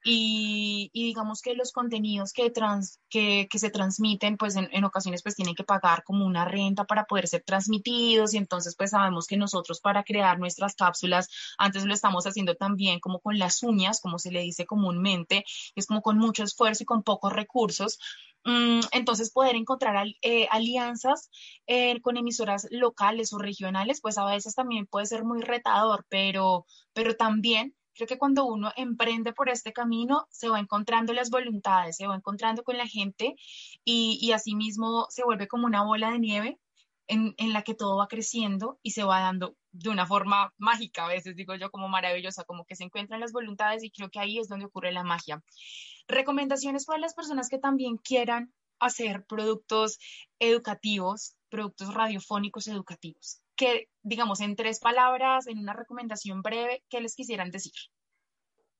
Y, 0.04 0.90
digamos 0.94 1.42
que 1.42 1.54
los 1.54 1.72
contenidos 1.72 2.32
que, 2.32 2.50
trans, 2.50 3.02
que, 3.10 3.48
se 3.54 3.70
transmiten, 3.70 4.38
pues 4.38 4.56
en, 4.56 4.84
ocasiones 4.86 5.24
pues 5.24 5.36
tienen 5.36 5.56
que 5.56 5.64
pagar 5.64 6.04
como 6.04 6.26
una 6.26 6.46
renta 6.46 6.86
para 6.86 7.06
poder 7.06 7.28
ser 7.28 7.44
transmitidos. 7.44 8.34
Y 8.34 8.38
entonces 8.38 8.76
pues 8.78 8.92
sabemos 8.92 9.28
que 9.28 9.38
nosotros 9.38 9.82
para 9.82 10.04
crear 10.04 10.40
nuestras 10.40 10.76
cápsulas, 10.76 11.30
antes 11.58 11.86
lo 11.86 11.94
estamos 11.94 12.26
haciendo 12.26 12.56
también 12.56 13.00
como 13.00 13.20
con 13.20 13.38
las 13.38 13.64
uñas, 13.64 14.00
como 14.00 14.20
se 14.20 14.32
le 14.32 14.42
dice 14.42 14.66
comúnmente, 14.66 15.44
es 15.76 15.88
como 15.88 16.02
con 16.02 16.18
mucho 16.18 16.44
esfuerzo 16.44 16.84
y 16.84 16.86
con 16.86 17.04
pocos 17.04 17.34
recursos, 17.34 18.00
entonces, 18.91 19.32
poder 19.32 19.56
encontrar 19.56 20.08
eh, 20.22 20.48
alianzas 20.52 21.30
eh, 21.68 22.00
con 22.02 22.18
emisoras 22.18 22.68
locales 22.72 23.34
o 23.34 23.39
regionales, 23.39 24.00
pues 24.02 24.18
a 24.18 24.26
veces 24.26 24.56
también 24.56 24.86
puede 24.86 25.06
ser 25.06 25.24
muy 25.24 25.41
retador, 25.41 26.06
pero, 26.10 26.66
pero 26.93 27.16
también 27.16 27.76
Creo 27.98 28.08
que 28.08 28.20
cuando 28.20 28.45
uno 28.45 28.72
emprende 28.76 29.34
por 29.34 29.50
este 29.50 29.74
camino, 29.74 30.28
se 30.30 30.50
va 30.50 30.60
encontrando 30.60 31.14
las 31.14 31.32
voluntades, 31.32 31.95
se 31.98 32.06
va 32.06 32.16
encontrando 32.16 32.64
con 32.64 32.78
la 32.78 32.86
gente 32.86 33.36
y, 33.84 34.20
y 34.22 34.34
asimismo 34.34 35.08
se 35.10 35.24
vuelve 35.24 35.48
como 35.48 35.66
una 35.66 35.84
bola 35.84 36.12
de 36.12 36.20
nieve 36.20 36.60
en, 37.08 37.34
en, 37.38 37.53
la 37.53 37.64
que 37.64 37.74
todo 37.74 37.97
va 37.97 38.08
creciendo 38.08 38.80
y 38.84 38.91
se 38.91 39.03
va 39.03 39.22
dando 39.22 39.55
de 39.72 39.89
una 39.89 40.05
forma 40.05 40.53
mágica, 40.58 41.05
a 41.05 41.10
veces 41.10 41.36
digo 41.36 41.55
yo 41.55 41.72
como 41.72 41.88
maravillosa, 41.88 42.43
como 42.43 42.66
que 42.66 42.76
se 42.76 42.84
encuentran 42.84 43.20
las 43.20 43.32
voluntades 43.32 43.84
y 43.84 43.91
creo 43.91 44.10
que 44.10 44.20
ahí 44.20 44.39
es 44.39 44.47
donde 44.47 44.66
ocurre 44.66 44.91
la 44.91 45.03
magia. 45.03 45.43
Recomendaciones 46.08 46.86
para 46.86 46.99
las 46.99 47.14
personas 47.14 47.49
que 47.49 47.60
también 47.60 47.97
quieran 47.97 48.53
hacer 48.80 49.26
productos 49.26 49.97
educativos, 50.39 51.36
productos 51.49 51.93
radiofónicos 51.93 52.68
educativos 52.68 53.41
que, 53.58 53.89
digamos, 54.03 54.39
en 54.39 54.55
tres 54.55 54.80
palabras, 54.80 55.47
en 55.47 55.58
una 55.58 55.74
recomendación 55.74 56.41
breve, 56.41 56.84
¿qué 56.89 57.01
les 57.01 57.16
quisieran 57.16 57.51
decir? 57.51 57.74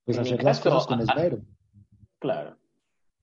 Pues 0.06 0.18
hacer 0.18 0.42
las 0.42 0.62
cosas 0.62 0.88
con 0.88 1.02
esmero. 1.02 1.40
Claro. 2.20 2.58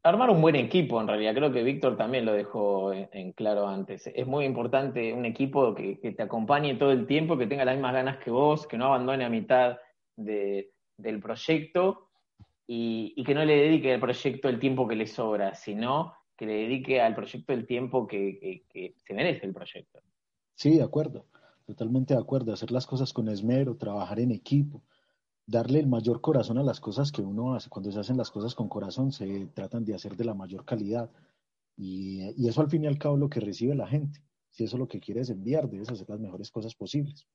Armar 0.04 0.30
un 0.30 0.42
buen 0.42 0.54
equipo, 0.54 1.00
en 1.00 1.08
realidad. 1.08 1.34
Creo 1.34 1.50
que 1.50 1.62
Víctor 1.62 1.96
también 1.96 2.26
lo 2.26 2.32
dejó 2.32 2.92
en, 2.92 3.32
claro 3.32 3.66
antes. 3.66 4.06
Es 4.14 4.26
muy 4.26 4.44
importante 4.44 5.12
un 5.12 5.24
equipo 5.24 5.74
que, 5.74 5.96
te 5.96 6.22
acompañe 6.22 6.74
todo 6.74 6.92
el 6.92 7.06
tiempo, 7.06 7.38
que 7.38 7.46
tenga 7.46 7.64
las 7.64 7.74
mismas 7.74 7.94
ganas 7.94 8.18
que 8.18 8.30
vos, 8.30 8.66
que 8.66 8.76
no 8.76 8.86
abandone 8.86 9.24
a 9.24 9.30
mitad 9.30 9.78
del 10.16 11.20
proyecto 11.22 12.10
y, 12.66 13.22
que 13.24 13.34
no 13.34 13.44
le 13.44 13.56
dedique 13.56 13.94
al 13.94 14.00
proyecto 14.00 14.48
el 14.48 14.58
tiempo 14.58 14.86
que 14.86 14.96
le 14.96 15.06
sobra, 15.06 15.54
sino 15.54 16.12
que 16.36 16.46
le 16.46 16.54
dedique 16.54 17.00
al 17.00 17.14
proyecto 17.14 17.52
el 17.54 17.66
tiempo 17.66 18.06
que 18.06 18.62
se 18.98 19.14
merece 19.14 19.46
el 19.46 19.54
proyecto. 19.54 20.00
Sí, 20.54 20.76
de 20.76 20.82
acuerdo 20.82 21.24
Totalmente 21.66 22.12
de 22.12 22.20
acuerdo, 22.20 22.52
hacer 22.52 22.70
las 22.70 22.86
cosas 22.86 23.12
con 23.12 23.28
esmero, 23.28 23.76
trabajar 23.76 24.20
en 24.20 24.32
equipo, 24.32 24.82
darle 25.46 25.80
el 25.80 25.86
mayor 25.86 26.20
corazón 26.20 26.58
a 26.58 26.62
las 26.62 26.80
cosas 26.80 27.12
que 27.12 27.22
uno 27.22 27.54
hace. 27.54 27.68
Cuando 27.68 27.90
se 27.90 28.00
hacen 28.00 28.16
las 28.16 28.30
cosas 28.30 28.54
con 28.54 28.68
corazón, 28.68 29.12
se 29.12 29.46
tratan 29.54 29.84
de 29.84 29.94
hacer 29.94 30.16
de 30.16 30.24
la 30.24 30.34
mayor 30.34 30.64
calidad. 30.64 31.10
Y, 31.76 32.46
eso 32.48 32.60
al 32.60 32.70
fin 32.70 32.84
y 32.84 32.86
al 32.86 32.98
cabo 32.98 33.14
es 33.16 33.20
lo 33.20 33.28
que 33.28 33.40
recibe 33.40 33.74
la 33.74 33.86
gente. 33.86 34.22
Si 34.50 34.64
eso 34.64 34.76
es 34.76 34.80
lo 34.80 34.88
que 34.88 35.00
quieres 35.00 35.30
enviar, 35.30 35.68
debes 35.68 35.90
hacer 35.90 36.08
las 36.08 36.20
mejores 36.20 36.50
cosas 36.50 36.74
posibles 36.74 37.26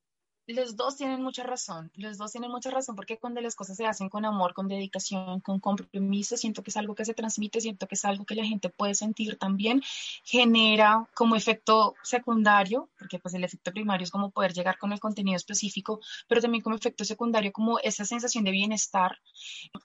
los 0.54 0.76
dos 0.76 0.98
tienen 0.98 1.22
mucha 1.22 1.44
razón, 1.44 1.92
los 1.96 2.18
dos 2.18 2.32
tienen 2.32 2.50
mucha 2.50 2.72
razón 2.72 2.96
porque 2.96 3.18
cuando 3.18 3.40
las 3.40 3.56
cosas 3.56 3.78
se 3.78 3.86
hacen 3.86 4.10
con 4.10 4.26
amor, 4.26 4.54
con 4.56 4.68
dedicación, 4.68 5.42
con 5.42 5.60
compromiso, 5.60 6.38
siento 6.38 6.64
que 6.64 6.72
es 6.72 6.78
algo 6.78 6.96
que 6.96 7.06
se 7.06 7.14
transmite, 7.14 7.62
siento 7.62 7.88
que 7.88 7.94
es 7.94 8.04
algo 8.04 8.26
que 8.26 8.34
la 8.34 8.44
gente 8.44 8.70
puede 8.70 8.96
sentir 8.96 9.38
también, 9.38 9.84
genera 10.24 11.08
como 11.14 11.36
efecto 11.36 11.94
secundario, 12.04 12.90
porque 12.98 13.20
pues 13.20 13.36
el 13.36 13.44
efecto 13.44 13.72
primario 13.72 14.04
es 14.04 14.12
como 14.12 14.32
poder 14.32 14.54
llegar 14.54 14.80
con 14.80 14.92
el 14.92 15.00
contenido 15.00 15.38
específico, 15.38 16.00
pero 16.28 16.42
también 16.42 16.64
como 16.64 16.76
efecto 16.76 17.06
secundario 17.06 17.52
como 17.52 17.78
esa 17.80 18.04
sensación 18.06 18.44
de 18.44 18.52
bienestar 18.52 19.20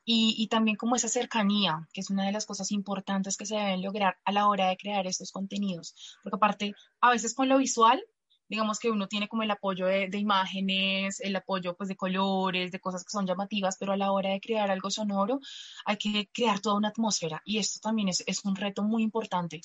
y, 0.05 0.35
y 0.39 0.47
también 0.49 0.79
como 0.79 0.97
esa 0.97 1.09
cercanía, 1.09 1.87
que 1.93 2.01
es 2.01 2.09
una 2.09 2.25
de 2.25 2.33
las 2.33 2.47
cosas 2.47 2.73
importantes 2.73 3.37
que 3.37 3.45
se 3.45 3.57
deben 3.57 3.83
lograr 3.83 4.17
a 4.25 4.33
la 4.33 4.49
hora 4.49 4.69
de 4.69 4.79
crear 4.79 5.07
estos 5.07 5.31
contenidos, 5.31 5.95
porque 6.23 6.37
aparte 6.37 6.75
a 7.03 7.11
veces 7.11 7.35
con 7.35 7.51
lo 7.51 7.59
visual 7.59 8.03
digamos 8.49 8.79
que 8.79 8.91
uno 8.91 9.09
tiene 9.09 9.29
como 9.29 9.43
el 9.43 9.51
apoyo 9.51 9.87
de, 9.87 10.09
imágenes, 10.19 11.21
el 11.21 11.37
apoyo 11.37 11.77
pues 11.77 11.89
de 11.89 11.97
colores, 11.97 12.71
de 12.71 12.81
cosas 12.81 13.05
que 13.05 13.11
son 13.11 13.27
llamativas, 13.27 13.77
pero 13.79 13.93
a 13.93 13.97
la 13.97 14.13
hora 14.13 14.31
de 14.31 14.41
crear 14.41 14.71
algo 14.71 14.91
sonoro 14.91 15.41
hay 15.85 15.97
que 15.97 16.29
crear 16.33 16.61
toda 16.61 16.77
una 16.77 16.89
atmósfera 16.89 17.43
y 17.45 17.59
esto 17.59 17.81
también 17.81 18.09
es, 18.09 18.45
un 18.45 18.57
reto 18.57 18.83
muy 18.83 19.03
importante. 19.03 19.61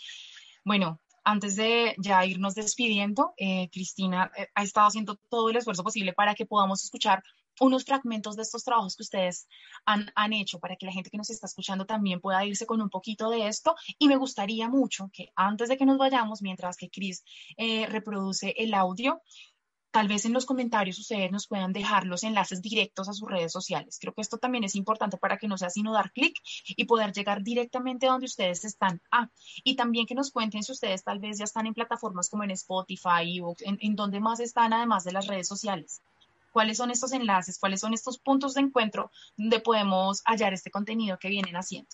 Bueno, 0.63 0.99
antes 1.23 1.55
de 1.55 1.95
ya 1.97 2.25
irnos 2.25 2.55
despidiendo, 2.55 3.33
eh, 3.37 3.69
Cristina 3.71 4.31
eh, 4.37 4.47
ha 4.55 4.63
estado 4.63 4.87
haciendo 4.87 5.19
todo 5.29 5.49
el 5.49 5.57
esfuerzo 5.57 5.83
posible 5.83 6.13
para 6.13 6.33
que 6.33 6.45
podamos 6.45 6.83
escuchar 6.83 7.23
unos 7.59 7.85
fragmentos 7.85 8.35
de 8.35 8.43
estos 8.43 8.63
trabajos 8.63 8.95
que 8.95 9.03
ustedes 9.03 9.47
han, 9.85 10.11
han, 10.15 10.33
hecho 10.33 10.59
para 10.59 10.75
que 10.75 10.85
la 10.85 10.91
gente 10.91 11.09
que 11.09 11.17
nos 11.17 11.29
está 11.29 11.47
escuchando 11.47 11.85
también 11.85 12.19
pueda 12.21 12.45
irse 12.45 12.65
con 12.65 12.81
un 12.81 12.89
poquito 12.89 13.29
de 13.29 13.47
esto. 13.47 13.75
Y 13.97 14.07
me 14.07 14.17
gustaría 14.17 14.69
mucho 14.69 15.09
que 15.13 15.31
antes 15.35 15.69
de 15.69 15.77
que 15.77 15.85
nos 15.85 15.97
vayamos, 15.97 16.41
mientras 16.41 16.77
que 16.77 16.89
Cris 16.89 17.23
eh, 17.57 17.85
reproduce 17.87 18.53
el 18.57 18.73
audio, 18.73 19.21
tal 19.91 20.07
vez 20.07 20.25
en 20.25 20.33
los 20.33 20.45
comentarios 20.45 20.99
ustedes 20.99 21.31
nos 21.31 21.47
puedan 21.47 21.73
dejar 21.73 22.05
los 22.05 22.23
enlaces 22.23 22.61
directos 22.61 23.09
a 23.09 23.13
sus 23.13 23.29
redes 23.29 23.51
sociales. 23.51 23.97
Creo 23.99 24.13
que 24.13 24.21
esto 24.21 24.37
también 24.37 24.63
es 24.63 24.75
importante 24.75 25.17
para 25.17 25.37
que 25.37 25.47
no 25.47 25.57
sea 25.57 25.69
sino 25.69 25.93
dar 25.93 26.11
clic 26.11 26.35
y 26.67 26.85
poder 26.85 27.11
llegar 27.11 27.43
directamente 27.43 28.07
a 28.07 28.11
donde 28.11 28.27
ustedes 28.27 28.65
están. 28.65 29.01
Ah, 29.11 29.29
y 29.63 29.75
también 29.75 30.05
que 30.05 30.15
nos 30.15 30.31
cuenten 30.31 30.63
si 30.63 30.71
ustedes 30.71 31.03
tal 31.03 31.19
vez 31.19 31.39
ya 31.39 31.45
están 31.45 31.65
en 31.65 31.73
plataformas 31.73 32.29
como 32.29 32.43
en 32.43 32.51
Spotify, 32.51 33.41
en, 33.61 33.77
en 33.81 33.95
donde 33.95 34.19
más 34.19 34.39
están 34.39 34.73
además 34.73 35.03
de 35.03 35.11
las 35.11 35.27
redes 35.27 35.47
sociales 35.47 36.01
cuáles 36.59 36.75
son 36.75 36.91
estos 36.91 37.13
enlaces, 37.13 37.57
cuáles 37.57 37.79
son 37.79 37.93
estos 37.93 38.19
puntos 38.19 38.53
de 38.53 38.59
encuentro 38.59 39.11
donde 39.37 39.61
podemos 39.61 40.21
hallar 40.25 40.51
este 40.51 40.69
contenido 40.69 41.17
que 41.17 41.29
vienen 41.29 41.55
haciendo. 41.55 41.89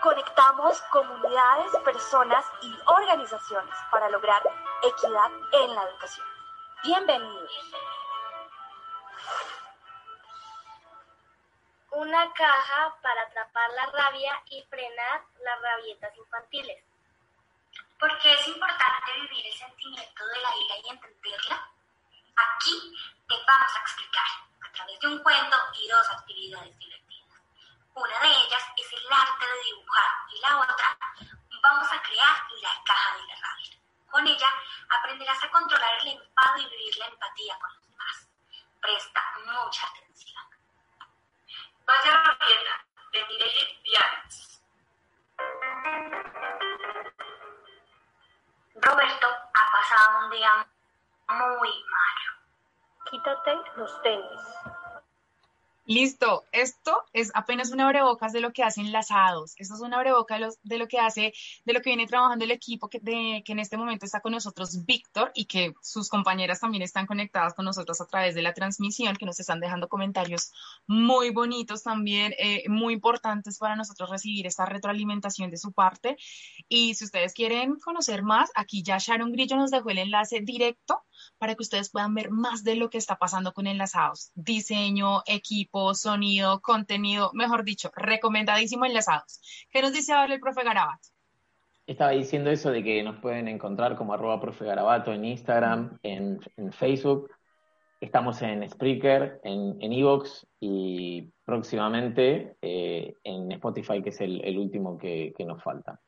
Conectamos 0.00 0.80
comunidades, 0.92 1.72
personas 1.84 2.44
y 2.62 2.72
organizaciones 2.86 3.74
para 3.90 4.08
lograr 4.10 4.40
equidad 4.84 5.32
en 5.64 5.74
la 5.74 5.82
educación. 5.82 6.26
Bienvenidos. 6.84 7.50
Una 11.90 12.32
caja 12.34 12.96
para 13.02 13.22
atrapar 13.22 13.68
la 13.72 13.86
rabia 13.86 14.40
y 14.50 14.62
frenar 14.70 15.24
las 15.42 15.60
rabietas 15.60 16.16
infantiles. 16.16 16.84
¿Por 17.98 18.16
qué 18.20 18.32
es 18.32 18.46
importante 18.46 19.12
vivir 19.22 19.44
el 19.44 19.58
sentimiento 19.58 20.24
de 20.24 20.40
la 20.40 20.50
ira 20.56 20.74
y 20.84 20.88
entenderla? 20.90 21.77
Aquí 22.38 22.94
te 23.28 23.34
vamos 23.46 23.76
a 23.76 23.80
explicar 23.80 24.26
a 24.62 24.72
través 24.72 25.00
de 25.00 25.08
un 25.08 25.22
cuento 25.22 25.56
y 25.74 25.88
dos 25.88 26.10
actividades 26.10 26.78
divertidas. 26.78 27.42
Una 27.94 28.20
de 28.20 28.28
ellas 28.28 28.64
es 28.76 28.92
el 28.92 29.12
arte 29.12 29.44
de 29.44 29.62
dibujar 29.64 30.10
y 30.30 30.40
la 30.40 30.58
otra 30.60 30.98
vamos 31.60 31.92
a 31.92 32.02
crear 32.02 32.36
la 32.62 32.82
caja 32.84 33.16
de 33.16 33.26
la 33.26 33.34
rabia. 33.34 33.78
Con 34.10 34.26
ella 34.26 34.48
aprenderás 34.88 35.42
a 35.42 35.50
controlar 35.50 35.98
el 36.00 36.08
enfado 36.08 36.58
y 36.58 36.68
vivir 36.68 36.96
la 36.98 37.06
empatía 37.06 37.58
con 37.58 37.74
los 37.74 37.88
demás. 37.88 38.28
Presta 38.80 39.22
mucha 39.44 39.86
atención. 39.88 40.44
Vaya 41.84 42.22
rabieta 42.22 42.86
de 43.12 43.26
Mireille 43.26 43.80
Vianes. 43.82 44.62
Roberto 48.74 49.26
ha 49.26 49.70
pasado 49.72 50.18
un 50.24 50.30
día 50.30 50.68
muy 51.28 51.68
malo. 51.68 53.10
Quítate 53.10 53.56
los 53.76 54.02
tenis. 54.02 54.78
Listo, 55.88 56.44
esto 56.52 57.02
es 57.14 57.30
apenas 57.32 57.70
una 57.70 57.86
abrebocas 57.86 58.34
de 58.34 58.42
lo 58.42 58.52
que 58.52 58.62
hacen 58.62 58.84
enlazados. 58.84 59.54
Esto 59.56 59.72
es 59.74 59.80
una 59.80 59.96
abrebocas 59.96 60.38
de, 60.38 60.74
de, 60.74 60.78
lo 60.78 60.86
que 60.86 60.98
hace, 60.98 61.32
de 61.64 61.72
lo 61.72 61.80
que 61.80 61.88
viene 61.88 62.06
trabajando 62.06 62.44
el 62.44 62.50
equipo 62.50 62.90
que, 62.90 63.00
de, 63.00 63.42
que 63.42 63.52
en 63.52 63.58
este 63.58 63.78
momento 63.78 64.04
está 64.04 64.20
con 64.20 64.32
nosotros, 64.32 64.84
Víctor, 64.84 65.32
y 65.34 65.46
que 65.46 65.72
sus 65.80 66.10
compañeras 66.10 66.60
también 66.60 66.82
están 66.82 67.06
conectadas 67.06 67.54
con 67.54 67.64
nosotros 67.64 68.02
a 68.02 68.06
través 68.06 68.34
de 68.34 68.42
la 68.42 68.52
transmisión, 68.52 69.16
que 69.16 69.24
nos 69.24 69.40
están 69.40 69.60
dejando 69.60 69.88
comentarios 69.88 70.52
muy 70.86 71.30
bonitos 71.30 71.82
también, 71.82 72.34
eh, 72.36 72.68
muy 72.68 72.92
importantes 72.92 73.56
para 73.56 73.74
nosotros 73.74 74.10
recibir 74.10 74.46
esta 74.46 74.66
retroalimentación 74.66 75.50
de 75.50 75.56
su 75.56 75.72
parte. 75.72 76.18
Y 76.68 76.96
si 76.96 77.06
ustedes 77.06 77.32
quieren 77.32 77.76
conocer 77.76 78.22
más, 78.22 78.50
aquí 78.54 78.82
ya 78.82 78.98
Sharon 78.98 79.32
Grillo 79.32 79.56
nos 79.56 79.70
dejó 79.70 79.88
el 79.88 79.96
enlace 79.96 80.40
directo 80.42 81.02
para 81.38 81.54
que 81.54 81.62
ustedes 81.62 81.90
puedan 81.90 82.14
ver 82.14 82.30
más 82.30 82.64
de 82.64 82.76
lo 82.76 82.90
que 82.90 82.98
está 82.98 83.16
pasando 83.16 83.52
con 83.52 83.66
enlazados, 83.66 84.32
diseño, 84.34 85.22
equipo, 85.26 85.94
sonido, 85.94 86.60
contenido, 86.60 87.30
mejor 87.34 87.64
dicho, 87.64 87.90
recomendadísimo 87.94 88.84
enlazados. 88.84 89.40
¿Qué 89.70 89.82
nos 89.82 89.92
dice 89.92 90.12
ahora 90.12 90.34
el 90.34 90.40
profe 90.40 90.64
Garabato? 90.64 91.08
Estaba 91.86 92.10
diciendo 92.10 92.50
eso 92.50 92.70
de 92.70 92.84
que 92.84 93.02
nos 93.02 93.18
pueden 93.20 93.48
encontrar 93.48 93.96
como 93.96 94.12
arroba 94.12 94.40
profe 94.40 94.64
Garabato 94.64 95.12
en 95.12 95.24
Instagram, 95.24 95.98
en, 96.02 96.40
Facebook. 96.72 97.30
Estamos 98.00 98.42
en 98.42 98.68
Spreaker, 98.68 99.40
en 99.42 99.92
Evox 99.92 100.46
y 100.60 101.32
próximamente 101.44 102.56
eh, 102.60 103.14
en 103.24 103.50
Spotify, 103.52 104.02
que 104.02 104.10
es 104.10 104.20
el, 104.20 104.58
último 104.58 104.98
que 104.98 105.34
nos 105.46 105.62
falta. 105.62 105.98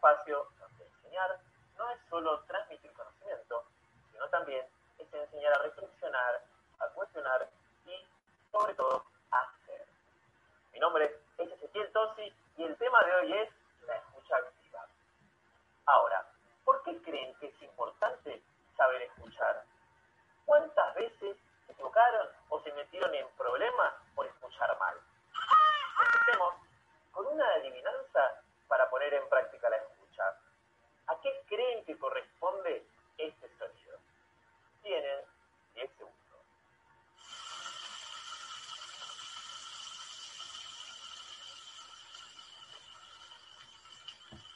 espacio 0.00 0.46
donde 0.58 0.84
enseñar 0.84 1.40
no 1.76 1.90
es 1.90 2.00
solo 2.20 2.38
transmitir 2.40 2.92
conocimiento, 2.92 3.64
sino 4.12 4.28
también 4.28 4.66
es 4.98 5.14
enseñar 5.14 5.54
a 5.54 5.62
reflexionar, 5.62 6.42
a 6.78 6.86
cuestionar 6.88 7.48
y, 7.86 8.06
sobre 8.52 8.74
todo, 8.74 9.06
a 9.30 9.40
hacer. 9.40 9.86
Mi 10.74 10.80
nombre 10.80 11.18
es 11.38 11.50
Ezequiel 11.50 11.90
Tosi 11.92 12.30
y 12.58 12.64
el 12.64 12.76
tema 12.76 13.02
de 13.04 13.14
hoy 13.14 13.32
es 13.38 13.48
la 13.86 13.96
escucha 13.96 14.36
activa. 14.36 14.86
Ahora, 15.86 16.26
¿por 16.62 16.82
qué 16.82 17.00
creen 17.00 17.34
que 17.36 17.46
es 17.46 17.62
importante 17.62 18.42
saber 18.76 19.00
escuchar? 19.00 19.64
¿Cuántas 20.44 20.94
veces 20.96 21.38
se 21.64 21.72
equivocaron 21.72 22.28
o 22.50 22.60
se 22.60 22.70
metieron 22.72 23.14
en 23.14 23.26
problemas 23.38 23.94
por 24.14 24.26
escuchar 24.26 24.78
mal? 24.78 24.94
Empecemos 26.04 26.54
con 27.12 27.26
una 27.28 27.46
adivinanza 27.54 28.42
para 28.68 28.90
poner 28.90 29.14
en 29.14 29.26
práctica 29.30 29.70
la 29.70 29.76
escucha. 29.76 29.89
¿A 31.50 31.52
qué 31.52 31.56
creen 31.56 31.84
que 31.84 31.96
corresponde 31.96 32.84
este 33.18 33.48
sonido? 33.58 33.98
Tienen 34.82 35.02
10 35.74 35.90
segundos. 35.96 36.16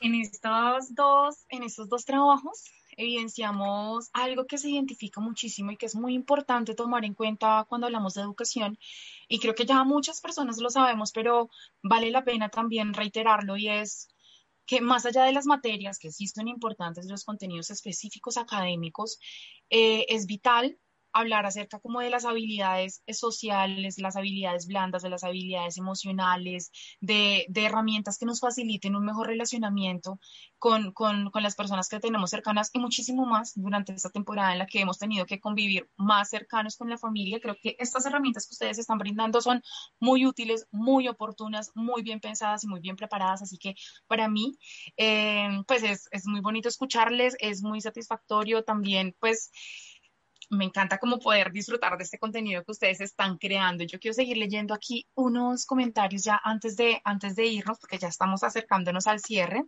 En 0.01 0.14
estos 0.14 0.95
dos, 0.95 1.45
en 1.49 1.62
estos 1.64 1.88
dos 1.88 2.05
trabajos 2.05 2.64
evidenciamos 2.97 4.11
algo 4.12 4.47
que 4.47 4.59
se 4.59 4.70
identifica 4.70 5.20
muchísimo 5.20 5.72
y 5.72 5.76
que 5.76 5.86
es 5.86 5.97
muy 5.97 6.14
importante 6.14 6.76
tomar 6.76 7.05
en 7.05 7.14
cuenta 7.14 7.66
cuando 7.68 7.88
hablamos 7.88 8.14
de 8.14 8.20
educación. 8.20 8.78
Y 9.26 9.40
creo 9.40 9.57
que 9.57 9.66
ya 9.66 9.82
muchas 9.82 10.20
personas 10.20 10.59
lo 10.59 10.70
sabemos, 10.70 11.11
pero 11.11 11.51
vale 11.82 12.12
la 12.12 12.22
pena 12.22 12.51
también 12.51 12.95
reiterarlo 12.95 13.57
y 13.57 13.68
es 13.68 14.13
que 14.66 14.80
más 14.80 15.06
allá 15.06 15.24
de 15.24 15.32
las 15.32 15.46
materias 15.46 15.98
que 15.98 16.10
sí 16.10 16.26
son 16.26 16.48
importantes, 16.48 17.06
los 17.08 17.24
contenidos 17.24 17.70
específicos 17.70 18.36
académicos, 18.36 19.18
eh, 19.70 20.06
es 20.08 20.26
vital 20.26 20.78
hablar 21.14 21.46
acerca 21.46 21.78
como 21.78 22.00
de 22.00 22.10
las 22.10 22.24
habilidades 22.24 23.02
sociales, 23.08 23.98
las 23.98 24.16
habilidades 24.16 24.66
blandas, 24.66 25.02
de 25.02 25.10
las 25.10 25.22
habilidades 25.22 25.78
emocionales, 25.78 26.72
de, 27.00 27.46
de 27.48 27.64
herramientas 27.64 28.18
que 28.18 28.26
nos 28.26 28.40
faciliten 28.40 28.96
un 28.96 29.04
mejor 29.04 29.28
relacionamiento 29.28 30.18
con, 30.58 30.92
con, 30.92 31.30
con, 31.30 31.42
las 31.42 31.54
personas 31.54 31.88
que 31.88 32.00
tenemos 32.00 32.30
cercanas 32.30 32.70
y 32.72 32.80
muchísimo 32.80 33.26
más 33.26 33.52
durante 33.54 33.92
esta 33.92 34.10
temporada 34.10 34.52
en 34.52 34.58
la 34.58 34.66
que 34.66 34.80
hemos 34.80 34.98
tenido 34.98 35.24
que 35.24 35.38
convivir 35.38 35.88
más 35.96 36.30
cercanos 36.30 36.76
con 36.76 36.90
la 36.90 36.98
familia. 36.98 37.38
Creo 37.40 37.56
que 37.62 37.76
estas 37.78 38.06
herramientas 38.06 38.46
que 38.46 38.54
ustedes 38.54 38.78
están 38.78 38.98
brindando 38.98 39.40
son 39.40 39.62
muy 40.00 40.26
útiles, 40.26 40.66
muy 40.72 41.06
oportunas, 41.06 41.70
muy 41.74 42.02
bien 42.02 42.18
pensadas 42.18 42.64
y 42.64 42.66
muy 42.66 42.80
bien 42.80 42.96
preparadas. 42.96 43.42
Así 43.42 43.56
que 43.56 43.76
para 44.08 44.28
mí, 44.28 44.58
eh, 44.96 45.62
pues 45.68 45.84
es, 45.84 46.08
es 46.10 46.26
muy 46.26 46.40
bonito 46.40 46.68
escucharles, 46.68 47.36
es 47.38 47.62
muy 47.62 47.80
satisfactorio 47.80 48.64
también, 48.64 49.14
pues 49.20 49.50
me 50.51 50.64
encanta 50.64 50.99
como 50.99 51.18
poder 51.18 51.53
disfrutar 51.53 51.97
de 51.97 52.05
este 52.05 52.18
contenido 52.18 52.64
que 52.64 52.72
ustedes 52.72 53.01
están 53.01 53.38
creando. 53.38 53.84
Yo 53.84 53.99
quiero 53.99 54.14
seguir 54.14 54.36
leyendo 54.36 54.74
aquí 54.74 55.07
unos 55.14 55.66
comentarios 55.66 56.24
ya 56.24 56.40
antes 56.42 56.76
de, 56.76 57.01
antes 57.05 57.36
de 57.36 57.47
irnos, 57.47 57.78
porque 57.78 57.99
ya 57.99 58.09
estamos 58.09 58.42
acercándonos 58.42 59.07
al 59.07 59.20
cierre. 59.20 59.64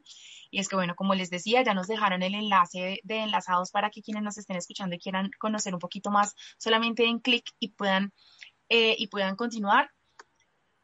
Y 0.51 0.61
es 0.61 0.68
que, 0.68 0.77
bueno, 0.77 0.95
como 0.95 1.14
les 1.14 1.31
decía, 1.31 1.62
ya 1.62 1.74
nos 1.74 1.87
dejaron 1.87 2.22
el 2.22 2.35
enlace 2.35 3.01
de, 3.03 3.18
enlazados 3.18 3.70
para 3.70 3.91
que 3.91 4.03
quienes 4.03 4.22
nos 4.22 4.39
estén 4.39 4.57
escuchando 4.57 4.95
y 4.95 4.99
quieran 4.99 5.31
conocer 5.39 5.74
un 5.74 5.81
poquito 5.81 6.11
más, 6.11 6.35
solamente 6.59 7.03
den 7.03 7.18
clic 7.18 7.45
y 7.59 7.68
puedan, 7.70 8.12
eh, 8.68 8.95
y 8.99 9.09
puedan 9.09 9.37
continuar. 9.37 9.91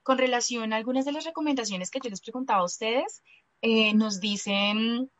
Con 0.02 0.18
relación 0.18 0.72
a 0.72 0.76
algunas 0.76 1.04
de 1.04 1.12
las 1.12 1.24
recomendaciones 1.24 1.90
que 1.90 2.00
yo 2.02 2.10
les 2.10 2.20
preguntaba 2.20 2.60
a 2.60 2.64
ustedes, 2.64 3.22
eh, 3.60 3.94
nos 3.94 4.20
dicen 4.20 5.10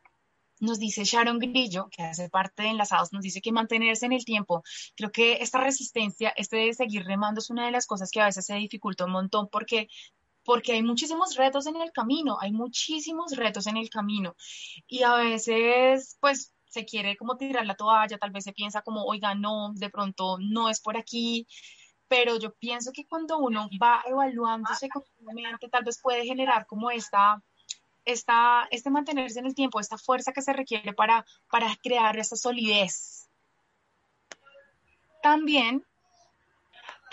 nos 0.63 0.79
dice 0.79 1.03
Sharon 1.03 1.39
Grillo, 1.39 1.89
que 1.89 2.03
hace 2.03 2.29
parte 2.29 2.63
de 2.63 2.69
Enlazados, 2.69 3.11
nos 3.11 3.21
dice 3.21 3.41
que 3.41 3.51
mantenerse 3.51 4.05
en 4.05 4.13
el 4.13 4.25
tiempo. 4.25 4.63
Creo 4.95 5.11
que 5.11 5.33
esta 5.33 5.59
resistencia, 5.59 6.33
este 6.37 6.57
de 6.57 6.73
seguir 6.73 7.03
remando 7.05 7.39
es 7.39 7.49
una 7.49 7.65
de 7.65 7.71
las 7.71 7.85
cosas 7.85 8.09
que 8.09 8.21
a 8.21 8.25
veces 8.25 8.45
se 8.45 8.55
dificulta 8.55 9.05
un 9.05 9.11
montón 9.11 9.49
porque 9.49 9.87
porque 10.45 10.73
hay 10.73 10.83
muchísimos 10.83 11.37
retos 11.37 11.67
en 11.67 11.77
el 11.77 11.93
camino, 11.93 12.37
hay 12.39 12.51
muchísimos 12.51 13.35
retos 13.37 13.65
en 13.67 13.77
el 13.77 13.89
camino 13.89 14.35
y 14.87 15.03
a 15.03 15.15
veces 15.15 16.17
pues 16.19 16.53
se 16.65 16.83
quiere 16.85 17.15
como 17.15 17.37
tirar 17.37 17.65
la 17.65 17.75
toalla, 17.75 18.17
tal 18.17 18.31
vez 18.31 18.43
se 18.43 18.51
piensa 18.51 18.81
como, 18.81 19.05
oiga, 19.05 19.35
no, 19.35 19.71
de 19.73 19.89
pronto 19.89 20.37
no 20.39 20.69
es 20.69 20.81
por 20.81 20.97
aquí, 20.97 21.47
pero 22.09 22.37
yo 22.37 22.53
pienso 22.55 22.91
que 22.91 23.05
cuando 23.05 23.37
uno 23.37 23.69
va 23.81 24.03
evaluándose 24.05 24.89
continuamente, 24.89 25.69
tal 25.69 25.83
vez 25.83 26.01
puede 26.01 26.25
generar 26.25 26.65
como 26.65 26.91
esta 26.91 27.41
esta, 28.05 28.67
este 28.71 28.89
mantenerse 28.89 29.39
en 29.39 29.45
el 29.45 29.55
tiempo, 29.55 29.79
esta 29.79 29.97
fuerza 29.97 30.33
que 30.33 30.41
se 30.41 30.53
requiere 30.53 30.93
para, 30.93 31.25
para 31.49 31.75
crear 31.81 32.17
esa 32.17 32.35
solidez. 32.35 33.29
También 35.21 35.85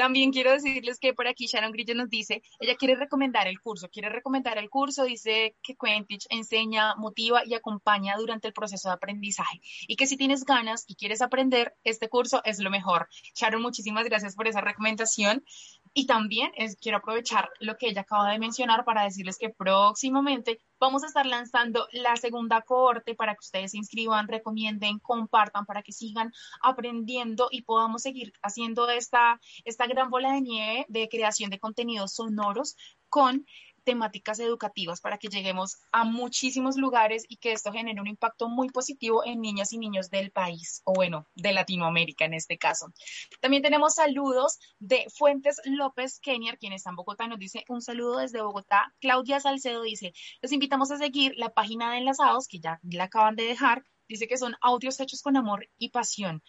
también 0.00 0.32
quiero 0.32 0.52
decirles 0.52 0.98
que 0.98 1.12
por 1.12 1.28
aquí 1.28 1.44
Sharon 1.44 1.72
Grillo 1.72 1.94
nos 1.94 2.08
dice, 2.08 2.42
ella 2.58 2.74
quiere 2.76 2.94
recomendar 2.94 3.46
el 3.46 3.60
curso, 3.60 3.90
quiere 3.90 4.08
recomendar 4.08 4.56
el 4.56 4.70
curso, 4.70 5.04
dice 5.04 5.56
que 5.62 5.76
Quentich 5.76 6.26
enseña, 6.30 6.94
motiva 6.94 7.42
y 7.44 7.52
acompaña 7.52 8.16
durante 8.16 8.48
el 8.48 8.54
proceso 8.54 8.88
de 8.88 8.94
aprendizaje 8.94 9.60
y 9.86 9.96
que 9.96 10.06
si 10.06 10.16
tienes 10.16 10.46
ganas 10.46 10.86
y 10.88 10.94
quieres 10.94 11.20
aprender, 11.20 11.76
este 11.84 12.08
curso 12.08 12.40
es 12.46 12.60
lo 12.60 12.70
mejor. 12.70 13.10
Sharon, 13.34 13.60
muchísimas 13.60 14.06
gracias 14.06 14.36
por 14.36 14.48
esa 14.48 14.62
recomendación 14.62 15.44
y 15.92 16.06
también 16.06 16.50
quiero 16.80 16.96
aprovechar 16.96 17.50
lo 17.58 17.76
que 17.76 17.88
ella 17.88 18.00
acaba 18.00 18.32
de 18.32 18.38
mencionar 18.38 18.86
para 18.86 19.04
decirles 19.04 19.36
que 19.36 19.50
próximamente 19.50 20.62
vamos 20.80 21.04
a 21.04 21.06
estar 21.06 21.26
lanzando 21.26 21.86
la 21.92 22.16
segunda 22.16 22.62
cohorte 22.62 23.14
para 23.14 23.34
que 23.34 23.40
ustedes 23.40 23.72
se 23.72 23.76
inscriban, 23.76 24.26
recomienden, 24.26 24.98
compartan, 24.98 25.66
para 25.66 25.82
que 25.82 25.92
sigan 25.92 26.32
aprendiendo 26.62 27.48
y 27.50 27.62
podamos 27.62 28.02
seguir 28.02 28.32
haciendo 28.42 28.88
esta, 28.88 29.40
esta 29.64 29.86
gran 29.86 30.10
bola 30.10 30.32
de 30.32 30.40
nieve 30.40 30.86
de 30.88 31.08
creación 31.08 31.50
de 31.50 31.58
contenidos 31.58 32.14
sonoros 32.14 32.76
con 33.08 33.46
temáticas 33.84 34.38
educativas 34.38 35.00
para 35.00 35.18
que 35.18 35.28
lleguemos 35.28 35.78
a 35.92 36.04
muchísimos 36.04 36.76
lugares 36.76 37.24
y 37.28 37.36
que 37.36 37.52
esto 37.52 37.72
genere 37.72 38.00
un 38.00 38.06
impacto 38.06 38.48
muy 38.48 38.68
positivo 38.68 39.24
en 39.24 39.40
niñas 39.40 39.72
y 39.72 39.78
niños 39.78 40.10
del 40.10 40.30
país, 40.30 40.82
o 40.84 40.92
bueno, 40.92 41.26
de 41.34 41.52
Latinoamérica 41.52 42.24
en 42.24 42.34
este 42.34 42.58
caso. 42.58 42.92
También 43.40 43.62
tenemos 43.62 43.94
saludos 43.94 44.58
de 44.78 45.06
Fuentes 45.16 45.60
López 45.64 46.20
Kenier, 46.20 46.58
quien 46.58 46.72
está 46.72 46.90
en 46.90 46.96
Bogotá, 46.96 47.26
nos 47.26 47.38
dice 47.38 47.64
un 47.68 47.82
saludo 47.82 48.18
desde 48.18 48.42
Bogotá. 48.42 48.92
Claudia 49.00 49.40
Salcedo 49.40 49.82
dice, 49.82 50.12
los 50.42 50.52
invitamos 50.52 50.90
a 50.90 50.98
seguir 50.98 51.34
la 51.36 51.50
página 51.50 51.92
de 51.92 51.98
Enlazados, 51.98 52.48
que 52.48 52.60
ya 52.60 52.80
la 52.82 53.04
acaban 53.04 53.36
de 53.36 53.44
dejar, 53.44 53.84
dice 54.08 54.26
que 54.26 54.36
son 54.36 54.56
audios 54.60 55.00
hechos 55.00 55.22
con 55.22 55.36
amor 55.36 55.68
y 55.78 55.90
pasión. 55.90 56.42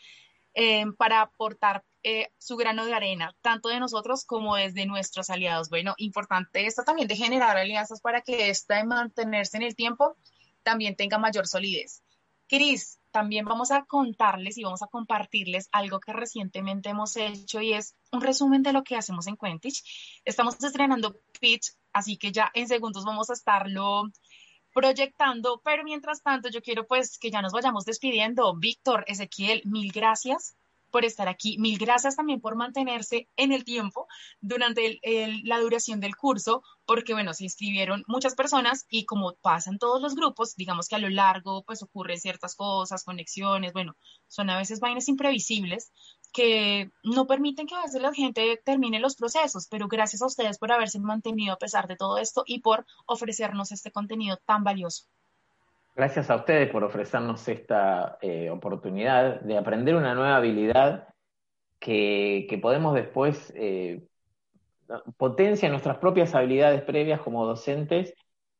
Eh, 0.53 0.85
para 0.97 1.21
aportar 1.21 1.85
eh, 2.03 2.29
su 2.37 2.57
grano 2.57 2.85
de 2.85 2.93
arena, 2.93 3.35
tanto 3.41 3.69
de 3.69 3.79
nosotros 3.79 4.25
como 4.25 4.55
desde 4.55 4.85
nuestros 4.85 5.29
aliados. 5.29 5.69
Bueno, 5.69 5.93
importante 5.97 6.65
esto 6.65 6.83
también 6.83 7.07
de 7.07 7.15
generar 7.15 7.55
alianzas 7.57 8.01
para 8.01 8.21
que 8.21 8.49
esta 8.49 8.75
de 8.75 8.83
mantenerse 8.83 9.57
en 9.57 9.63
el 9.63 9.75
tiempo 9.75 10.17
también 10.63 10.95
tenga 10.95 11.17
mayor 11.19 11.47
solidez. 11.47 12.03
Cris, 12.49 12.99
también 13.11 13.45
vamos 13.45 13.71
a 13.71 13.85
contarles 13.85 14.57
y 14.57 14.63
vamos 14.63 14.81
a 14.81 14.87
compartirles 14.87 15.69
algo 15.71 15.99
que 15.99 16.11
recientemente 16.11 16.89
hemos 16.89 17.15
hecho 17.15 17.61
y 17.61 17.73
es 17.73 17.95
un 18.11 18.21
resumen 18.21 18.63
de 18.63 18.73
lo 18.73 18.83
que 18.83 18.97
hacemos 18.97 19.27
en 19.27 19.37
Quentich. 19.37 19.83
Estamos 20.25 20.61
estrenando 20.61 21.17
Pitch, 21.39 21.71
así 21.93 22.17
que 22.17 22.31
ya 22.31 22.51
en 22.53 22.67
segundos 22.67 23.05
vamos 23.05 23.29
a 23.29 23.33
estarlo 23.33 24.03
proyectando, 24.73 25.61
pero 25.63 25.83
mientras 25.83 26.21
tanto 26.21 26.49
yo 26.49 26.61
quiero 26.61 26.87
pues 26.87 27.17
que 27.17 27.31
ya 27.31 27.41
nos 27.41 27.53
vayamos 27.53 27.85
despidiendo. 27.85 28.55
Víctor, 28.55 29.03
Ezequiel, 29.07 29.61
mil 29.65 29.91
gracias 29.91 30.55
por 30.91 31.05
estar 31.05 31.27
aquí. 31.27 31.57
Mil 31.57 31.77
gracias 31.79 32.15
también 32.15 32.41
por 32.41 32.55
mantenerse 32.55 33.27
en 33.37 33.51
el 33.51 33.63
tiempo 33.63 34.07
durante 34.41 34.99
la 35.43 35.59
duración 35.59 35.99
del 35.99 36.15
curso, 36.15 36.63
porque 36.85 37.13
bueno, 37.13 37.33
se 37.33 37.45
inscribieron 37.45 38.03
muchas 38.07 38.35
personas 38.35 38.85
y 38.89 39.05
como 39.05 39.33
pasan 39.41 39.79
todos 39.79 40.01
los 40.01 40.15
grupos, 40.15 40.55
digamos 40.55 40.87
que 40.87 40.95
a 40.95 40.99
lo 40.99 41.09
largo 41.09 41.63
pues 41.63 41.81
ocurren 41.81 42.19
ciertas 42.19 42.55
cosas, 42.55 43.03
conexiones, 43.03 43.73
bueno, 43.73 43.95
son 44.27 44.49
a 44.49 44.57
veces 44.57 44.79
vainas 44.79 45.07
imprevisibles, 45.07 45.91
que 46.31 46.91
no 47.03 47.27
permiten 47.27 47.67
que 47.67 47.75
a 47.75 47.83
veces 47.83 48.01
la 48.01 48.13
gente 48.13 48.61
termine 48.63 48.99
los 48.99 49.15
procesos, 49.15 49.67
pero 49.69 49.87
gracias 49.87 50.21
a 50.21 50.27
ustedes 50.27 50.57
por 50.57 50.71
haberse 50.71 50.99
mantenido 50.99 51.53
a 51.53 51.57
pesar 51.57 51.87
de 51.87 51.97
todo 51.97 52.17
esto 52.17 52.43
y 52.45 52.61
por 52.61 52.85
ofrecernos 53.05 53.71
este 53.71 53.91
contenido 53.91 54.37
tan 54.45 54.63
valioso. 54.63 55.05
Gracias 55.95 56.29
a 56.29 56.37
ustedes 56.37 56.69
por 56.71 56.83
ofrecernos 56.83 57.45
esta 57.47 58.17
eh, 58.21 58.49
oportunidad 58.49 59.41
de 59.41 59.57
aprender 59.57 59.95
una 59.95 60.15
nueva 60.15 60.37
habilidad 60.37 61.09
que, 61.79 62.59
podemos 62.61 62.93
después 62.93 63.51
eh, 63.55 64.01
nuestras 65.19 65.97
propias 65.97 66.33
habilidades 66.33 66.83
previas 66.83 67.19
como 67.21 67.45
docentes 67.45 68.13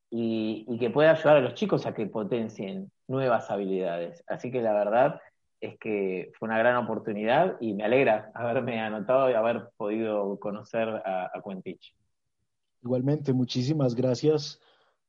y, 0.09 0.65
y 0.67 0.77
que 0.77 0.89
pueda 0.89 1.11
ayudar 1.11 1.37
a 1.37 1.41
los 1.41 1.53
chicos 1.53 1.85
a 1.85 1.93
que 1.93 2.05
potencien 2.07 2.91
nuevas 3.07 3.49
habilidades. 3.49 4.23
Así 4.27 4.51
que 4.51 4.61
la 4.61 4.73
verdad, 4.73 5.21
es 5.61 5.77
que 5.77 6.31
fue 6.37 6.47
una 6.47 6.57
gran 6.57 6.75
oportunidad 6.77 7.55
y 7.61 7.73
me 7.73 7.83
alegra 7.83 8.31
haberme 8.33 8.81
anotado 8.81 9.29
y 9.29 9.33
haber 9.33 9.69
podido 9.77 10.39
conocer 10.39 10.89
a, 10.89 11.29
a 11.33 11.41
Cuentich. 11.41 11.95
Igualmente, 12.81 13.31
muchísimas 13.31 13.93
gracias 13.93 14.59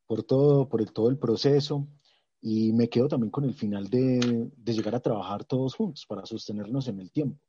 por 0.06 0.22
todo, 0.22 0.68
por 0.68 0.82
el, 0.82 0.92
todo 0.92 1.08
el 1.08 1.18
proceso 1.18 1.88
y 2.42 2.72
me 2.72 2.88
quedo 2.88 3.08
también 3.08 3.30
con 3.30 3.44
el 3.44 3.54
final 3.54 3.88
de, 3.88 4.50
de, 4.54 4.72
llegar 4.74 4.94
a 4.94 5.00
trabajar 5.00 5.44
todos 5.44 5.74
juntos 5.74 6.04
para 6.06 6.26
sostenernos 6.26 6.86
en 6.88 7.00
el 7.00 7.10
tiempo. 7.10 7.40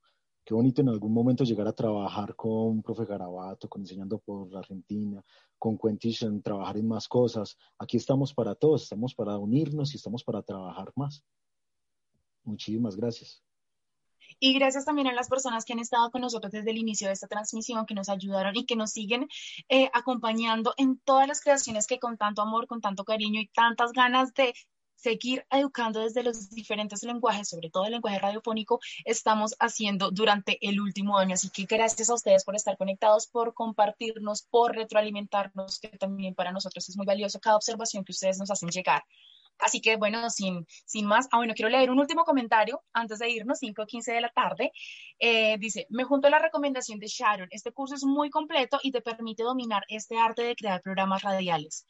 Qué 0.46 0.54
bonito 0.54 0.82
en 0.82 0.90
algún 0.90 1.14
momento 1.14 1.44
llegar 1.44 1.68
a 1.68 1.74
trabajar 1.74 2.36
con 2.36 2.82
profe 2.84 3.06
Garabato, 3.06 3.68
con 3.68 3.82
Enseñando 3.82 4.20
por 4.20 4.56
Argentina, 4.56 5.24
con 5.58 5.78
Cuentich 5.78 6.24
en 6.24 6.42
trabajar 6.42 6.78
en 6.78 6.88
más 6.88 7.08
cosas. 7.08 7.58
Aquí 7.80 7.98
estamos 7.98 8.34
para 8.34 8.54
todos, 8.54 8.84
estamos 8.84 9.16
para 9.16 9.38
unirnos 9.38 9.94
y 9.94 9.98
estamos 9.98 10.24
para 10.24 10.42
trabajar 10.42 10.92
más. 10.96 11.24
Muchísimas 12.44 12.96
gracias. 12.96 13.42
Y 14.40 14.54
gracias 14.54 14.86
también 14.86 15.08
a 15.08 15.14
las 15.14 15.30
personas 15.30 15.64
que 15.64 15.74
han 15.74 15.80
estado 15.80 16.12
con 16.12 16.22
nosotros 16.22 16.52
desde 16.52 16.72
el 16.72 16.78
inicio 16.78 17.08
de 17.08 17.14
esta 17.14 17.28
transmisión, 17.28 17.86
que 17.86 17.94
nos 17.94 18.10
ayudaron 18.10 18.56
y 18.56 18.66
que 18.66 18.76
nos 18.76 18.92
siguen 18.92 19.30
eh, 19.70 19.90
acompañando 19.94 20.74
en 20.78 21.00
todas 21.00 21.28
las 21.28 21.40
creaciones 21.40 21.88
que 21.88 22.00
con 22.00 22.18
tanto 22.18 22.42
amor, 22.42 22.68
con 22.68 22.82
tanto 22.82 23.06
cariño 23.06 23.40
y 23.40 23.48
tantas 23.48 23.94
ganas 23.94 24.34
de 24.34 24.54
seguir 24.96 25.46
educando 25.52 26.00
desde 26.00 26.24
los 26.24 26.50
diferentes 26.50 27.04
lenguajes, 27.04 27.50
sobre 27.50 27.70
todo 27.70 27.86
el 27.86 27.92
lenguaje 27.92 28.20
radiofónico, 28.20 28.80
estamos 29.04 29.56
haciendo 29.60 30.12
durante 30.12 30.58
el 30.68 30.80
último 30.80 31.18
año. 31.18 31.34
Así 31.34 31.50
que 31.50 31.66
gracias 31.66 32.10
a 32.10 32.14
ustedes 32.14 32.46
por 32.46 32.56
estar 32.56 32.78
conectados, 32.78 33.28
por 33.28 33.54
compartirnos, 33.54 34.44
por 34.44 34.76
retroalimentarnos, 34.76 35.80
que 35.80 35.90
también 35.90 36.36
para 36.36 36.52
nosotros 36.52 36.88
es 36.88 36.96
muy 36.96 37.06
valioso 37.06 37.40
cada 37.40 37.58
observación 37.58 38.06
que 38.06 38.14
ustedes 38.14 38.40
nos 38.40 38.50
hacen 38.50 38.70
llegar. 38.70 39.04
Así 39.60 39.82
que 39.82 39.96
bueno, 39.96 40.30
sin, 40.30 40.66
sin 40.86 41.06
más, 41.06 41.28
ah, 41.32 41.38
bueno, 41.38 41.54
quiero 41.56 41.70
leer 41.70 41.90
un 41.90 42.00
último 42.00 42.24
comentario 42.24 42.84
antes 42.94 43.20
de 43.20 43.30
irnos, 43.30 43.60
5 43.60 43.84
o 43.84 43.86
15 43.86 44.12
de 44.14 44.22
la 44.22 44.30
tarde. 44.30 44.72
Eh, 45.20 45.58
dice, 45.60 45.88
me 45.90 46.04
junto 46.04 46.28
a 46.28 46.32
la 46.32 46.40
recomendación 46.40 47.00
de 47.00 47.08
Sharon, 47.08 47.48
este 47.52 47.72
curso 47.72 47.96
es 47.96 48.04
muy 48.04 48.30
completo 48.30 48.80
y 48.84 48.92
te 48.92 49.02
permite 49.02 49.44
dominar 49.44 49.84
este 49.88 50.18
arte 50.18 50.44
de 50.44 50.56
crear 50.56 50.82
programas 50.82 51.22
radiales. 51.22 51.86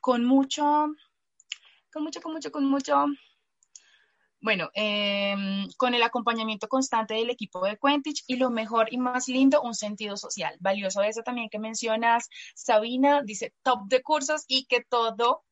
Con 0.00 0.24
mucho, 0.24 0.86
con 1.92 2.04
mucho, 2.04 2.20
con 2.20 2.32
mucho, 2.32 2.50
con 2.52 2.64
mucho 2.66 3.06
Bueno, 4.40 4.70
em, 4.74 5.66
con 5.76 5.94
el 5.94 6.02
acompañamiento 6.02 6.68
constante 6.68 7.14
del 7.14 7.30
equipo 7.30 7.64
de 7.64 7.78
Quentich 7.78 8.22
y 8.28 8.36
lo 8.36 8.50
mejor 8.50 8.86
y 8.92 8.98
más 8.98 9.28
lindo, 9.28 9.62
un 9.62 9.74
sentido 9.74 10.16
social. 10.16 10.56
Valioso 10.60 11.02
eso 11.02 11.22
también 11.22 11.48
que 11.48 11.58
mencionas, 11.58 12.28
Sabina, 12.54 13.22
dice 13.24 13.54
top 13.62 13.88
de 13.88 14.02
cursos 14.02 14.44
y 14.46 14.66
que 14.66 14.84
todo 14.88 15.42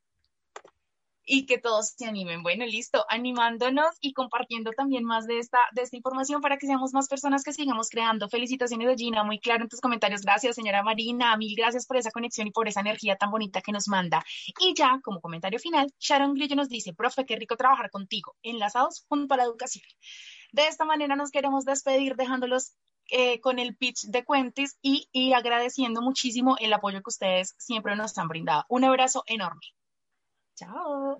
y 1.26 1.46
que 1.46 1.58
todos 1.58 1.94
se 1.96 2.06
animen. 2.06 2.42
Bueno, 2.42 2.66
listo, 2.66 3.04
animándonos 3.08 3.96
y 4.00 4.12
compartiendo 4.12 4.72
también 4.72 5.04
más 5.04 5.26
de 5.26 5.38
esta, 5.38 5.58
información 5.92 6.40
para 6.40 6.56
que 6.58 6.66
seamos 6.66 6.92
más 6.92 7.08
personas 7.08 7.44
que 7.44 7.52
sigamos 7.52 7.88
creando. 7.88 8.28
Felicitaciones 8.28 8.88
de 8.88 8.96
Gina, 8.96 9.24
muy 9.24 9.38
claro 9.38 9.62
en 9.62 9.68
tus 9.68 9.80
comentarios. 9.80 10.22
Gracias, 10.22 10.56
señora 10.56 10.82
Marina. 10.82 11.36
Mil 11.36 11.54
gracias 11.56 11.86
por 11.86 11.96
esa 11.96 12.10
conexión 12.10 12.46
y 12.46 12.50
por 12.50 12.68
esa 12.68 12.80
energía 12.80 13.16
tan 13.16 13.30
bonita 13.30 13.60
que 13.60 13.72
nos 13.72 13.88
manda. 13.88 14.24
Y 14.60 14.74
ya, 14.74 15.00
como 15.02 15.20
comentario 15.20 15.58
final, 15.58 15.92
Sharon 15.98 16.34
Grillo 16.34 16.56
nos 16.56 16.68
dice, 16.68 16.92
profe, 16.92 17.24
qué 17.24 17.36
rico 17.36 17.56
trabajar 17.56 17.90
contigo, 17.90 18.36
enlazados 18.42 19.04
junto 19.08 19.34
a 19.34 19.36
la 19.36 19.44
educación. 19.44 19.84
De 20.52 20.66
esta 20.66 20.84
manera 20.84 21.16
nos 21.16 21.30
queremos 21.30 21.64
despedir 21.64 22.16
dejándolos 22.16 22.74
eh, 23.08 23.40
con 23.40 23.58
el 23.58 23.76
pitch 23.76 24.06
de 24.06 24.24
Cuentis 24.24 24.78
y, 24.80 25.08
y 25.12 25.32
agradeciendo 25.32 26.00
muchísimo 26.00 26.56
el 26.58 26.72
apoyo 26.72 27.02
que 27.02 27.10
ustedes 27.10 27.54
siempre 27.58 27.96
nos 27.96 28.16
han 28.18 28.28
brindado. 28.28 28.64
Un 28.68 28.84
abrazo 28.84 29.24
enorme. 29.26 29.60
Chao. 30.56 31.18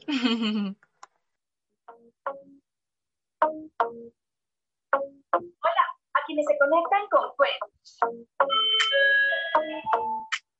Hola, 5.41 5.85
a 6.15 6.21
quienes 6.27 6.47
se 6.47 6.59
conectan 6.59 7.09
con 7.11 7.33
Quench. 7.37 7.99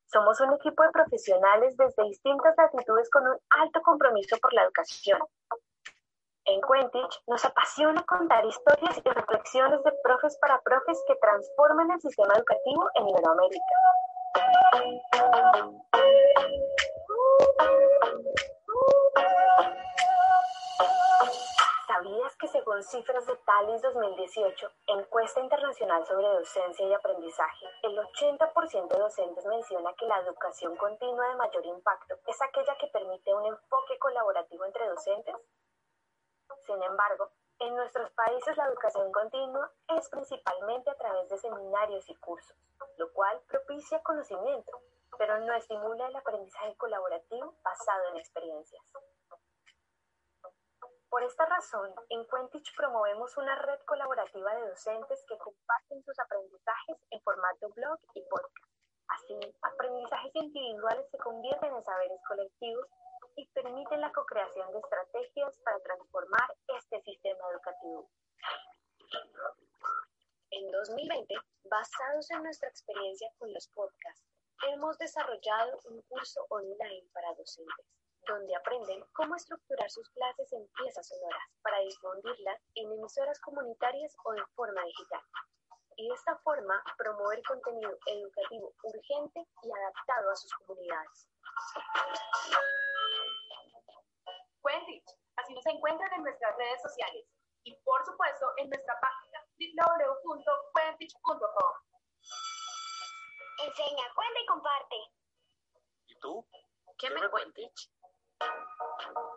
Somos 0.07 0.41
un 0.41 0.55
equipo 0.55 0.83
de 0.83 0.91
profesionales 0.91 1.77
desde 1.77 2.05
distintas 2.05 2.55
latitudes 2.57 3.09
con 3.11 3.27
un 3.27 3.39
alto 3.51 3.81
compromiso 3.83 4.37
por 4.39 4.53
la 4.53 4.63
educación. 4.65 5.21
En 6.47 6.61
Quentich 6.61 7.23
nos 7.27 7.45
apasiona 7.45 8.03
contar 8.03 8.45
historias 8.45 9.01
y 9.05 9.09
reflexiones 9.09 9.83
de 9.83 9.93
profes 10.03 10.37
para 10.41 10.61
profes 10.61 11.03
que 11.07 11.15
transforman 11.17 11.91
el 11.93 12.01
sistema 12.01 12.35
educativo 12.35 12.91
en 12.95 13.09
Iberoamérica. 13.09 13.75
Según 22.75 22.83
cifras 22.83 23.27
de 23.27 23.37
Talis 23.37 23.83
2018, 23.83 24.69
encuesta 24.89 25.41
internacional 25.41 26.05
sobre 26.07 26.27
docencia 26.27 26.85
y 26.85 26.93
aprendizaje, 26.93 27.67
el 27.83 27.97
80% 27.97 28.89
de 28.89 28.99
docentes 28.99 29.47
menciona 29.47 29.95
que 29.95 30.07
la 30.07 30.19
educación 30.19 30.75
continua 30.77 31.29
de 31.29 31.37
mayor 31.37 31.65
impacto 31.67 32.17
es 32.27 32.43
aquella 32.43 32.77
que 32.79 32.89
permite 32.89 33.33
un 33.33 33.47
enfoque 33.47 33.97
colaborativo 34.01 34.65
entre 34.65 34.89
docentes? 34.89 35.37
Sin 36.67 36.83
embargo, 36.83 37.31
en 37.61 37.77
nuestros 37.77 38.11
países 38.11 38.57
la 38.57 38.67
educación 38.67 39.13
continua 39.13 39.71
es 39.97 40.09
principalmente 40.09 40.91
a 40.91 40.97
través 40.97 41.29
de 41.29 41.39
seminarios 41.39 42.09
y 42.11 42.17
cursos, 42.17 42.57
lo 42.97 43.13
cual 43.13 43.41
propicia 43.47 44.03
conocimiento, 44.03 44.73
pero 45.17 45.39
no 45.39 45.55
estimula 45.55 46.09
el 46.09 46.17
aprendizaje 46.17 46.77
colaborativo 46.77 47.55
basado 47.63 48.09
en 48.09 48.17
experiencias. 48.17 48.83
Por 51.15 51.23
esta 51.23 51.47
razón, 51.47 51.95
en 52.09 52.27
Quentich 52.27 52.75
promovemos 52.77 53.37
una 53.37 53.55
red 53.55 53.79
colaborativa 53.87 54.53
de 54.57 54.69
docentes 54.71 55.25
que 55.29 55.39
comparten 55.39 56.03
sus 56.03 56.19
aprendizajes 56.19 56.97
en 57.09 57.21
formato 57.23 57.69
blog 57.69 58.01
y 58.15 58.23
podcast. 58.23 58.67
Así, 59.07 59.39
aprendizajes 59.63 60.35
individuales 60.35 61.09
se 61.13 61.19
convierten 61.19 61.73
en 61.73 61.85
saberes 61.85 62.21
colectivos 62.27 62.89
y 63.37 63.47
permiten 63.51 64.01
la 64.01 64.11
co-creación 64.11 64.73
de 64.73 64.81
estrategias 64.81 65.57
para 65.65 65.79
transformar 65.85 66.53
este 66.81 67.01
sistema 67.03 67.49
educativo. 67.53 68.11
En 70.51 70.69
2020, 70.73 71.33
basados 71.71 72.29
en 72.33 72.43
nuestra 72.43 72.69
experiencia 72.71 73.31
con 73.39 73.53
los 73.53 73.69
podcasts, 73.69 74.27
hemos 74.67 74.99
desarrollado 74.99 75.79
un 75.85 76.03
curso 76.09 76.45
online 76.51 77.07
para 77.13 77.33
docentes 77.35 77.87
donde 78.27 78.57
aprenden 78.57 79.05
cómo 79.13 79.37
estructurar 79.37 79.91
sus 79.91 80.09
clases 80.11 80.53
en 80.53 80.67
piezas 80.77 81.09
sonoras 81.09 81.49
para 81.63 81.79
difundirlas 81.81 82.61
en 82.75 82.93
emisoras 82.93 83.41
comunitarias 83.41 84.15
o 84.25 84.33
de 84.33 84.45
forma 84.55 84.83
digital. 84.85 85.23
Y 85.97 86.09
de 86.09 86.15
esta 86.15 86.37
forma 86.39 86.83
promover 86.97 87.43
contenido 87.45 87.97
educativo 88.07 88.75
urgente 88.83 89.47
y 89.63 89.71
adaptado 89.71 90.31
a 90.31 90.37
sus 90.37 90.53
comunidades. 90.55 91.29
Quentich, 94.65 95.05
así 95.37 95.55
nos 95.55 95.67
encuentran 95.67 96.13
en 96.15 96.23
nuestras 96.23 96.57
redes 96.57 96.81
sociales 96.83 97.27
y 97.65 97.75
por 97.85 98.05
supuesto 98.05 98.47
en 98.59 98.71
nuestra 98.71 98.95
página 99.01 99.41
www.quentich.com. 99.59 101.75
Enseña, 103.63 104.05
cuenta 104.15 104.41
y 104.41 104.47
comparte. 104.47 104.97
¿Y 106.07 106.19
tú? 106.19 106.47
¿Qué, 106.99 107.11
me 107.11 107.29
cuentes? 107.29 107.91
Thank 108.41 108.53
you. 109.17 109.34